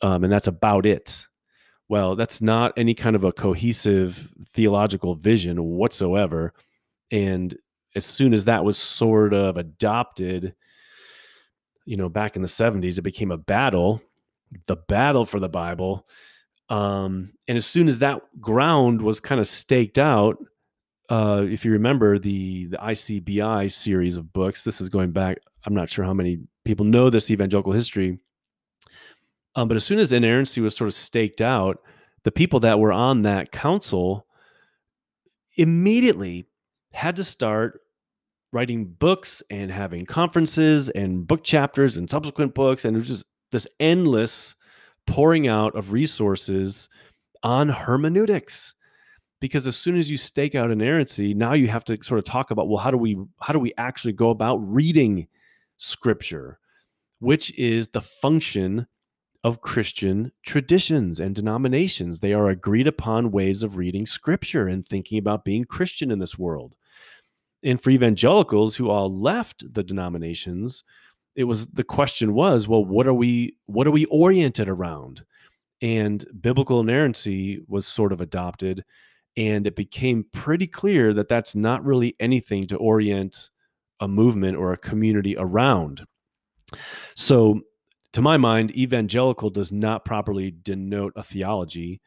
um, 0.01 0.23
and 0.23 0.33
that's 0.33 0.47
about 0.47 0.85
it. 0.85 1.27
Well, 1.87 2.15
that's 2.15 2.41
not 2.41 2.73
any 2.77 2.95
kind 2.95 3.15
of 3.15 3.23
a 3.23 3.31
cohesive 3.31 4.33
theological 4.49 5.13
vision 5.13 5.63
whatsoever. 5.63 6.53
And 7.11 7.55
as 7.95 8.05
soon 8.05 8.33
as 8.33 8.45
that 8.45 8.63
was 8.63 8.77
sort 8.77 9.33
of 9.33 9.57
adopted, 9.57 10.55
you 11.85 11.97
know, 11.97 12.09
back 12.09 12.35
in 12.35 12.41
the 12.41 12.47
70s, 12.47 12.97
it 12.97 13.03
became 13.03 13.31
a 13.31 13.37
battle, 13.37 14.01
the 14.67 14.75
battle 14.75 15.25
for 15.25 15.39
the 15.39 15.49
Bible. 15.49 16.07
Um, 16.69 17.33
and 17.47 17.57
as 17.57 17.65
soon 17.65 17.87
as 17.87 17.99
that 17.99 18.21
ground 18.41 19.01
was 19.01 19.19
kind 19.19 19.39
of 19.39 19.47
staked 19.47 19.97
out, 19.97 20.37
uh, 21.09 21.45
if 21.47 21.63
you 21.63 21.71
remember 21.71 22.17
the 22.17 22.65
the 22.65 22.77
ICBI 22.77 23.71
series 23.71 24.17
of 24.17 24.33
books, 24.33 24.63
this 24.63 24.81
is 24.81 24.89
going 24.89 25.11
back. 25.11 25.37
I'm 25.63 25.75
not 25.75 25.87
sure 25.87 26.03
how 26.03 26.15
many 26.15 26.39
people 26.63 26.83
know 26.83 27.11
this 27.11 27.29
evangelical 27.29 27.73
history, 27.73 28.17
um, 29.55 29.67
but 29.67 29.77
as 29.77 29.83
soon 29.83 29.99
as 29.99 30.11
inerrancy 30.11 30.61
was 30.61 30.75
sort 30.75 30.87
of 30.87 30.95
staked 30.95 31.41
out, 31.41 31.77
the 32.23 32.31
people 32.31 32.59
that 32.61 32.79
were 32.79 32.91
on 32.91 33.21
that 33.21 33.51
council 33.51 34.25
immediately 35.57 36.47
had 36.91 37.15
to 37.17 37.23
start 37.23 37.81
writing 38.55 38.85
books 38.85 39.43
and 39.49 39.69
having 39.69 40.05
conferences 40.05 40.87
and 40.89 41.27
book 41.27 41.43
chapters 41.43 41.97
and 41.97 42.09
subsequent 42.09 42.55
books, 42.55 42.85
and 42.85 42.95
it 42.95 42.99
was 42.99 43.09
just 43.09 43.25
this 43.51 43.67
endless 43.81 44.55
pouring 45.05 45.45
out 45.45 45.75
of 45.75 45.91
resources 45.91 46.87
on 47.43 47.67
hermeneutics. 47.67 48.73
Because 49.41 49.67
as 49.67 49.75
soon 49.75 49.97
as 49.97 50.09
you 50.09 50.15
stake 50.15 50.55
out 50.55 50.71
inerrancy 50.71 51.33
now 51.33 51.53
you 51.53 51.67
have 51.67 51.83
to 51.85 52.01
sort 52.01 52.17
of 52.17 52.23
talk 52.23 52.49
about 52.49 52.69
well 52.69 52.77
how 52.77 52.89
do 52.89 52.97
we 52.97 53.17
how 53.41 53.51
do 53.53 53.59
we 53.59 53.73
actually 53.77 54.13
go 54.13 54.29
about 54.29 54.55
reading 54.57 55.27
scripture 55.77 56.57
which 57.19 57.53
is 57.59 57.89
the 57.89 58.01
function 58.01 58.87
of 59.43 59.61
christian 59.61 60.31
traditions 60.43 61.19
and 61.19 61.35
denominations. 61.35 62.21
They 62.21 62.33
are 62.33 62.49
agreed 62.49 62.87
upon 62.87 63.31
ways 63.31 63.61
of 63.61 63.75
reading 63.75 64.05
scripture 64.05 64.67
and 64.67 64.83
thinking 64.83 65.19
about 65.19 65.45
being 65.45 65.65
christian 65.65 66.09
in 66.09 66.19
this 66.19 66.39
world 66.39 66.75
and 67.65 67.81
for 67.81 67.89
evangelicals 67.89 68.77
who 68.77 68.89
all 68.89 69.13
left 69.13 69.63
the 69.73 69.83
denominations 69.83 70.85
it 71.35 71.43
was 71.43 71.67
the 71.67 71.83
question 71.83 72.33
was 72.33 72.67
well 72.67 72.83
what 72.83 73.07
are 73.07 73.13
we 73.13 73.55
what 73.65 73.87
are 73.87 73.91
we 73.91 74.05
oriented 74.05 74.69
around? 74.69 75.23
And 75.81 76.25
biblical 76.41 76.79
inerrancy 76.79 77.61
was 77.67 77.85
sort 77.85 78.11
of 78.13 78.21
adopted 78.21 78.83
and 79.37 79.67
it 79.67 79.75
became 79.75 80.25
pretty 80.31 80.65
clear 80.65 81.13
that 81.13 81.27
that's 81.27 81.55
not 81.55 81.83
really 81.83 82.15
anything 82.19 82.65
to 82.67 82.77
orient 82.77 83.49
a 83.99 84.07
movement 84.07 84.55
or 84.55 84.71
a 84.71 84.77
community 84.77 85.35
around. 85.37 86.05
So 87.15 87.61
to 88.13 88.21
my 88.21 88.37
mind 88.37 88.75
evangelical 88.75 89.49
does 89.49 89.73
not 89.73 90.05
properly 90.05 90.55
denote 90.63 91.13
a 91.17 91.23
theology 91.23 92.01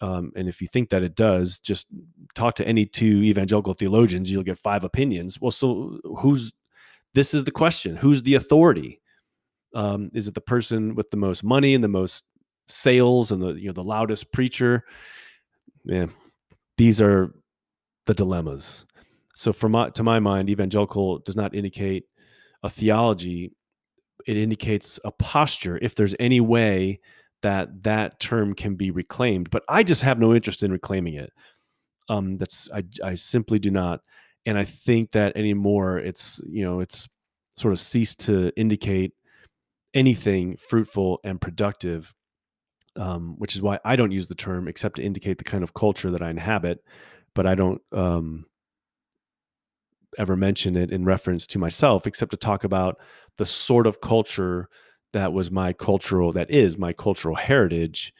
um, 0.00 0.32
and 0.36 0.48
if 0.48 0.60
you 0.60 0.68
think 0.68 0.90
that 0.90 1.02
it 1.02 1.14
does 1.14 1.58
just 1.58 1.86
talk 2.34 2.54
to 2.56 2.66
any 2.66 2.84
two 2.84 3.22
evangelical 3.22 3.74
theologians 3.74 4.30
you'll 4.30 4.42
get 4.42 4.58
five 4.58 4.84
opinions. 4.84 5.40
Well 5.40 5.50
so 5.50 5.98
who's 6.18 6.52
this 7.14 7.34
is 7.34 7.44
the 7.44 7.50
question 7.50 7.96
who's 7.96 8.22
the 8.22 8.34
authority? 8.34 9.00
Um, 9.74 10.10
is 10.14 10.28
it 10.28 10.34
the 10.34 10.40
person 10.40 10.94
with 10.94 11.10
the 11.10 11.16
most 11.16 11.42
money 11.42 11.74
and 11.74 11.82
the 11.82 11.88
most 11.88 12.24
sales 12.68 13.32
and 13.32 13.42
the 13.42 13.54
you 13.54 13.66
know 13.68 13.72
the 13.72 13.84
loudest 13.84 14.32
preacher? 14.32 14.84
Yeah 15.84 16.06
these 16.76 17.00
are 17.00 17.34
the 18.06 18.14
dilemmas. 18.14 18.84
So 19.34 19.52
for 19.52 19.68
my 19.68 19.90
to 19.90 20.02
my 20.02 20.20
mind 20.20 20.48
evangelical 20.50 21.18
does 21.20 21.36
not 21.36 21.54
indicate 21.54 22.04
a 22.62 22.70
theology. 22.70 23.52
It 24.26 24.36
indicates 24.36 24.98
a 25.04 25.10
posture. 25.10 25.78
If 25.82 25.94
there's 25.94 26.14
any 26.18 26.40
way 26.40 27.00
that 27.44 27.82
that 27.84 28.18
term 28.18 28.54
can 28.54 28.74
be 28.74 28.90
reclaimed 28.90 29.48
but 29.50 29.62
i 29.68 29.82
just 29.82 30.02
have 30.02 30.18
no 30.18 30.34
interest 30.34 30.62
in 30.62 30.72
reclaiming 30.72 31.14
it. 31.14 31.32
Um 32.08 32.36
that's 32.36 32.68
i 32.72 32.82
i 33.02 33.14
simply 33.14 33.58
do 33.58 33.70
not 33.70 34.00
and 34.46 34.58
I 34.58 34.64
think 34.64 35.12
that 35.12 35.36
anymore 35.36 35.98
it's 35.98 36.40
you 36.46 36.64
know 36.64 36.80
it's 36.80 37.08
sort 37.56 37.72
of 37.72 37.80
ceased 37.80 38.20
to 38.20 38.52
indicate 38.56 39.12
anything 39.94 40.56
fruitful 40.56 41.20
and 41.24 41.40
productive, 41.40 42.12
um, 42.96 43.36
which 43.38 43.54
is 43.54 43.62
why 43.62 43.78
I 43.84 43.96
don't 43.96 44.10
use 44.10 44.28
the 44.28 44.34
term 44.34 44.66
except 44.68 44.96
to 44.96 45.02
indicate 45.02 45.38
the 45.38 45.44
kind 45.44 45.62
of 45.62 45.74
culture 45.74 46.10
that 46.10 46.22
I 46.22 46.30
inhabit, 46.30 46.82
but 47.34 47.46
I 47.46 47.54
don't 47.54 47.80
um, 47.92 48.44
ever 50.18 50.36
mention 50.36 50.76
it 50.76 50.90
in 50.90 51.04
reference 51.04 51.46
to 51.48 51.58
myself 51.58 52.06
except 52.06 52.32
to 52.32 52.36
talk 52.36 52.64
about 52.64 52.98
the 53.36 53.46
sort 53.46 53.86
of 53.86 54.00
culture 54.00 54.68
that 55.14 55.32
was 55.32 55.50
my 55.50 55.72
cultural 55.72 56.32
that 56.32 56.50
is 56.50 56.78
my 56.78 56.92
cultural 56.92 57.34
heritage 57.34 58.12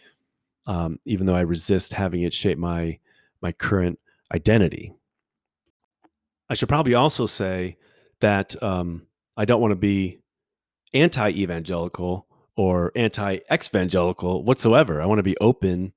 um, 0.66 0.98
even 1.04 1.26
though 1.26 1.36
i 1.36 1.40
resist 1.40 1.92
having 1.92 2.22
it 2.22 2.34
shape 2.34 2.58
my 2.58 2.98
my 3.40 3.52
current 3.52 3.98
identity 4.34 4.92
I 6.48 6.54
should 6.54 6.68
probably 6.68 6.94
also 6.94 7.26
say 7.26 7.76
that 8.20 8.60
um, 8.62 9.06
I 9.36 9.44
don't 9.44 9.60
want 9.60 9.72
to 9.72 9.76
be 9.76 10.20
anti 10.92 11.30
evangelical 11.30 12.26
or 12.56 12.92
anti 12.94 13.38
evangelical 13.52 14.44
whatsoever. 14.44 15.00
I 15.00 15.06
want 15.06 15.18
to 15.18 15.24
be 15.24 15.36
open 15.40 15.92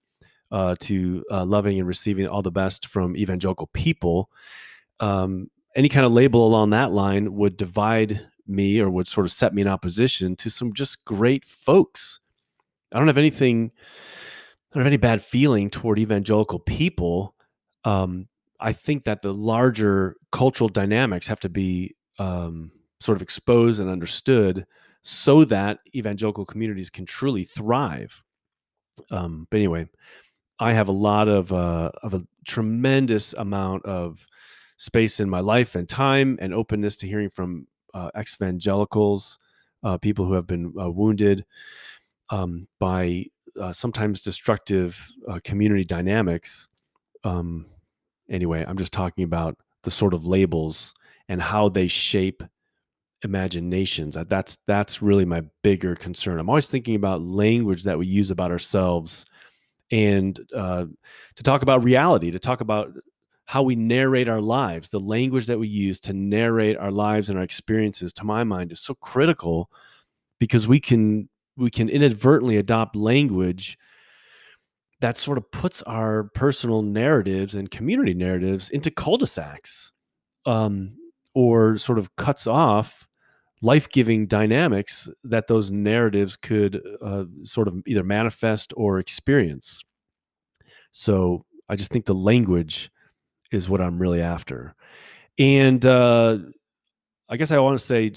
uh, 0.51 0.75
to 0.79 1.23
uh, 1.29 1.45
loving 1.45 1.77
and 1.79 1.87
receiving 1.87 2.27
all 2.27 2.41
the 2.41 2.51
best 2.51 2.87
from 2.87 3.17
evangelical 3.17 3.67
people. 3.67 4.29
Um, 4.99 5.49
any 5.75 5.89
kind 5.89 6.05
of 6.05 6.11
label 6.11 6.47
along 6.47 6.71
that 6.71 6.91
line 6.91 7.35
would 7.35 7.57
divide 7.57 8.25
me 8.47 8.79
or 8.79 8.89
would 8.89 9.07
sort 9.07 9.25
of 9.25 9.31
set 9.31 9.53
me 9.53 9.61
in 9.61 9.67
opposition 9.67 10.35
to 10.37 10.49
some 10.49 10.73
just 10.73 11.03
great 11.05 11.45
folks. 11.45 12.19
I 12.91 12.97
don't 12.97 13.07
have 13.07 13.17
anything, 13.17 13.71
I 14.71 14.75
don't 14.75 14.83
have 14.83 14.87
any 14.87 14.97
bad 14.97 15.23
feeling 15.23 15.69
toward 15.69 15.99
evangelical 15.99 16.59
people. 16.59 17.35
Um, 17.83 18.27
I 18.59 18.73
think 18.73 19.03
that 19.03 19.21
the 19.21 19.33
larger 19.33 20.15
cultural 20.31 20.69
dynamics 20.69 21.27
have 21.27 21.39
to 21.41 21.49
be 21.49 21.95
um, 22.19 22.71
sort 22.99 23.17
of 23.17 23.21
exposed 23.21 23.79
and 23.79 23.89
understood 23.89 24.65
so 25.01 25.43
that 25.45 25.79
evangelical 25.95 26.45
communities 26.45 26.89
can 26.89 27.05
truly 27.05 27.43
thrive. 27.43 28.23
Um, 29.11 29.47
but 29.49 29.57
anyway, 29.57 29.87
I 30.59 30.73
have 30.73 30.87
a 30.87 30.93
lot 30.93 31.27
of 31.27 31.53
uh, 31.53 31.91
of 32.01 32.13
a 32.13 32.23
tremendous 32.45 33.33
amount 33.33 33.85
of 33.85 34.25
space 34.77 35.19
in 35.19 35.29
my 35.29 35.39
life 35.39 35.75
and 35.75 35.87
time 35.87 36.37
and 36.41 36.53
openness 36.53 36.97
to 36.97 37.07
hearing 37.07 37.29
from 37.29 37.67
uh, 37.93 38.09
ex-evangelicals, 38.15 39.37
uh, 39.83 39.97
people 39.97 40.25
who 40.25 40.33
have 40.33 40.47
been 40.47 40.73
uh, 40.79 40.89
wounded 40.89 41.45
um, 42.29 42.67
by 42.79 43.25
uh, 43.59 43.71
sometimes 43.71 44.21
destructive 44.21 44.99
uh, 45.29 45.39
community 45.43 45.83
dynamics. 45.83 46.69
Um, 47.23 47.65
anyway, 48.29 48.63
I'm 48.67 48.77
just 48.77 48.93
talking 48.93 49.23
about 49.23 49.57
the 49.83 49.91
sort 49.91 50.13
of 50.13 50.25
labels 50.25 50.93
and 51.29 51.41
how 51.41 51.69
they 51.69 51.87
shape 51.87 52.43
imaginations. 53.23 54.15
That's 54.27 54.59
that's 54.67 55.01
really 55.01 55.25
my 55.25 55.43
bigger 55.63 55.95
concern. 55.95 56.39
I'm 56.39 56.49
always 56.49 56.67
thinking 56.67 56.95
about 56.95 57.21
language 57.21 57.83
that 57.83 57.97
we 57.97 58.05
use 58.05 58.31
about 58.31 58.51
ourselves, 58.51 59.25
and 59.91 60.39
uh, 60.55 60.85
to 61.35 61.43
talk 61.43 61.61
about 61.61 61.83
reality, 61.83 62.31
to 62.31 62.39
talk 62.39 62.61
about 62.61 62.91
how 63.47 63.63
we 63.63 63.77
narrate 63.77 64.27
our 64.27 64.41
lives, 64.41 64.89
the 64.89 64.99
language 64.99 65.47
that 65.47 65.57
we 65.57 65.69
use 65.69 66.01
to 66.01 66.11
narrate 66.11 66.77
our 66.77 66.91
lives 66.91 67.29
and 67.29 67.37
our 67.37 67.45
experiences. 67.45 68.11
To 68.13 68.25
my 68.25 68.43
mind, 68.43 68.73
is 68.73 68.81
so 68.81 68.93
critical 68.95 69.71
because 70.37 70.67
we 70.67 70.81
can 70.81 71.29
we 71.55 71.71
can 71.71 71.87
inadvertently 71.89 72.57
adopt 72.57 72.95
language 72.95 73.77
that 74.99 75.15
sort 75.15 75.37
of 75.37 75.49
puts 75.51 75.81
our 75.83 76.25
personal 76.35 76.81
narratives 76.81 77.55
and 77.55 77.71
community 77.71 78.13
narratives 78.13 78.69
into 78.69 78.91
cul-de-sacs 78.91 79.91
um, 80.45 80.95
or 81.33 81.77
sort 81.77 81.99
of 81.99 82.15
cuts 82.17 82.47
off 82.47 83.07
life-giving 83.61 84.27
dynamics 84.27 85.07
that 85.23 85.47
those 85.47 85.71
narratives 85.71 86.35
could 86.35 86.81
uh, 87.01 87.23
sort 87.43 87.67
of 87.67 87.81
either 87.87 88.03
manifest 88.03 88.73
or 88.75 88.99
experience 88.99 89.83
so 90.91 91.45
i 91.69 91.75
just 91.75 91.91
think 91.91 92.05
the 92.05 92.13
language 92.13 92.91
is 93.51 93.69
what 93.69 93.81
i'm 93.81 93.99
really 93.99 94.21
after 94.21 94.75
and 95.39 95.85
uh, 95.85 96.37
i 97.29 97.37
guess 97.37 97.51
i 97.51 97.57
want 97.57 97.77
to 97.77 97.85
say 97.85 98.11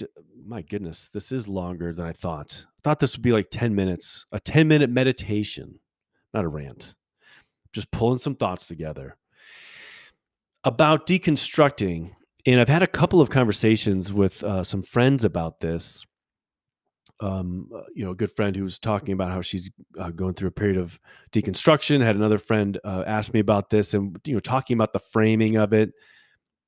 my 0.45 0.61
goodness 0.61 1.09
this 1.09 1.31
is 1.31 1.47
longer 1.47 1.93
than 1.93 2.05
i 2.05 2.11
thought 2.11 2.65
i 2.67 2.79
thought 2.83 2.99
this 2.99 3.15
would 3.15 3.23
be 3.23 3.31
like 3.31 3.49
10 3.51 3.75
minutes 3.75 4.25
a 4.31 4.39
10 4.39 4.67
minute 4.67 4.89
meditation 4.89 5.79
not 6.33 6.45
a 6.45 6.47
rant, 6.47 6.95
just 7.73 7.91
pulling 7.91 8.17
some 8.17 8.35
thoughts 8.35 8.67
together 8.67 9.17
about 10.63 11.07
deconstructing. 11.07 12.11
And 12.45 12.59
I've 12.59 12.69
had 12.69 12.83
a 12.83 12.87
couple 12.87 13.21
of 13.21 13.29
conversations 13.29 14.11
with 14.11 14.43
uh, 14.43 14.63
some 14.63 14.81
friends 14.81 15.25
about 15.25 15.59
this. 15.59 16.05
Um, 17.21 17.69
uh, 17.73 17.83
you 17.93 18.03
know, 18.03 18.11
a 18.11 18.15
good 18.15 18.35
friend 18.35 18.55
who 18.55 18.63
was 18.63 18.79
talking 18.79 19.13
about 19.13 19.31
how 19.31 19.41
she's 19.41 19.69
uh, 19.99 20.09
going 20.09 20.33
through 20.33 20.47
a 20.49 20.51
period 20.51 20.77
of 20.77 20.99
deconstruction. 21.31 22.01
Had 22.01 22.15
another 22.15 22.39
friend 22.39 22.79
uh, 22.83 23.03
ask 23.05 23.33
me 23.33 23.39
about 23.39 23.69
this, 23.69 23.93
and 23.93 24.19
you 24.25 24.33
know, 24.33 24.39
talking 24.39 24.75
about 24.75 24.91
the 24.91 24.99
framing 24.99 25.55
of 25.55 25.71
it. 25.71 25.93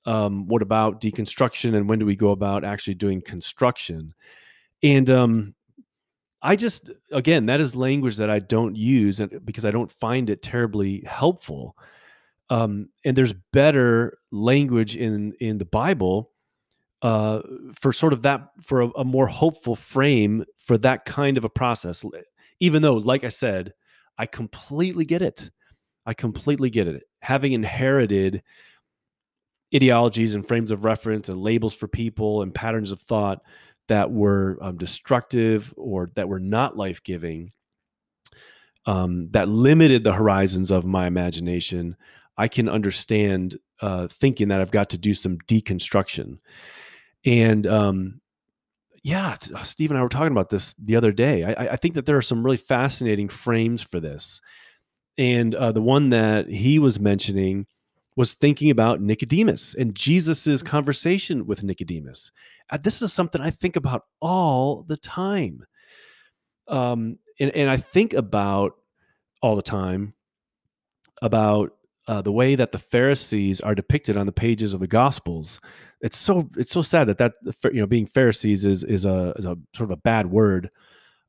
Um, 0.06 0.48
what 0.48 0.62
about 0.62 1.02
deconstruction, 1.02 1.76
and 1.76 1.90
when 1.90 1.98
do 1.98 2.06
we 2.06 2.16
go 2.16 2.32
about 2.32 2.64
actually 2.64 2.94
doing 2.94 3.22
construction? 3.22 4.14
And 4.84 5.10
um, 5.10 5.56
I 6.44 6.58
just 6.58 6.90
again 7.12 7.46
that 7.48 7.62
is 7.62 7.76
language 7.76 8.18
that 8.18 8.30
I 8.30 8.40
don't 8.40 8.76
use 8.76 9.22
because 9.46 9.66
I 9.66 9.72
don't 9.72 9.92
find 9.92 10.30
it 10.30 10.42
terribly 10.42 11.04
helpful. 11.08 11.76
Um, 12.50 12.90
and 13.06 13.16
there's 13.16 13.34
better 13.54 14.20
language 14.32 14.98
in 14.98 15.34
in 15.40 15.58
the 15.58 15.66
Bible 15.66 16.33
uh, 17.04 17.42
for 17.80 17.92
sort 17.92 18.14
of 18.14 18.22
that 18.22 18.48
for 18.62 18.82
a, 18.82 18.90
a, 18.92 19.04
more 19.04 19.28
hopeful 19.28 19.76
frame 19.76 20.46
for 20.58 20.78
that 20.78 21.04
kind 21.04 21.38
of 21.38 21.44
a 21.44 21.50
process. 21.50 22.06
Even 22.62 22.82
though, 22.82 22.96
like 22.96 23.26
I 23.26 23.30
said, 23.30 23.74
I 24.18 24.26
completely 24.26 25.04
get 25.04 25.22
it. 25.22 25.52
I 26.06 26.14
completely 26.14 26.70
get 26.70 26.88
it. 26.88 27.04
Having 27.22 27.52
inherited 27.52 28.42
ideologies 29.76 30.34
and 30.34 30.48
frames 30.48 30.72
of 30.72 30.86
reference 30.86 31.28
and 31.28 31.42
labels 31.42 31.74
for 31.74 31.90
people 31.90 32.42
and 32.42 32.56
patterns 32.56 32.92
of 32.94 33.02
thought 33.02 33.42
that 33.90 34.10
were 34.10 34.58
um, 34.62 34.78
destructive 34.78 35.74
or 35.76 36.08
that 36.16 36.30
were 36.30 36.40
not 36.40 36.78
life 36.78 37.04
giving, 37.04 37.52
um, 38.86 39.28
that 39.32 39.50
limited 39.50 40.06
the 40.06 40.14
horizons 40.14 40.72
of 40.72 40.86
my 40.86 41.06
imagination, 41.06 41.98
I 42.38 42.48
can 42.48 42.70
understand 42.70 43.60
uh, 43.82 44.08
thinking 44.08 44.48
that 44.48 44.62
I've 44.62 44.72
got 44.72 44.90
to 44.92 44.98
do 44.98 45.14
some 45.14 45.38
deconstruction. 45.50 46.38
And 47.26 47.66
um, 47.68 48.22
yeah, 49.04 49.36
uh, 49.54 49.64
Steve 49.64 49.92
and 49.92 50.00
I 50.00 50.04
were 50.04 50.10
talking 50.10 50.32
about 50.32 50.50
this 50.50 50.74
the 50.82 50.96
other 50.96 51.12
day. 51.12 51.44
I, 51.44 51.74
I, 51.74 51.76
think 51.76 51.94
that 51.94 52.06
there 52.06 52.18
are 52.18 52.22
some 52.22 52.44
really 52.44 52.58
fascinating 52.58 53.30
frames 53.30 53.82
for 53.82 54.00
this. 54.00 54.42
And 55.18 55.54
uh, 55.56 55.72
the 55.72 55.82
one 55.82 56.10
that 56.10 56.48
he 56.48 56.80
was 56.80 57.00
mentioning 57.00 57.68
was 58.16 58.34
thinking 58.34 58.70
about 58.70 59.02
Nicodemus 59.02 59.76
and 59.76 59.96
Jesus's 59.96 60.64
mm. 60.64 60.68
conversation 60.68 61.46
with 61.46 61.64
Nicodemus. 61.64 62.32
Uh, 62.70 62.78
this 62.78 63.02
is 63.02 63.12
something 63.12 63.42
I 63.42 63.52
think 63.52 63.76
about 63.76 64.04
all 64.22 64.84
the 64.84 64.98
time. 64.98 65.66
Um, 66.68 67.20
and, 67.40 67.52
and 67.52 67.70
I 67.70 67.78
think 67.78 68.14
about 68.14 68.74
all 69.42 69.56
the 69.56 69.62
time 69.62 70.14
about 71.22 71.74
uh, 72.08 72.22
the 72.22 72.32
way 72.32 72.56
that 72.56 72.72
the 72.72 72.78
Pharisees 72.78 73.62
are 73.62 73.76
depicted 73.76 74.18
on 74.18 74.26
the 74.26 74.32
pages 74.32 74.74
of 74.74 74.80
the 74.80 74.88
Gospels. 74.88 75.62
It's 76.02 76.18
so 76.18 76.50
it's 76.58 76.72
so 76.72 76.82
sad 76.82 77.08
that 77.08 77.18
that 77.18 77.34
you 77.66 77.80
know 77.80 77.88
being 77.88 78.06
Pharisees 78.06 78.66
is 78.66 78.84
is 78.84 79.06
a 79.06 79.34
is 79.38 79.46
a 79.46 79.58
sort 79.76 79.90
of 79.90 79.92
a 79.92 80.02
bad 80.02 80.30
word. 80.30 80.70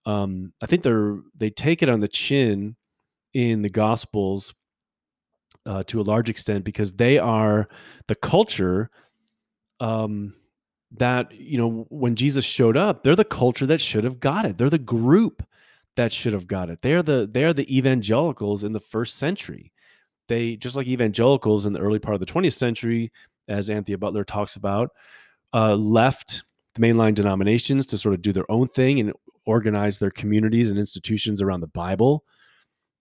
Um, 0.06 0.52
I 0.60 0.66
think 0.66 0.82
they're 0.82 1.18
they 1.36 1.50
take 1.50 1.82
it 1.82 1.88
on 1.88 2.00
the 2.00 2.08
chin 2.08 2.76
in 3.32 3.62
the 3.62 3.70
Gospels 3.70 4.54
uh, 5.66 5.82
to 5.84 6.00
a 6.00 6.02
large 6.02 6.28
extent 6.28 6.64
because 6.64 6.94
they 6.94 7.18
are 7.18 7.68
the 8.08 8.14
culture 8.14 8.90
um, 9.80 10.34
that 10.92 11.32
you 11.32 11.58
know 11.58 11.86
when 11.88 12.16
Jesus 12.16 12.44
showed 12.44 12.76
up, 12.76 13.02
they're 13.02 13.16
the 13.16 13.24
culture 13.24 13.66
that 13.66 13.80
should 13.80 14.04
have 14.04 14.20
got 14.20 14.44
it. 14.44 14.58
They're 14.58 14.70
the 14.70 14.78
group 14.78 15.46
that 15.96 16.12
should 16.12 16.32
have 16.32 16.46
got 16.46 16.68
it. 16.68 16.82
They 16.82 16.94
are 16.94 17.02
the 17.02 17.28
they 17.30 17.44
are 17.44 17.52
the 17.52 17.76
evangelicals 17.76 18.64
in 18.64 18.72
the 18.72 18.80
first 18.80 19.16
century. 19.16 19.72
They 20.28 20.56
just 20.56 20.76
like 20.76 20.86
evangelicals 20.86 21.66
in 21.66 21.72
the 21.72 21.80
early 21.80 21.98
part 21.98 22.14
of 22.14 22.20
the 22.20 22.26
20th 22.26 22.54
century, 22.54 23.12
as 23.48 23.70
Anthea 23.70 23.98
Butler 23.98 24.24
talks 24.24 24.56
about, 24.56 24.90
uh, 25.52 25.74
left 25.74 26.42
the 26.74 26.80
mainline 26.80 27.14
denominations 27.14 27.86
to 27.86 27.98
sort 27.98 28.14
of 28.14 28.22
do 28.22 28.32
their 28.32 28.50
own 28.50 28.68
thing 28.68 29.00
and 29.00 29.12
organize 29.46 29.98
their 29.98 30.10
communities 30.10 30.70
and 30.70 30.78
institutions 30.78 31.42
around 31.42 31.60
the 31.60 31.66
Bible 31.68 32.24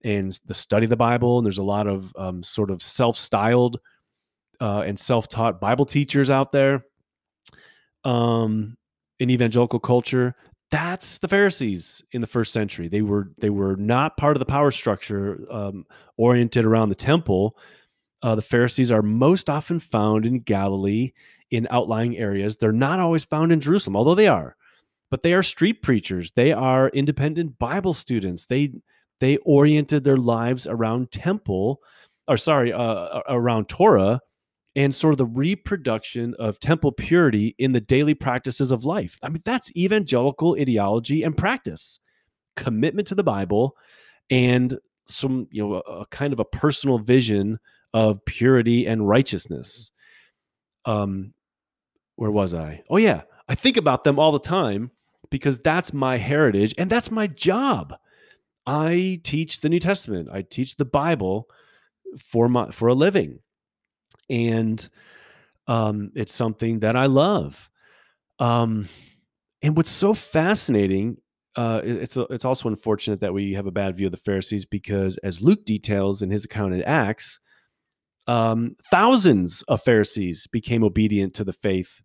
and 0.04 0.38
the 0.46 0.54
study 0.54 0.84
of 0.84 0.90
the 0.90 0.96
Bible. 0.96 1.38
And 1.38 1.44
there's 1.44 1.58
a 1.58 1.62
lot 1.62 1.86
of 1.86 2.14
um, 2.16 2.42
sort 2.42 2.70
of 2.70 2.82
self-styled 2.82 3.80
uh, 4.60 4.80
and 4.80 4.98
self-taught 4.98 5.60
Bible 5.60 5.86
teachers 5.86 6.30
out 6.30 6.52
there 6.52 6.84
um, 8.04 8.76
in 9.18 9.30
evangelical 9.30 9.80
culture. 9.80 10.34
That's 10.74 11.18
the 11.18 11.28
Pharisees 11.28 12.02
in 12.10 12.20
the 12.20 12.26
first 12.26 12.52
century. 12.52 12.88
They 12.88 13.00
were 13.02 13.30
they 13.38 13.48
were 13.48 13.76
not 13.76 14.16
part 14.16 14.34
of 14.34 14.40
the 14.40 14.44
power 14.44 14.72
structure 14.72 15.38
um, 15.48 15.86
oriented 16.16 16.64
around 16.64 16.88
the 16.88 16.96
temple. 16.96 17.56
Uh, 18.24 18.34
the 18.34 18.42
Pharisees 18.42 18.90
are 18.90 19.00
most 19.00 19.48
often 19.48 19.78
found 19.78 20.26
in 20.26 20.40
Galilee 20.40 21.12
in 21.52 21.68
outlying 21.70 22.18
areas. 22.18 22.56
They're 22.56 22.72
not 22.72 22.98
always 22.98 23.24
found 23.24 23.52
in 23.52 23.60
Jerusalem, 23.60 23.94
although 23.94 24.16
they 24.16 24.26
are. 24.26 24.56
But 25.12 25.22
they 25.22 25.32
are 25.34 25.44
street 25.44 25.80
preachers. 25.80 26.32
They 26.32 26.50
are 26.50 26.88
independent 26.88 27.56
Bible 27.60 27.94
students. 27.94 28.46
They 28.46 28.72
they 29.20 29.36
oriented 29.44 30.02
their 30.02 30.16
lives 30.16 30.66
around 30.66 31.12
temple 31.12 31.82
or 32.26 32.36
sorry 32.36 32.72
uh, 32.72 33.20
around 33.28 33.68
torah 33.68 34.20
and 34.76 34.94
sort 34.94 35.12
of 35.12 35.18
the 35.18 35.26
reproduction 35.26 36.34
of 36.38 36.58
temple 36.58 36.92
purity 36.92 37.54
in 37.58 37.72
the 37.72 37.80
daily 37.80 38.14
practices 38.14 38.72
of 38.72 38.84
life. 38.84 39.18
I 39.22 39.28
mean 39.28 39.42
that's 39.44 39.74
evangelical 39.76 40.56
ideology 40.58 41.22
and 41.22 41.36
practice. 41.36 42.00
Commitment 42.56 43.08
to 43.08 43.14
the 43.14 43.24
bible 43.24 43.76
and 44.30 44.78
some 45.06 45.48
you 45.50 45.66
know 45.66 45.82
a, 45.86 46.00
a 46.00 46.06
kind 46.06 46.32
of 46.32 46.40
a 46.40 46.44
personal 46.44 46.98
vision 46.98 47.58
of 47.92 48.24
purity 48.24 48.86
and 48.86 49.08
righteousness. 49.08 49.90
Um 50.84 51.34
where 52.16 52.30
was 52.30 52.54
i? 52.54 52.82
Oh 52.90 52.96
yeah. 52.96 53.22
I 53.48 53.54
think 53.54 53.76
about 53.76 54.04
them 54.04 54.18
all 54.18 54.32
the 54.32 54.38
time 54.38 54.90
because 55.30 55.60
that's 55.60 55.92
my 55.92 56.16
heritage 56.16 56.74
and 56.78 56.88
that's 56.88 57.10
my 57.10 57.26
job. 57.26 57.94
I 58.66 59.20
teach 59.24 59.60
the 59.60 59.68
New 59.68 59.80
Testament. 59.80 60.28
I 60.32 60.42
teach 60.42 60.76
the 60.76 60.84
Bible 60.84 61.48
for 62.18 62.48
my 62.48 62.70
for 62.70 62.88
a 62.88 62.94
living, 62.94 63.40
and 64.28 64.86
um, 65.66 66.10
it's 66.14 66.34
something 66.34 66.80
that 66.80 66.96
I 66.96 67.06
love. 67.06 67.70
Um, 68.38 68.88
and 69.62 69.76
what's 69.76 69.90
so 69.90 70.14
fascinating, 70.14 71.18
uh, 71.56 71.80
it's 71.84 72.16
a, 72.16 72.22
it's 72.30 72.44
also 72.44 72.68
unfortunate 72.68 73.20
that 73.20 73.32
we 73.32 73.52
have 73.54 73.66
a 73.66 73.72
bad 73.72 73.96
view 73.96 74.06
of 74.06 74.12
the 74.12 74.18
Pharisees 74.18 74.64
because, 74.64 75.16
as 75.18 75.40
Luke 75.40 75.64
details 75.64 76.22
in 76.22 76.30
his 76.30 76.44
account 76.44 76.74
in 76.74 76.82
Acts, 76.82 77.40
um, 78.26 78.76
thousands 78.90 79.62
of 79.62 79.82
Pharisees 79.82 80.46
became 80.46 80.82
obedient 80.84 81.34
to 81.34 81.44
the 81.44 81.52
faith 81.52 82.02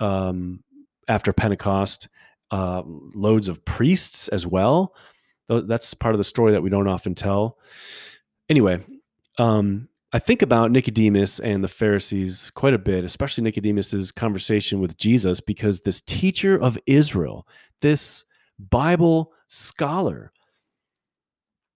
um, 0.00 0.62
after 1.08 1.32
Pentecost. 1.32 2.08
Uh, 2.50 2.82
loads 3.14 3.46
of 3.46 3.62
priests 3.66 4.28
as 4.28 4.46
well 4.46 4.94
that's 5.48 5.94
part 5.94 6.14
of 6.14 6.18
the 6.18 6.24
story 6.24 6.52
that 6.52 6.62
we 6.62 6.70
don't 6.70 6.88
often 6.88 7.14
tell. 7.14 7.58
Anyway, 8.48 8.84
um, 9.38 9.88
I 10.12 10.18
think 10.18 10.40
about 10.40 10.70
Nicodemus 10.70 11.38
and 11.38 11.62
the 11.62 11.68
Pharisees 11.68 12.50
quite 12.54 12.72
a 12.72 12.78
bit, 12.78 13.04
especially 13.04 13.44
Nicodemus's 13.44 14.10
conversation 14.10 14.80
with 14.80 14.96
Jesus, 14.96 15.40
because 15.40 15.82
this 15.82 16.00
teacher 16.00 16.60
of 16.60 16.78
Israel, 16.86 17.46
this 17.82 18.24
Bible 18.58 19.32
scholar, 19.48 20.32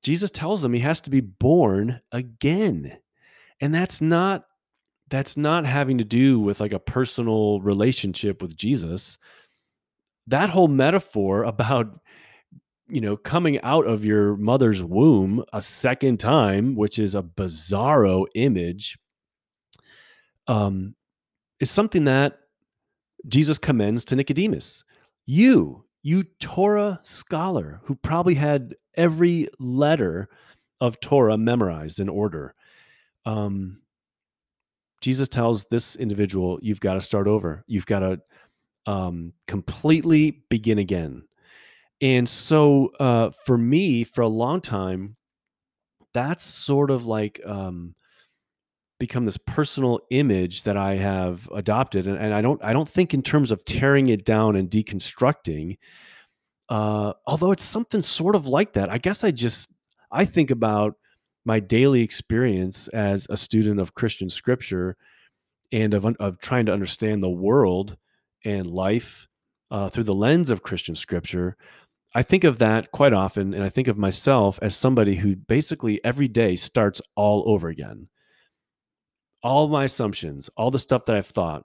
Jesus 0.02 0.30
tells 0.30 0.64
him 0.64 0.72
he 0.72 0.80
has 0.80 1.02
to 1.02 1.10
be 1.10 1.20
born 1.20 2.00
again. 2.10 2.96
And 3.60 3.74
that's 3.74 4.00
not 4.00 4.44
that's 5.08 5.36
not 5.36 5.66
having 5.66 5.98
to 5.98 6.04
do 6.04 6.40
with 6.40 6.58
like 6.58 6.72
a 6.72 6.78
personal 6.78 7.60
relationship 7.60 8.40
with 8.40 8.56
Jesus. 8.56 9.18
That 10.26 10.48
whole 10.48 10.68
metaphor 10.68 11.44
about 11.44 12.00
you 12.92 13.00
know, 13.00 13.16
coming 13.16 13.58
out 13.62 13.86
of 13.86 14.04
your 14.04 14.36
mother's 14.36 14.82
womb 14.82 15.42
a 15.54 15.62
second 15.62 16.20
time, 16.20 16.74
which 16.76 16.98
is 16.98 17.14
a 17.14 17.22
bizarro 17.22 18.26
image, 18.34 18.98
um, 20.46 20.94
is 21.58 21.70
something 21.70 22.04
that 22.04 22.38
Jesus 23.26 23.58
commends 23.58 24.04
to 24.04 24.16
Nicodemus. 24.16 24.84
You, 25.24 25.84
you 26.02 26.24
Torah 26.38 27.00
scholar 27.02 27.80
who 27.84 27.94
probably 27.94 28.34
had 28.34 28.74
every 28.94 29.48
letter 29.58 30.28
of 30.80 31.00
Torah 31.00 31.38
memorized 31.38 31.98
in 31.98 32.10
order. 32.10 32.54
Um, 33.24 33.80
Jesus 35.00 35.28
tells 35.28 35.64
this 35.64 35.96
individual, 35.96 36.58
you've 36.60 36.80
got 36.80 36.94
to 36.94 37.00
start 37.00 37.26
over. 37.26 37.64
You've 37.66 37.86
got 37.86 38.00
to 38.00 38.20
um, 38.84 39.32
completely 39.46 40.42
begin 40.50 40.78
again. 40.78 41.22
And 42.02 42.28
so 42.28 42.90
uh, 42.98 43.30
for 43.46 43.56
me, 43.56 44.02
for 44.02 44.22
a 44.22 44.28
long 44.28 44.60
time, 44.60 45.16
that's 46.12 46.44
sort 46.44 46.90
of 46.90 47.06
like 47.06 47.40
um, 47.46 47.94
become 48.98 49.24
this 49.24 49.38
personal 49.38 50.00
image 50.10 50.64
that 50.64 50.76
I 50.76 50.96
have 50.96 51.48
adopted, 51.54 52.08
and, 52.08 52.18
and 52.18 52.34
I 52.34 52.42
don't 52.42 52.62
I 52.62 52.72
don't 52.72 52.88
think 52.88 53.14
in 53.14 53.22
terms 53.22 53.52
of 53.52 53.64
tearing 53.64 54.08
it 54.08 54.24
down 54.24 54.56
and 54.56 54.68
deconstructing. 54.68 55.78
Uh, 56.68 57.12
although 57.26 57.52
it's 57.52 57.64
something 57.64 58.02
sort 58.02 58.34
of 58.34 58.46
like 58.46 58.72
that. 58.74 58.90
I 58.90 58.98
guess 58.98 59.24
I 59.24 59.30
just 59.30 59.70
I 60.10 60.24
think 60.24 60.50
about 60.50 60.94
my 61.44 61.60
daily 61.60 62.02
experience 62.02 62.88
as 62.88 63.26
a 63.30 63.36
student 63.36 63.78
of 63.78 63.94
Christian 63.94 64.28
scripture 64.28 64.96
and 65.70 65.94
of 65.94 66.04
of 66.18 66.38
trying 66.40 66.66
to 66.66 66.72
understand 66.72 67.22
the 67.22 67.30
world 67.30 67.96
and 68.44 68.66
life 68.66 69.28
uh, 69.72 69.88
through 69.88 70.04
the 70.04 70.14
lens 70.14 70.50
of 70.50 70.62
Christian 70.62 70.94
scripture. 70.94 71.56
I 72.14 72.22
think 72.22 72.44
of 72.44 72.58
that 72.58 72.92
quite 72.92 73.14
often, 73.14 73.54
and 73.54 73.64
I 73.64 73.70
think 73.70 73.88
of 73.88 73.96
myself 73.96 74.58
as 74.60 74.76
somebody 74.76 75.16
who 75.16 75.34
basically 75.36 76.02
every 76.04 76.28
day 76.28 76.56
starts 76.56 77.00
all 77.16 77.44
over 77.46 77.68
again. 77.68 78.08
All 79.42 79.68
my 79.68 79.84
assumptions, 79.84 80.50
all 80.56 80.70
the 80.70 80.78
stuff 80.78 81.06
that 81.06 81.16
I've 81.16 81.26
thought, 81.26 81.64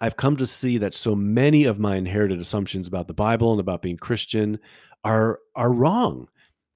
I've 0.00 0.16
come 0.16 0.36
to 0.38 0.46
see 0.46 0.78
that 0.78 0.94
so 0.94 1.14
many 1.14 1.64
of 1.64 1.78
my 1.78 1.96
inherited 1.96 2.40
assumptions 2.40 2.88
about 2.88 3.06
the 3.06 3.14
Bible 3.14 3.52
and 3.52 3.60
about 3.60 3.82
being 3.82 3.96
Christian 3.96 4.58
are 5.04 5.38
are 5.54 5.72
wrong. 5.72 6.28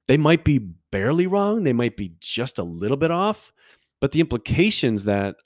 They 0.06 0.18
might 0.18 0.44
be 0.44 0.58
barely 0.58 1.26
wrong, 1.26 1.64
they 1.64 1.72
might 1.72 1.96
be 1.96 2.12
just 2.20 2.58
a 2.58 2.62
little 2.62 2.96
bit 2.96 3.10
off, 3.10 3.52
but 4.00 4.12
the 4.12 4.20
implications 4.20 5.04
that 5.04 5.36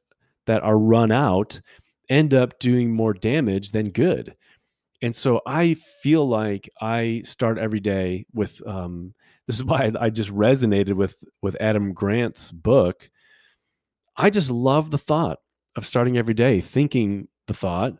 that 0.46 0.62
are 0.62 0.76
run 0.76 1.12
out 1.12 1.60
end 2.08 2.34
up 2.34 2.58
doing 2.58 2.92
more 2.92 3.14
damage 3.14 3.70
than 3.70 3.90
good 3.90 4.36
and 5.02 5.14
so 5.14 5.40
I 5.46 5.74
feel 5.74 6.26
like 6.26 6.70
I 6.80 7.22
start 7.24 7.58
every 7.58 7.80
day 7.80 8.26
with 8.32 8.66
um, 8.66 9.14
this 9.46 9.56
is 9.56 9.64
why 9.64 9.90
I 10.00 10.10
just 10.10 10.30
resonated 10.30 10.94
with 10.94 11.16
with 11.42 11.56
Adam 11.60 11.92
Grant's 11.92 12.52
book. 12.52 13.10
I 14.16 14.30
just 14.30 14.50
love 14.50 14.90
the 14.90 14.98
thought 14.98 15.38
of 15.74 15.86
starting 15.86 16.16
every 16.16 16.34
day 16.34 16.60
thinking 16.60 17.28
the 17.46 17.54
thought 17.54 17.94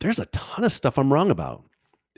there's 0.00 0.18
a 0.18 0.26
ton 0.26 0.64
of 0.64 0.72
stuff 0.72 0.98
I'm 0.98 1.12
wrong 1.12 1.30
about. 1.30 1.64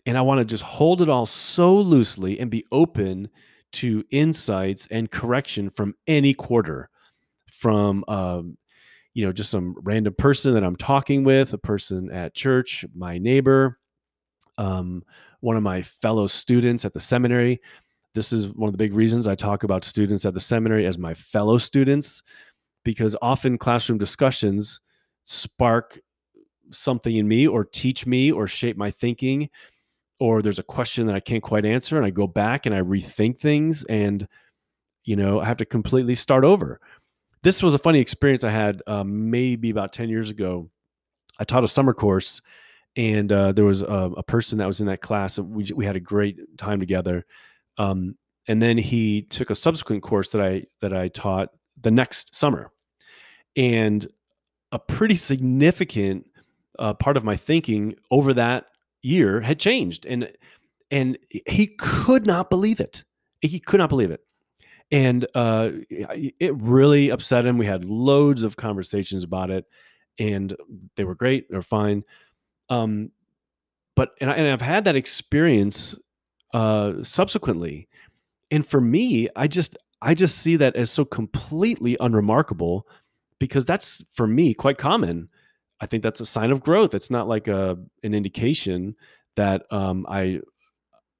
And 0.06 0.16
I 0.16 0.22
want 0.22 0.38
to 0.38 0.44
just 0.44 0.62
hold 0.62 1.02
it 1.02 1.08
all 1.08 1.26
so 1.26 1.76
loosely 1.76 2.38
and 2.38 2.50
be 2.50 2.64
open 2.72 3.28
to 3.72 4.04
insights 4.10 4.88
and 4.90 5.10
correction 5.10 5.70
from 5.70 5.94
any 6.06 6.34
quarter, 6.34 6.88
from 7.46 8.04
um, 8.08 8.56
you 9.14 9.24
know, 9.24 9.32
just 9.32 9.50
some 9.50 9.74
random 9.82 10.14
person 10.14 10.54
that 10.54 10.64
I'm 10.64 10.76
talking 10.76 11.24
with, 11.24 11.52
a 11.52 11.58
person 11.58 12.11
at 12.11 12.34
church, 12.34 12.84
my 12.94 13.18
neighbor, 13.18 13.78
um, 14.58 15.02
one 15.40 15.56
of 15.56 15.62
my 15.62 15.82
fellow 15.82 16.26
students 16.26 16.84
at 16.84 16.92
the 16.92 17.00
seminary. 17.00 17.61
This 18.14 18.32
is 18.32 18.48
one 18.48 18.68
of 18.68 18.72
the 18.72 18.78
big 18.78 18.94
reasons 18.94 19.26
I 19.26 19.34
talk 19.34 19.62
about 19.62 19.84
students 19.84 20.24
at 20.24 20.34
the 20.34 20.40
seminary 20.40 20.86
as 20.86 20.98
my 20.98 21.14
fellow 21.14 21.58
students, 21.58 22.22
because 22.84 23.16
often 23.22 23.58
classroom 23.58 23.98
discussions 23.98 24.80
spark 25.24 25.98
something 26.70 27.16
in 27.16 27.26
me 27.26 27.46
or 27.46 27.64
teach 27.64 28.06
me 28.06 28.30
or 28.30 28.46
shape 28.46 28.76
my 28.76 28.90
thinking 28.90 29.48
or 30.20 30.42
there's 30.42 30.58
a 30.58 30.64
question 30.64 31.06
that 31.06 31.16
I 31.16 31.20
can't 31.20 31.42
quite 31.42 31.64
answer 31.64 31.96
and 31.96 32.06
I 32.06 32.11
go 32.11 32.26
back 32.26 32.66
and 32.66 32.74
I 32.74 32.80
rethink 32.82 33.38
things 33.38 33.84
and 33.84 34.28
you 35.04 35.16
know 35.16 35.40
I 35.40 35.46
have 35.46 35.56
to 35.56 35.64
completely 35.64 36.14
start 36.14 36.44
over 36.44 36.80
this 37.43 37.62
was 37.62 37.74
a 37.74 37.78
funny 37.78 38.01
experience 38.01 38.45
I 38.45 38.51
had 38.51 38.82
um, 38.86 39.30
maybe 39.30 39.70
about 39.70 39.93
10 39.93 40.09
years 40.09 40.30
ago. 40.30 40.70
I 41.38 41.45
taught 41.45 41.64
a 41.64 41.68
summer 41.68 41.95
course 41.95 42.43
and 42.97 43.30
uh, 43.32 43.53
there 43.53 43.64
was 43.64 43.82
a, 43.82 44.11
a, 44.16 44.22
person 44.22 44.59
that 44.59 44.66
was 44.66 44.80
in 44.80 44.86
that 44.88 45.01
class. 45.01 45.38
And 45.38 45.51
we, 45.51 45.66
we 45.74 45.86
had 45.86 45.97
a 45.97 46.01
great 46.01 46.59
time 46.59 46.80
together. 46.80 47.24
Um, 47.78 48.16
and 48.47 48.61
then 48.61 48.76
he 48.76 49.22
took 49.22 49.51
a 49.51 49.55
subsequent 49.55 50.03
course 50.03 50.32
that 50.32 50.43
I, 50.43 50.64
that 50.80 50.93
I 50.93 51.09
taught 51.09 51.51
the 51.80 51.91
next 51.91 52.34
summer. 52.34 52.72
And 53.57 54.07
a 54.72 54.78
pretty 54.78 55.14
significant 55.14 56.26
uh, 56.78 56.95
part 56.95 57.16
of 57.16 57.24
my 57.24 57.36
thinking 57.36 57.95
over 58.11 58.34
that 58.34 58.66
year 59.03 59.41
had 59.41 59.59
changed. 59.59 60.05
And, 60.05 60.30
and 60.91 61.16
he 61.30 61.68
could 61.78 62.26
not 62.26 62.51
believe 62.51 62.80
it. 62.80 63.05
He 63.41 63.61
could 63.61 63.78
not 63.78 63.88
believe 63.88 64.11
it 64.11 64.20
and 64.93 65.26
uh, 65.34 65.70
it 65.88 66.55
really 66.57 67.11
upset 67.11 67.47
him. 67.47 67.59
We 67.59 67.66
had 67.66 67.84
loads 67.84 68.43
of 68.43 68.57
conversations 68.57 69.22
about 69.22 69.51
it, 69.51 69.66
and 70.18 70.55
they 70.97 71.05
were 71.05 71.14
great. 71.14 71.51
They're 71.51 71.62
fine. 71.62 72.05
Um, 72.68 73.11
but 73.95 74.11
and, 74.20 74.30
I, 74.30 74.34
and 74.34 74.49
I've 74.49 74.61
had 74.61 74.84
that 74.84 74.97
experience 74.97 75.97
uh, 76.53 77.03
subsequently, 77.03 77.88
and 78.51 78.66
for 78.66 78.80
me, 78.80 79.28
I 79.36 79.47
just 79.47 79.76
I 80.03 80.14
just 80.14 80.38
see 80.38 80.57
that 80.57 80.76
as 80.76 80.91
so 80.91 81.05
completely 81.05 81.97
unremarkable 82.01 82.86
because 83.38 83.64
that's 83.64 84.05
for 84.12 84.26
me 84.26 84.55
quite 84.55 84.78
common. 84.78 85.28
I 85.80 85.86
think 85.86 86.03
that's 86.03 86.20
a 86.20 86.26
sign 86.26 86.51
of 86.51 86.62
growth. 86.62 86.95
It's 86.95 87.11
not 87.11 87.28
like 87.28 87.49
a 87.49 87.78
an 88.03 88.14
indication 88.14 88.97
that 89.36 89.62
um, 89.70 90.05
I 90.09 90.41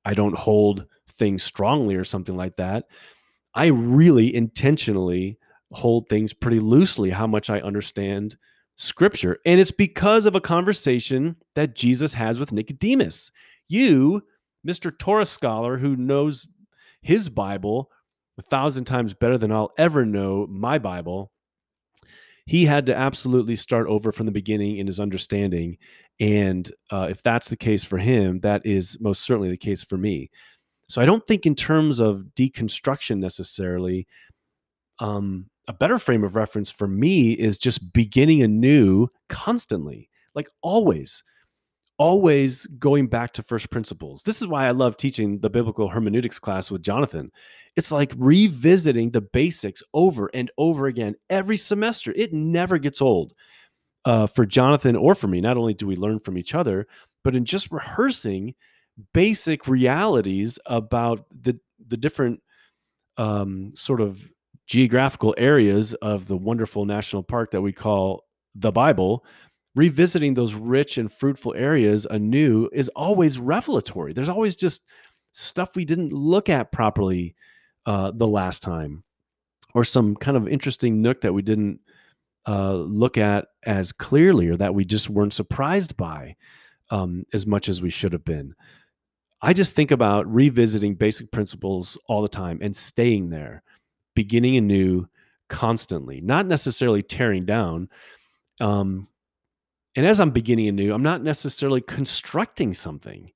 I 0.05 0.15
don't 0.15 0.37
hold 0.37 0.87
things 1.19 1.43
strongly 1.43 1.95
or 1.95 2.05
something 2.05 2.37
like 2.37 2.57
that. 2.57 2.87
I 3.55 3.67
really 3.67 4.35
intentionally 4.35 5.39
hold 5.73 6.09
things 6.09 6.33
pretty 6.33 6.61
loosely 6.61 7.11
how 7.11 7.27
much 7.27 7.51
I 7.51 7.61
understand 7.61 8.37
scripture. 8.77 9.39
And 9.45 9.61
it's 9.61 9.71
because 9.71 10.27
of 10.27 10.35
a 10.35 10.41
conversation 10.41 11.37
that 11.55 11.75
Jesus 11.75 12.13
has 12.15 12.41
with 12.41 12.53
Nicodemus. 12.53 13.31
You, 13.69 14.23
Mr. 14.67 14.97
Torah 14.97 15.27
scholar 15.27 15.77
who 15.77 15.97
knows 15.97 16.47
his 17.03 17.29
Bible 17.29 17.91
a 18.39 18.43
thousand 18.43 18.85
times 18.85 19.15
better 19.15 19.39
than 19.39 19.53
I'll 19.53 19.73
ever 19.79 20.07
know 20.07 20.47
my 20.49 20.79
Bible, 20.79 21.31
he 22.47 22.65
had 22.65 22.87
to 22.87 22.97
absolutely 22.97 23.55
start 23.55 23.87
over 23.87 24.13
from 24.13 24.27
the 24.27 24.33
beginning 24.33 24.79
in 24.79 24.87
his 24.87 24.99
understanding. 24.99 25.77
And 26.19 26.71
uh, 26.91 27.09
if 27.11 27.23
that's 27.23 27.49
the 27.49 27.57
case 27.57 27.85
for 27.85 27.99
him, 27.99 28.41
that 28.41 28.63
is 28.65 28.99
most 29.01 29.23
certainly 29.23 29.51
the 29.51 29.57
case 29.57 29.85
for 29.85 29.99
me. 29.99 30.31
So 30.91 31.01
I 31.01 31.07
don't 31.07 31.25
think 31.27 31.47
in 31.47 31.55
terms 31.55 32.01
of 32.01 32.25
deconstruction 32.37 33.19
necessarily. 33.19 34.09
Um, 34.99 35.47
a 35.69 35.73
better 35.73 35.99
frame 35.99 36.25
of 36.25 36.35
reference 36.35 36.69
for 36.69 36.89
me 36.89 37.33
is 37.33 37.57
just 37.57 37.93
beginning 37.93 38.43
anew 38.43 39.07
constantly, 39.29 40.11
like 40.35 40.49
always, 40.63 41.23
always 41.97 42.67
going 42.67 43.07
back 43.07 43.33
to 43.35 43.43
first 43.45 43.71
principles. 43.71 44.25
This 44.25 44.43
is 44.43 44.49
why 44.49 44.67
I 44.67 44.73
love 44.73 44.97
teaching 44.97 45.39
the 45.39 45.49
biblical 45.49 45.89
hermeneutics 45.89 46.41
class 46.41 46.73
with 46.73 46.83
Jonathan. 46.83 47.31
It's 47.77 47.93
like 47.93 48.13
revisiting 48.17 49.13
the 49.13 49.21
basics 49.21 49.85
over 49.95 50.29
and 50.35 50.51
over 50.59 50.89
again 50.89 51.15
every 51.31 51.57
semester. 51.57 52.13
It 52.17 52.33
never 52.33 52.79
gets 52.79 53.01
old 53.01 53.33
uh, 54.07 54.27
for 54.27 54.45
Jonathan 54.45 54.97
or 54.97 55.15
for 55.15 55.29
me. 55.29 55.41
Not 55.41 55.57
only 55.57 55.75
do 55.75 55.87
we 55.87 55.95
learn 55.95 56.19
from 56.19 56.37
each 56.37 56.53
other, 56.53 56.89
but 57.23 57.37
in 57.37 57.45
just 57.45 57.71
rehearsing 57.71 58.57
basic 59.13 59.67
realities 59.69 60.59
about 60.67 61.25
the 61.43 61.59
the 61.87 61.97
different 61.97 62.41
um, 63.17 63.73
sort 63.75 64.01
of 64.01 64.23
geographical 64.67 65.35
areas 65.37 65.95
of 65.95 66.27
the 66.27 66.37
wonderful 66.37 66.85
national 66.85 67.23
park 67.23 67.51
that 67.51 67.61
we 67.61 67.73
call 67.73 68.25
the 68.55 68.71
Bible, 68.71 69.25
revisiting 69.75 70.35
those 70.35 70.55
rich 70.55 70.99
and 70.99 71.13
fruitful 71.13 71.55
areas 71.57 72.07
anew 72.11 72.69
is 72.73 72.89
always 72.91 73.39
revelatory. 73.39 74.13
There's 74.13 74.29
always 74.29 74.57
just 74.57 74.85
stuff 75.33 75.77
we 75.77 75.85
didn't 75.85 76.13
look 76.13 76.49
at 76.49 76.73
properly 76.73 77.35
uh, 77.87 78.13
the 78.15 78.29
last 78.29 78.63
time, 78.63 79.05
or 79.75 79.85
some 79.85 80.17
kind 80.17 80.37
of 80.37 80.49
interesting 80.49 81.03
nook 81.03 81.21
that 81.21 81.33
we 81.33 81.43
didn't 81.43 81.81
uh, 82.47 82.75
look 82.75 83.19
at 83.19 83.47
as 83.65 83.93
clearly, 83.93 84.49
or 84.49 84.57
that 84.57 84.75
we 84.75 84.85
just 84.85 85.11
weren't 85.11 85.35
surprised 85.35 85.97
by 85.97 86.37
um, 86.91 87.25
as 87.33 87.47
much 87.47 87.69
as 87.69 87.83
we 87.83 87.91
should 87.91 88.13
have 88.13 88.25
been. 88.25 88.55
I 89.43 89.53
just 89.53 89.75
think 89.75 89.91
about 89.91 90.33
revisiting 90.33 90.95
basic 90.95 91.31
principles 91.31 91.97
all 92.07 92.23
the 92.23 92.29
time 92.29 92.59
and 92.63 92.75
staying 92.75 93.31
there, 93.31 93.63
beginning 94.15 94.57
anew 94.57 95.09
constantly, 95.49 96.21
not 96.21 96.47
necessarily 96.47 97.03
tearing 97.03 97.47
down. 97.47 97.89
Um, 98.61 99.09
and 99.97 100.07
as 100.07 100.21
I'm 100.21 100.31
beginning 100.31 100.69
anew, 100.69 100.93
I'm 100.93 101.03
not 101.03 101.23
necessarily 101.23 101.81
constructing 101.81 102.75
something. 102.75 103.31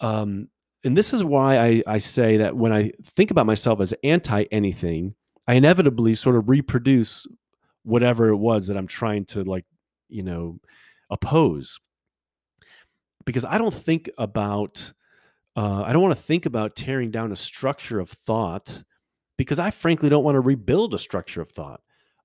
Um, 0.00 0.48
and 0.84 0.96
this 0.96 1.12
is 1.12 1.22
why 1.22 1.58
I, 1.58 1.82
I 1.86 1.98
say 1.98 2.38
that 2.38 2.56
when 2.56 2.72
I 2.72 2.90
think 3.02 3.30
about 3.30 3.46
myself 3.46 3.80
as 3.80 3.94
anti 4.02 4.44
anything, 4.50 5.14
I 5.46 5.54
inevitably 5.54 6.14
sort 6.14 6.36
of 6.36 6.48
reproduce 6.48 7.26
whatever 7.82 8.28
it 8.28 8.36
was 8.36 8.66
that 8.66 8.76
I'm 8.76 8.86
trying 8.86 9.26
to 9.26 9.44
like, 9.44 9.64
you 10.08 10.22
know, 10.22 10.58
oppose. 11.10 11.78
Because 13.26 13.44
I 13.44 13.58
don't 13.58 13.74
think 13.74 14.08
about 14.16 14.92
Uh, 15.60 15.82
I 15.82 15.92
don't 15.92 16.00
want 16.00 16.16
to 16.16 16.22
think 16.22 16.46
about 16.46 16.74
tearing 16.74 17.10
down 17.10 17.32
a 17.32 17.36
structure 17.36 18.00
of 18.00 18.08
thought 18.08 18.82
because 19.36 19.58
I 19.58 19.70
frankly 19.70 20.08
don't 20.08 20.24
want 20.24 20.36
to 20.36 20.40
rebuild 20.40 20.94
a 20.94 20.98
structure 20.98 21.42
of 21.42 21.50
thought. 21.50 21.82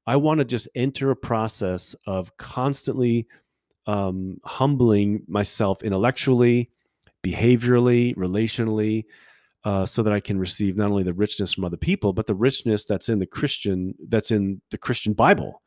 I 0.08 0.16
want 0.16 0.38
to 0.38 0.46
just 0.46 0.70
enter 0.74 1.12
a 1.12 1.18
process 1.18 1.98
of 2.08 2.38
constantly 2.38 3.28
um, 3.88 4.40
humbling 4.46 5.24
myself 5.28 5.84
intellectually, 5.84 6.72
behaviorally, 7.26 8.16
relationally, 8.16 9.04
uh, 9.66 9.86
so 9.86 10.02
that 10.02 10.14
I 10.14 10.22
can 10.22 10.40
receive 10.40 10.78
not 10.78 10.92
only 10.92 11.04
the 11.04 11.14
richness 11.14 11.52
from 11.52 11.66
other 11.66 11.76
people, 11.76 12.14
but 12.14 12.28
the 12.28 12.36
richness 12.36 12.86
that's 12.86 13.10
in 13.10 13.20
the 13.20 13.26
Christian, 13.26 13.96
that's 14.08 14.32
in 14.32 14.62
the 14.72 14.78
Christian 14.78 15.12
Bible. 15.12 15.62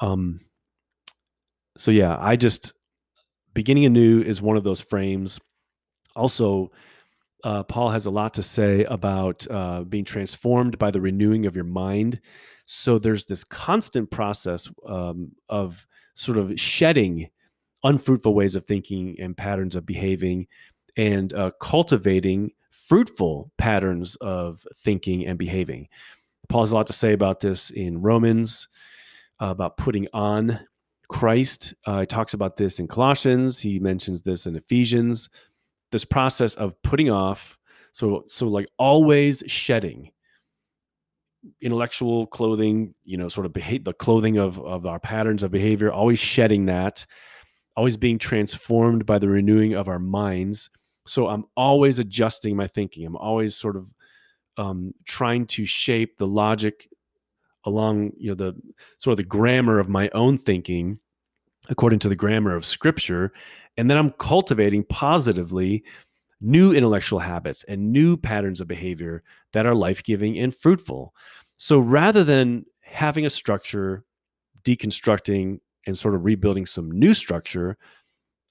Um, 0.00 0.40
so 1.76 1.90
yeah, 1.90 2.16
I 2.18 2.36
just 2.36 2.72
beginning 3.52 3.84
anew 3.84 4.22
is 4.22 4.40
one 4.40 4.56
of 4.56 4.64
those 4.64 4.80
frames. 4.80 5.38
Also, 6.16 6.72
uh, 7.44 7.62
Paul 7.62 7.90
has 7.90 8.06
a 8.06 8.10
lot 8.10 8.34
to 8.34 8.42
say 8.42 8.84
about 8.84 9.46
uh, 9.50 9.82
being 9.82 10.04
transformed 10.04 10.78
by 10.78 10.90
the 10.90 11.00
renewing 11.00 11.46
of 11.46 11.54
your 11.54 11.64
mind. 11.64 12.20
So 12.64 12.98
there's 12.98 13.26
this 13.26 13.44
constant 13.44 14.10
process 14.10 14.68
um, 14.88 15.30
of 15.48 15.86
sort 16.14 16.38
of 16.38 16.58
shedding 16.58 17.30
unfruitful 17.84 18.34
ways 18.34 18.56
of 18.56 18.66
thinking 18.66 19.16
and 19.20 19.36
patterns 19.36 19.76
of 19.76 19.86
behaving 19.86 20.48
and 20.96 21.32
uh, 21.34 21.50
cultivating 21.60 22.50
fruitful 22.70 23.52
patterns 23.58 24.16
of 24.16 24.66
thinking 24.78 25.26
and 25.26 25.38
behaving. 25.38 25.88
Paul 26.48 26.62
has 26.62 26.72
a 26.72 26.74
lot 26.74 26.86
to 26.88 26.92
say 26.92 27.12
about 27.12 27.40
this 27.40 27.70
in 27.70 28.00
Romans, 28.00 28.68
uh, 29.40 29.46
about 29.46 29.76
putting 29.76 30.08
on 30.12 30.60
Christ. 31.08 31.74
Uh, 31.84 32.00
he 32.00 32.06
talks 32.06 32.34
about 32.34 32.56
this 32.56 32.78
in 32.78 32.88
Colossians. 32.88 33.60
He 33.60 33.78
mentions 33.78 34.22
this 34.22 34.46
in 34.46 34.56
Ephesians. 34.56 35.28
This 35.92 36.04
process 36.04 36.54
of 36.56 36.80
putting 36.82 37.10
off, 37.10 37.58
so 37.92 38.24
so 38.28 38.48
like 38.48 38.66
always 38.78 39.42
shedding 39.46 40.10
intellectual 41.60 42.26
clothing, 42.26 42.94
you 43.04 43.16
know, 43.16 43.28
sort 43.28 43.46
of 43.46 43.52
the 43.52 43.94
clothing 43.98 44.36
of 44.36 44.58
of 44.60 44.86
our 44.86 44.98
patterns 44.98 45.42
of 45.42 45.50
behavior, 45.50 45.92
always 45.92 46.18
shedding 46.18 46.66
that, 46.66 47.06
always 47.76 47.96
being 47.96 48.18
transformed 48.18 49.06
by 49.06 49.18
the 49.18 49.28
renewing 49.28 49.74
of 49.74 49.88
our 49.88 49.98
minds. 49.98 50.70
So 51.06 51.28
I'm 51.28 51.44
always 51.56 51.98
adjusting 51.98 52.56
my 52.56 52.66
thinking. 52.66 53.06
I'm 53.06 53.16
always 53.16 53.54
sort 53.54 53.76
of 53.76 53.86
um, 54.56 54.92
trying 55.04 55.46
to 55.46 55.64
shape 55.64 56.16
the 56.16 56.26
logic 56.26 56.88
along 57.64 58.12
you 58.16 58.28
know 58.28 58.34
the 58.34 58.54
sort 58.98 59.12
of 59.12 59.16
the 59.18 59.24
grammar 59.24 59.78
of 59.78 59.88
my 59.88 60.08
own 60.14 60.38
thinking 60.38 60.98
according 61.68 61.98
to 61.98 62.08
the 62.08 62.16
grammar 62.16 62.54
of 62.54 62.64
scripture 62.64 63.32
and 63.76 63.90
then 63.90 63.96
i'm 63.96 64.10
cultivating 64.12 64.84
positively 64.84 65.82
new 66.40 66.72
intellectual 66.72 67.18
habits 67.18 67.64
and 67.64 67.92
new 67.92 68.16
patterns 68.16 68.60
of 68.60 68.68
behavior 68.68 69.22
that 69.52 69.66
are 69.66 69.74
life-giving 69.74 70.38
and 70.38 70.54
fruitful 70.54 71.14
so 71.56 71.78
rather 71.78 72.22
than 72.22 72.64
having 72.82 73.24
a 73.24 73.30
structure 73.30 74.04
deconstructing 74.64 75.58
and 75.86 75.96
sort 75.96 76.14
of 76.14 76.24
rebuilding 76.24 76.66
some 76.66 76.90
new 76.90 77.14
structure 77.14 77.76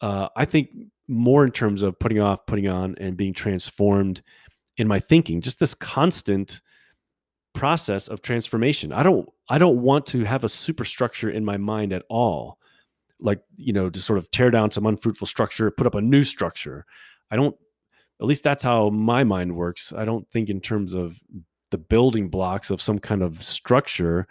uh, 0.01 0.27
i 0.35 0.45
think 0.45 0.69
more 1.07 1.43
in 1.43 1.51
terms 1.51 1.83
of 1.83 1.97
putting 1.99 2.19
off 2.19 2.45
putting 2.47 2.67
on 2.67 2.95
and 2.99 3.15
being 3.15 3.33
transformed 3.33 4.21
in 4.77 4.87
my 4.87 4.99
thinking 4.99 5.41
just 5.41 5.59
this 5.59 5.73
constant 5.75 6.61
process 7.55 8.07
of 8.07 8.21
transformation. 8.21 8.93
I 8.93 9.01
don't 9.01 9.27
I 9.49 9.57
don't 9.57 9.81
want 9.81 10.05
to 10.07 10.23
have 10.23 10.43
a 10.43 10.49
superstructure 10.49 11.31
in 11.31 11.43
my 11.43 11.57
mind 11.57 11.91
at 11.91 12.03
all. 12.09 12.59
Like, 13.21 13.41
you 13.55 13.73
know, 13.73 13.89
to 13.89 14.01
sort 14.01 14.19
of 14.19 14.29
tear 14.31 14.51
down 14.51 14.71
some 14.71 14.85
unfruitful 14.85 15.27
structure, 15.27 15.71
put 15.71 15.87
up 15.87 15.95
a 15.95 16.01
new 16.01 16.23
structure. 16.23 16.85
I 17.31 17.35
don't 17.35 17.55
at 18.21 18.27
least 18.27 18.43
that's 18.43 18.63
how 18.63 18.89
my 18.89 19.23
mind 19.23 19.55
works. 19.55 19.93
I 19.95 20.05
don't 20.05 20.29
think 20.29 20.49
in 20.49 20.61
terms 20.61 20.93
of 20.93 21.19
the 21.71 21.77
building 21.77 22.29
blocks 22.29 22.69
of 22.69 22.81
some 22.81 22.99
kind 22.99 23.21
of 23.21 23.43
structure 23.43 24.27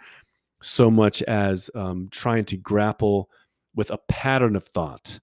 so 0.61 0.89
much 0.89 1.21
as 1.23 1.69
um, 1.75 2.07
trying 2.09 2.45
to 2.45 2.57
grapple 2.57 3.29
with 3.75 3.91
a 3.91 3.99
pattern 4.09 4.55
of 4.55 4.63
thought. 4.65 5.19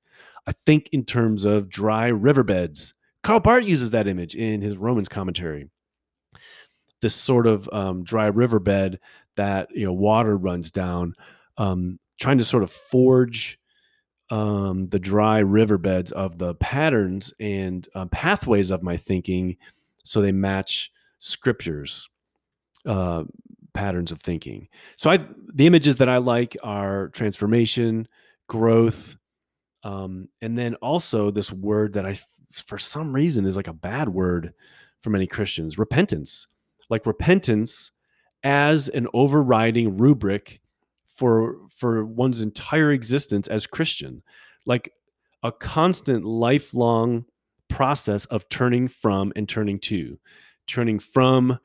I 0.47 0.53
think 0.53 0.89
in 0.93 1.05
terms 1.05 1.45
of 1.45 1.69
dry 1.69 2.09
riverbeds. 2.09 2.95
Karl 3.25 3.41
Barth 3.41 3.65
uses 3.65 3.91
that 3.93 4.09
image 4.09 4.35
in 4.35 4.61
his 4.61 4.77
Romans 4.77 5.09
commentary 5.09 5.69
this 7.03 7.15
sort 7.15 7.47
of 7.47 7.69
um, 7.73 8.05
dry 8.05 8.27
riverbed 8.27 8.99
that 9.37 9.69
you 9.75 9.85
know 9.85 9.93
water 9.93 10.37
runs 10.37 10.71
down, 10.71 11.15
um, 11.59 11.99
trying 12.23 12.39
to 12.39 12.45
sort 12.45 12.63
of 12.63 12.71
forge 12.71 13.59
um, 14.31 14.89
the 14.89 14.99
dry 14.99 15.41
riverbeds 15.41 16.13
of 16.13 16.39
the 16.39 16.55
patterns 16.55 17.35
and 17.41 17.87
uh, 17.95 18.07
pathways 18.07 18.71
of 18.71 18.83
my 18.83 18.97
thinking, 18.97 19.57
so 20.05 20.23
they 20.23 20.33
match 20.33 20.91
scriptures 21.19 22.09
uh, 22.87 23.25
patterns 23.75 24.13
of 24.13 24.21
thinking. 24.21 24.69
So 24.97 25.11
I 25.11 25.19
the 25.53 25.67
images 25.67 25.97
that 25.97 26.09
I 26.09 26.19
like 26.19 26.57
are 26.63 27.09
transformation, 27.09 28.07
growth, 28.49 29.17
um, 29.83 30.29
and 30.41 30.57
then 30.57 30.77
also 30.77 31.31
this 31.31 31.53
word 31.53 31.93
that 31.95 32.07
I 32.07 32.19
for 32.53 32.79
some 32.79 33.13
reason 33.13 33.45
is 33.45 33.57
like 33.57 33.69
a 33.69 33.73
bad 33.75 34.09
word 34.09 34.55
for 35.01 35.11
many 35.11 35.27
Christians, 35.27 35.77
repentance 35.77 36.47
like 36.93 37.07
repentance 37.07 37.91
as 38.45 38.89
an 38.91 39.09
overriding 39.15 39.97
rubric 39.97 40.61
for 41.15 41.57
for 41.77 42.05
one's 42.05 42.43
entire 42.43 42.93
existence 42.93 43.49
as 43.49 43.67
Christian, 43.67 44.23
like 44.67 44.93
a 45.43 45.53
constant 45.53 46.25
lifelong 46.25 47.25
process 47.69 48.25
of 48.27 48.49
turning 48.49 48.89
from 48.89 49.33
and 49.35 49.49
turning 49.49 49.79
to, 49.81 50.19
turning 50.67 50.99
from 50.99 51.59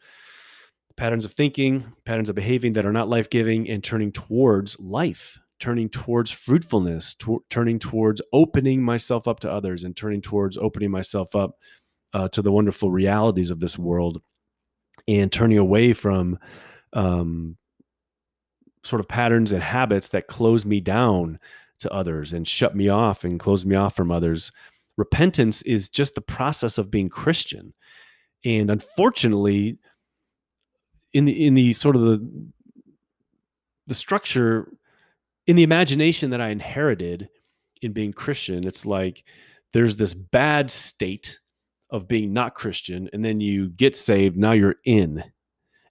patterns 0.95 1.25
of 1.25 1.33
thinking, 1.33 1.93
patterns 2.05 2.29
of 2.29 2.35
behaving 2.35 2.73
that 2.73 2.85
are 2.85 2.93
not 2.93 3.09
life 3.09 3.29
giving, 3.29 3.69
and 3.69 3.83
turning 3.83 4.11
towards 4.11 4.79
life, 4.79 5.37
turning 5.59 5.89
towards 5.89 6.31
fruitfulness, 6.31 7.15
to- 7.15 7.43
turning 7.49 7.77
towards 7.77 8.21
opening 8.33 8.81
myself 8.81 9.27
up 9.27 9.39
to 9.41 9.51
others, 9.51 9.83
and 9.83 9.95
turning 9.95 10.21
towards 10.21 10.57
opening 10.57 10.89
myself 10.89 11.35
up 11.35 11.57
uh, 12.13 12.27
to 12.29 12.41
the 12.41 12.51
wonderful 12.51 12.89
realities 12.89 13.51
of 13.51 13.59
this 13.59 13.77
world 13.77 14.21
and 15.07 15.31
turning 15.31 15.57
away 15.57 15.93
from 15.93 16.39
um, 16.93 17.57
sort 18.88 18.99
of 18.99 19.07
patterns 19.07 19.51
and 19.51 19.61
habits 19.61 20.09
that 20.09 20.27
close 20.27 20.65
me 20.65 20.79
down 20.79 21.39
to 21.79 21.91
others 21.91 22.33
and 22.33 22.47
shut 22.47 22.75
me 22.75 22.89
off 22.89 23.23
and 23.23 23.39
close 23.39 23.65
me 23.65 23.75
off 23.75 23.95
from 23.95 24.11
others. 24.11 24.51
Repentance 24.97 25.61
is 25.64 25.89
just 25.89 26.15
the 26.15 26.22
process 26.22 26.77
of 26.77 26.89
being 26.89 27.09
Christian. 27.09 27.73
And 28.43 28.72
unfortunately, 28.72 29.77
in 31.14 31.26
the 31.26 31.45
in 31.45 31.53
the 31.53 31.73
sort 31.73 31.95
of 31.95 32.01
the 32.01 32.47
the 33.88 33.93
structure 33.93 34.72
in 35.45 35.55
the 35.55 35.64
imagination 35.64 36.30
that 36.31 36.41
I 36.41 36.49
inherited 36.49 37.30
in 37.81 37.93
being 37.93 38.14
Christian, 38.14 38.65
it's 38.65 38.85
like 38.85 39.23
there's 39.73 39.95
this 39.95 40.14
bad 40.14 40.69
state 40.69 41.39
of 41.89 42.07
being 42.07 42.34
not 42.34 42.55
Christian, 42.55 43.09
and 43.14 43.23
then 43.23 43.39
you 43.39 43.69
get 43.69 43.95
saved, 43.95 44.35
now 44.38 44.51
you're 44.51 44.76
in. 44.84 45.23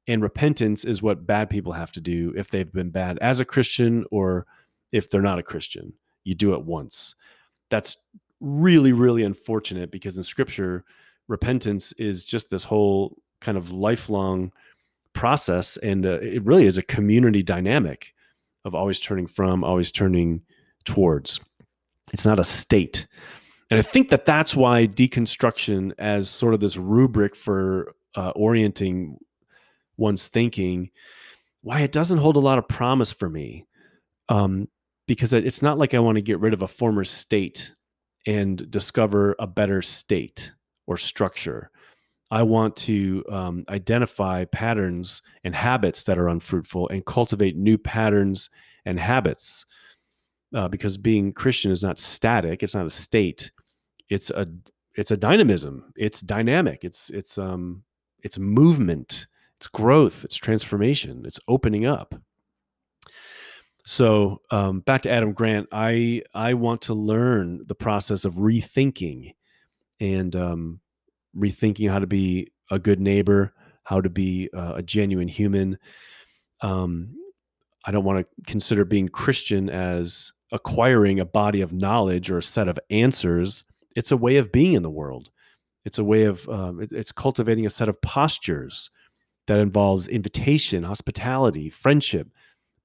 And 0.09 0.23
repentance 0.23 0.85
is 0.85 1.03
what 1.03 1.27
bad 1.27 1.51
people 1.51 1.73
have 1.73 1.93
to 1.93 2.01
do 2.01 2.33
if 2.37 2.51
they've 2.51 2.73
been 2.73 2.91
bad 2.91 3.19
as 3.21 3.41
a 3.41 3.45
Christian 3.45 4.05
or 4.11 4.47
if 4.93 5.11
they're 5.11 5.23
not 5.23 5.39
a 5.39 5.43
Christian. 5.43 5.93
You 6.25 6.35
do 6.35 6.55
it 6.55 6.63
once. 6.63 7.15
That's 7.71 7.97
really, 8.41 8.93
really 8.93 9.25
unfortunate 9.25 9.91
because 9.91 10.17
in 10.17 10.23
scripture, 10.23 10.85
repentance 11.29 11.93
is 11.93 12.25
just 12.25 12.51
this 12.51 12.65
whole 12.65 13.17
kind 13.41 13.59
of 13.59 13.73
lifelong 13.73 14.53
process. 15.13 15.77
And 15.79 16.07
uh, 16.07 16.21
it 16.21 16.45
really 16.45 16.67
is 16.67 16.79
a 16.79 16.83
community 16.83 17.43
dynamic 17.43 18.15
of 18.65 18.75
always 18.75 19.01
turning 19.01 19.27
from, 19.27 19.65
always 19.65 19.91
turning 19.91 20.43
towards. 20.85 21.41
It's 22.13 22.27
not 22.27 22.41
a 22.41 22.45
state. 22.45 23.07
And 23.71 23.79
I 23.79 23.83
think 23.83 24.11
that 24.11 24.27
that's 24.27 24.55
why 24.55 24.87
deconstruction, 24.87 25.93
as 25.99 26.31
sort 26.31 26.55
of 26.55 26.61
this 26.61 26.77
rubric 26.77 27.35
for 27.35 27.95
uh, 28.15 28.31
orienting 28.31 29.19
one's 29.97 30.29
thinking, 30.29 30.91
why 31.63 31.81
it 31.81 31.93
doesn't 31.93 32.19
hold 32.19 32.37
a 32.37 32.41
lot 32.41 32.59
of 32.59 32.69
promise 32.69 33.13
for 33.13 33.29
me. 33.29 33.67
Um, 34.29 34.69
because 35.07 35.33
it's 35.33 35.63
not 35.63 35.79
like 35.79 35.95
I 35.95 36.01
want 36.01 36.17
to 36.17 36.25
get 36.25 36.41
rid 36.41 36.53
of 36.53 36.63
a 36.63 36.69
former 36.69 37.05
state 37.05 37.73
and 38.27 38.69
discover 38.71 39.37
a 39.39 39.47
better 39.47 39.81
state 39.81 40.53
or 40.89 40.97
structure. 40.97 41.71
I 42.33 42.43
want 42.43 42.75
to 42.77 43.25
um, 43.31 43.65
identify 43.69 44.47
patterns 44.47 45.23
and 45.45 45.55
habits 45.55 46.03
that 46.05 46.19
are 46.19 46.29
unfruitful 46.29 46.89
and 46.89 47.07
cultivate 47.07 47.57
new 47.57 47.79
patterns 47.79 48.51
and 48.85 48.99
habits. 48.99 49.65
Uh, 50.55 50.67
because 50.67 50.97
being 50.97 51.33
Christian 51.33 51.71
is 51.71 51.85
not 51.85 51.99
static; 51.99 52.65
it's 52.65 52.75
not 52.75 52.87
a 52.87 52.91
state 52.91 53.53
it's 54.09 54.31
a 54.31 54.47
it's 54.95 55.11
a 55.11 55.17
dynamism 55.17 55.93
it's 55.97 56.21
dynamic 56.21 56.85
it's 56.85 57.11
it's 57.11 57.39
um 57.39 57.83
it's 58.23 58.39
movement 58.39 59.27
it's 59.57 59.69
growth 59.69 60.25
it's 60.25 60.37
transformation 60.37 61.25
it's 61.27 61.41
opening 61.49 61.87
up 61.87 62.15
so 63.85 64.41
um, 64.51 64.81
back 64.81 65.03
to 65.03 65.11
adam 65.11 65.33
grant 65.33 65.69
i 65.73 66.23
i 66.35 66.55
want 66.55 66.83
to 66.83 66.95
learn 66.95 67.63
the 67.67 67.75
process 67.75 68.25
of 68.25 68.35
rethinking 68.35 69.33
and 70.01 70.37
um, 70.37 70.81
rethinking 71.37 71.91
how 71.91 71.99
to 71.99 72.07
be 72.07 72.53
a 72.71 72.79
good 72.79 73.01
neighbor, 73.01 73.53
how 73.85 74.01
to 74.01 74.11
be 74.11 74.49
uh, 74.57 74.75
a 74.77 74.83
genuine 74.83 75.29
human. 75.29 75.79
Um, 76.61 77.15
I 77.85 77.93
don't 77.93 78.05
want 78.05 78.27
to 78.27 78.51
consider 78.51 78.85
being 78.85 79.09
Christian 79.09 79.71
as 79.71 80.33
acquiring 80.53 81.21
a 81.21 81.25
body 81.25 81.61
of 81.61 81.73
knowledge 81.73 82.31
or 82.31 82.39
a 82.39 82.43
set 82.43 82.69
of 82.69 82.79
answers. 82.91 83.65
It's 83.95 84.13
a 84.13 84.17
way 84.17 84.37
of 84.37 84.53
being 84.53 84.75
in 84.75 84.83
the 84.83 84.91
world. 84.91 85.31
It's 85.85 85.99
a 85.99 86.05
way 86.05 86.25
of 86.25 86.49
um, 86.49 86.81
it, 86.83 86.91
it's 86.93 87.13
cultivating 87.13 87.67
a 87.67 87.71
set 87.71 87.89
of 87.89 88.01
postures 88.03 88.91
that 89.47 89.59
involves 89.59 90.09
invitation, 90.09 90.83
hospitality, 90.83 91.71
friendship, 91.71 92.29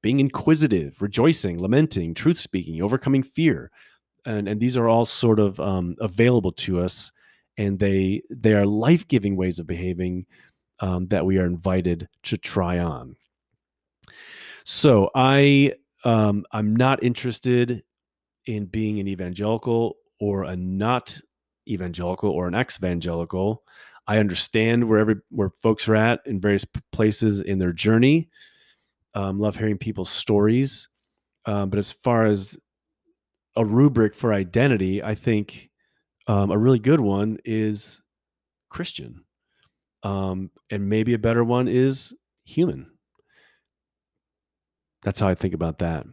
being 0.01 0.19
inquisitive, 0.19 1.01
rejoicing, 1.01 1.59
lamenting, 1.59 2.13
truth 2.13 2.38
speaking, 2.38 2.81
overcoming 2.81 3.23
fear, 3.23 3.71
and 4.25 4.47
and 4.47 4.59
these 4.59 4.77
are 4.77 4.88
all 4.88 5.05
sort 5.05 5.39
of 5.39 5.59
um, 5.59 5.95
available 5.99 6.51
to 6.51 6.79
us, 6.79 7.11
and 7.57 7.79
they 7.79 8.21
they 8.29 8.53
are 8.53 8.65
life 8.65 9.07
giving 9.07 9.35
ways 9.35 9.59
of 9.59 9.67
behaving 9.67 10.25
um, 10.79 11.07
that 11.07 11.25
we 11.25 11.38
are 11.38 11.45
invited 11.45 12.07
to 12.23 12.38
try 12.38 12.79
on. 12.79 13.15
So 14.63 15.09
I 15.15 15.73
um, 16.03 16.45
I'm 16.51 16.75
not 16.75 17.03
interested 17.03 17.83
in 18.45 18.65
being 18.65 18.99
an 18.99 19.07
evangelical 19.07 19.97
or 20.19 20.43
a 20.43 20.55
not 20.55 21.19
evangelical 21.67 22.29
or 22.29 22.47
an 22.47 22.55
ex-evangelical. 22.55 23.63
I 24.11 24.17
understand 24.17 24.89
where 24.89 24.99
every 24.99 25.15
where 25.29 25.49
folks 25.63 25.88
are 25.88 25.95
at 25.95 26.19
in 26.25 26.41
various 26.41 26.65
places 26.91 27.39
in 27.39 27.59
their 27.59 27.71
journey. 27.71 28.27
Um, 29.15 29.39
love 29.39 29.55
hearing 29.55 29.77
people's 29.77 30.09
stories, 30.09 30.89
um, 31.45 31.69
but 31.69 31.79
as 31.79 31.93
far 31.93 32.25
as 32.25 32.57
a 33.55 33.63
rubric 33.63 34.13
for 34.13 34.33
identity, 34.33 35.01
I 35.01 35.15
think 35.15 35.69
um, 36.27 36.51
a 36.51 36.57
really 36.57 36.77
good 36.77 36.99
one 36.99 37.38
is 37.45 38.01
Christian, 38.69 39.23
um, 40.03 40.51
and 40.69 40.89
maybe 40.89 41.13
a 41.13 41.17
better 41.17 41.45
one 41.45 41.69
is 41.69 42.13
human. 42.43 42.91
That's 45.03 45.21
how 45.21 45.29
I 45.29 45.35
think 45.35 45.53
about 45.53 45.77
that. 45.77 46.05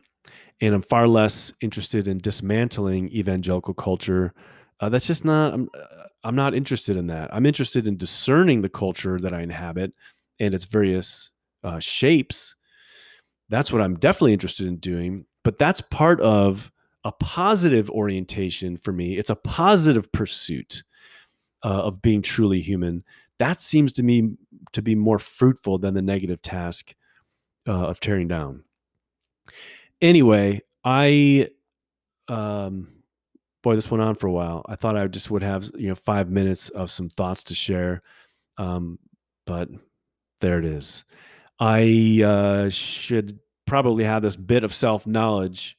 And 0.61 0.73
I'm 0.73 0.83
far 0.83 1.09
less 1.09 1.53
interested 1.61 2.07
in 2.07 2.19
dismantling 2.19 3.09
evangelical 3.09 3.75
culture. 3.75 4.35
Uh, 4.79 4.89
that's 4.89 5.09
just 5.09 5.25
not. 5.25 5.53
I'm. 5.53 5.69
I'm 6.25 6.35
not 6.35 6.55
interested 6.55 6.97
in 6.97 7.07
that. 7.09 7.33
I'm 7.33 7.47
interested 7.47 7.87
in 7.87 7.97
discerning 7.97 8.63
the 8.63 8.69
culture 8.69 9.19
that 9.21 9.33
I 9.33 9.43
inhabit 9.43 9.93
and 10.41 10.55
its 10.55 10.65
various 10.65 11.31
uh, 11.65 11.79
shapes. 11.79 12.57
That's 13.49 13.73
what 13.73 13.83
I'm 13.83 13.99
definitely 13.99 14.33
interested 14.33 14.67
in 14.67 14.77
doing. 14.77 15.25
But 15.45 15.59
that's 15.59 15.81
part 15.81 16.21
of 16.21 16.71
a 17.05 17.13
positive 17.13 17.89
orientation 17.91 18.77
for 18.77 18.93
me. 18.93 19.17
It's 19.17 19.31
a 19.31 19.37
positive 19.37 20.11
pursuit 20.13 20.83
uh, 21.65 21.69
of 21.69 22.03
being 22.03 22.23
truly 22.23 22.61
human. 22.61 23.05
That 23.39 23.61
seems 23.61 23.93
to 23.95 24.03
me 24.03 24.37
to 24.73 24.83
be 24.83 24.95
more 24.95 25.19
fruitful 25.19 25.79
than 25.79 25.95
the 25.95 26.03
negative 26.03 26.43
task 26.43 26.95
uh, 27.67 27.73
of 27.73 28.01
tearing 28.01 28.29
down. 28.29 28.65
Anyway, 30.01 30.63
I 30.85 31.49
um, 32.29 32.89
boy, 33.63 33.75
this 33.75 33.91
went 33.91 34.03
on 34.03 34.15
for 34.15 34.27
a 34.27 34.33
while. 34.33 34.65
I 34.69 34.77
thought 34.77 34.97
I 34.97 35.07
just 35.07 35.31
would 35.31 35.43
have 35.43 35.71
you 35.77 35.89
know 35.89 35.95
five 35.95 36.31
minutes 36.31 36.69
of 36.71 36.91
some 36.91 37.09
thoughts 37.09 37.43
to 37.45 37.55
share, 37.55 38.03
um, 38.57 38.99
but 39.47 39.69
there 40.41 40.59
it 40.59 40.65
is. 40.65 41.05
I 41.61 42.23
uh, 42.25 42.69
should 42.69 43.39
probably 43.67 44.05
have 44.05 44.23
this 44.23 44.37
bit 44.37 44.65
of 44.65 44.75
self 44.75 45.07
knowledge 45.07 45.77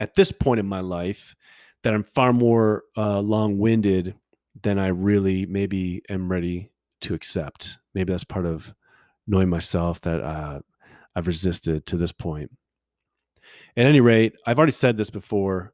at 0.00 0.14
this 0.14 0.32
point 0.32 0.60
in 0.60 0.66
my 0.66 0.80
life 0.80 1.34
that 1.82 1.94
I'm 1.94 2.04
far 2.04 2.32
more 2.32 2.84
uh, 2.96 3.20
long 3.20 3.58
winded 3.58 4.14
than 4.62 4.78
I 4.78 4.88
really 4.88 5.46
maybe 5.46 6.02
am 6.08 6.30
ready 6.30 6.70
to 7.02 7.14
accept. 7.14 7.78
Maybe 7.94 8.12
that's 8.12 8.24
part 8.24 8.46
of 8.46 8.72
knowing 9.26 9.48
myself 9.48 10.00
that 10.02 10.22
uh, 10.22 10.60
I've 11.14 11.26
resisted 11.26 11.86
to 11.86 11.96
this 11.96 12.12
point. 12.12 12.50
At 13.76 13.86
any 13.86 14.00
rate, 14.00 14.34
I've 14.46 14.58
already 14.58 14.72
said 14.72 14.96
this 14.96 15.10
before 15.10 15.72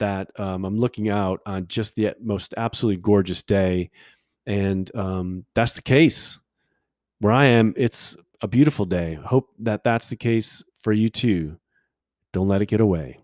that 0.00 0.28
um, 0.38 0.64
I'm 0.64 0.78
looking 0.78 1.08
out 1.08 1.40
on 1.46 1.68
just 1.68 1.94
the 1.94 2.14
most 2.20 2.52
absolutely 2.56 3.00
gorgeous 3.00 3.42
day. 3.42 3.90
And 4.46 4.94
um, 4.96 5.44
that's 5.54 5.74
the 5.74 5.82
case. 5.82 6.40
Where 7.20 7.32
I 7.32 7.46
am, 7.46 7.74
it's 7.76 8.16
a 8.40 8.48
beautiful 8.48 8.84
day. 8.84 9.14
Hope 9.14 9.50
that 9.60 9.84
that's 9.84 10.08
the 10.08 10.16
case 10.16 10.64
for 10.82 10.92
you 10.92 11.08
too. 11.08 11.58
Don't 12.32 12.48
let 12.48 12.62
it 12.62 12.66
get 12.66 12.80
away. 12.80 13.18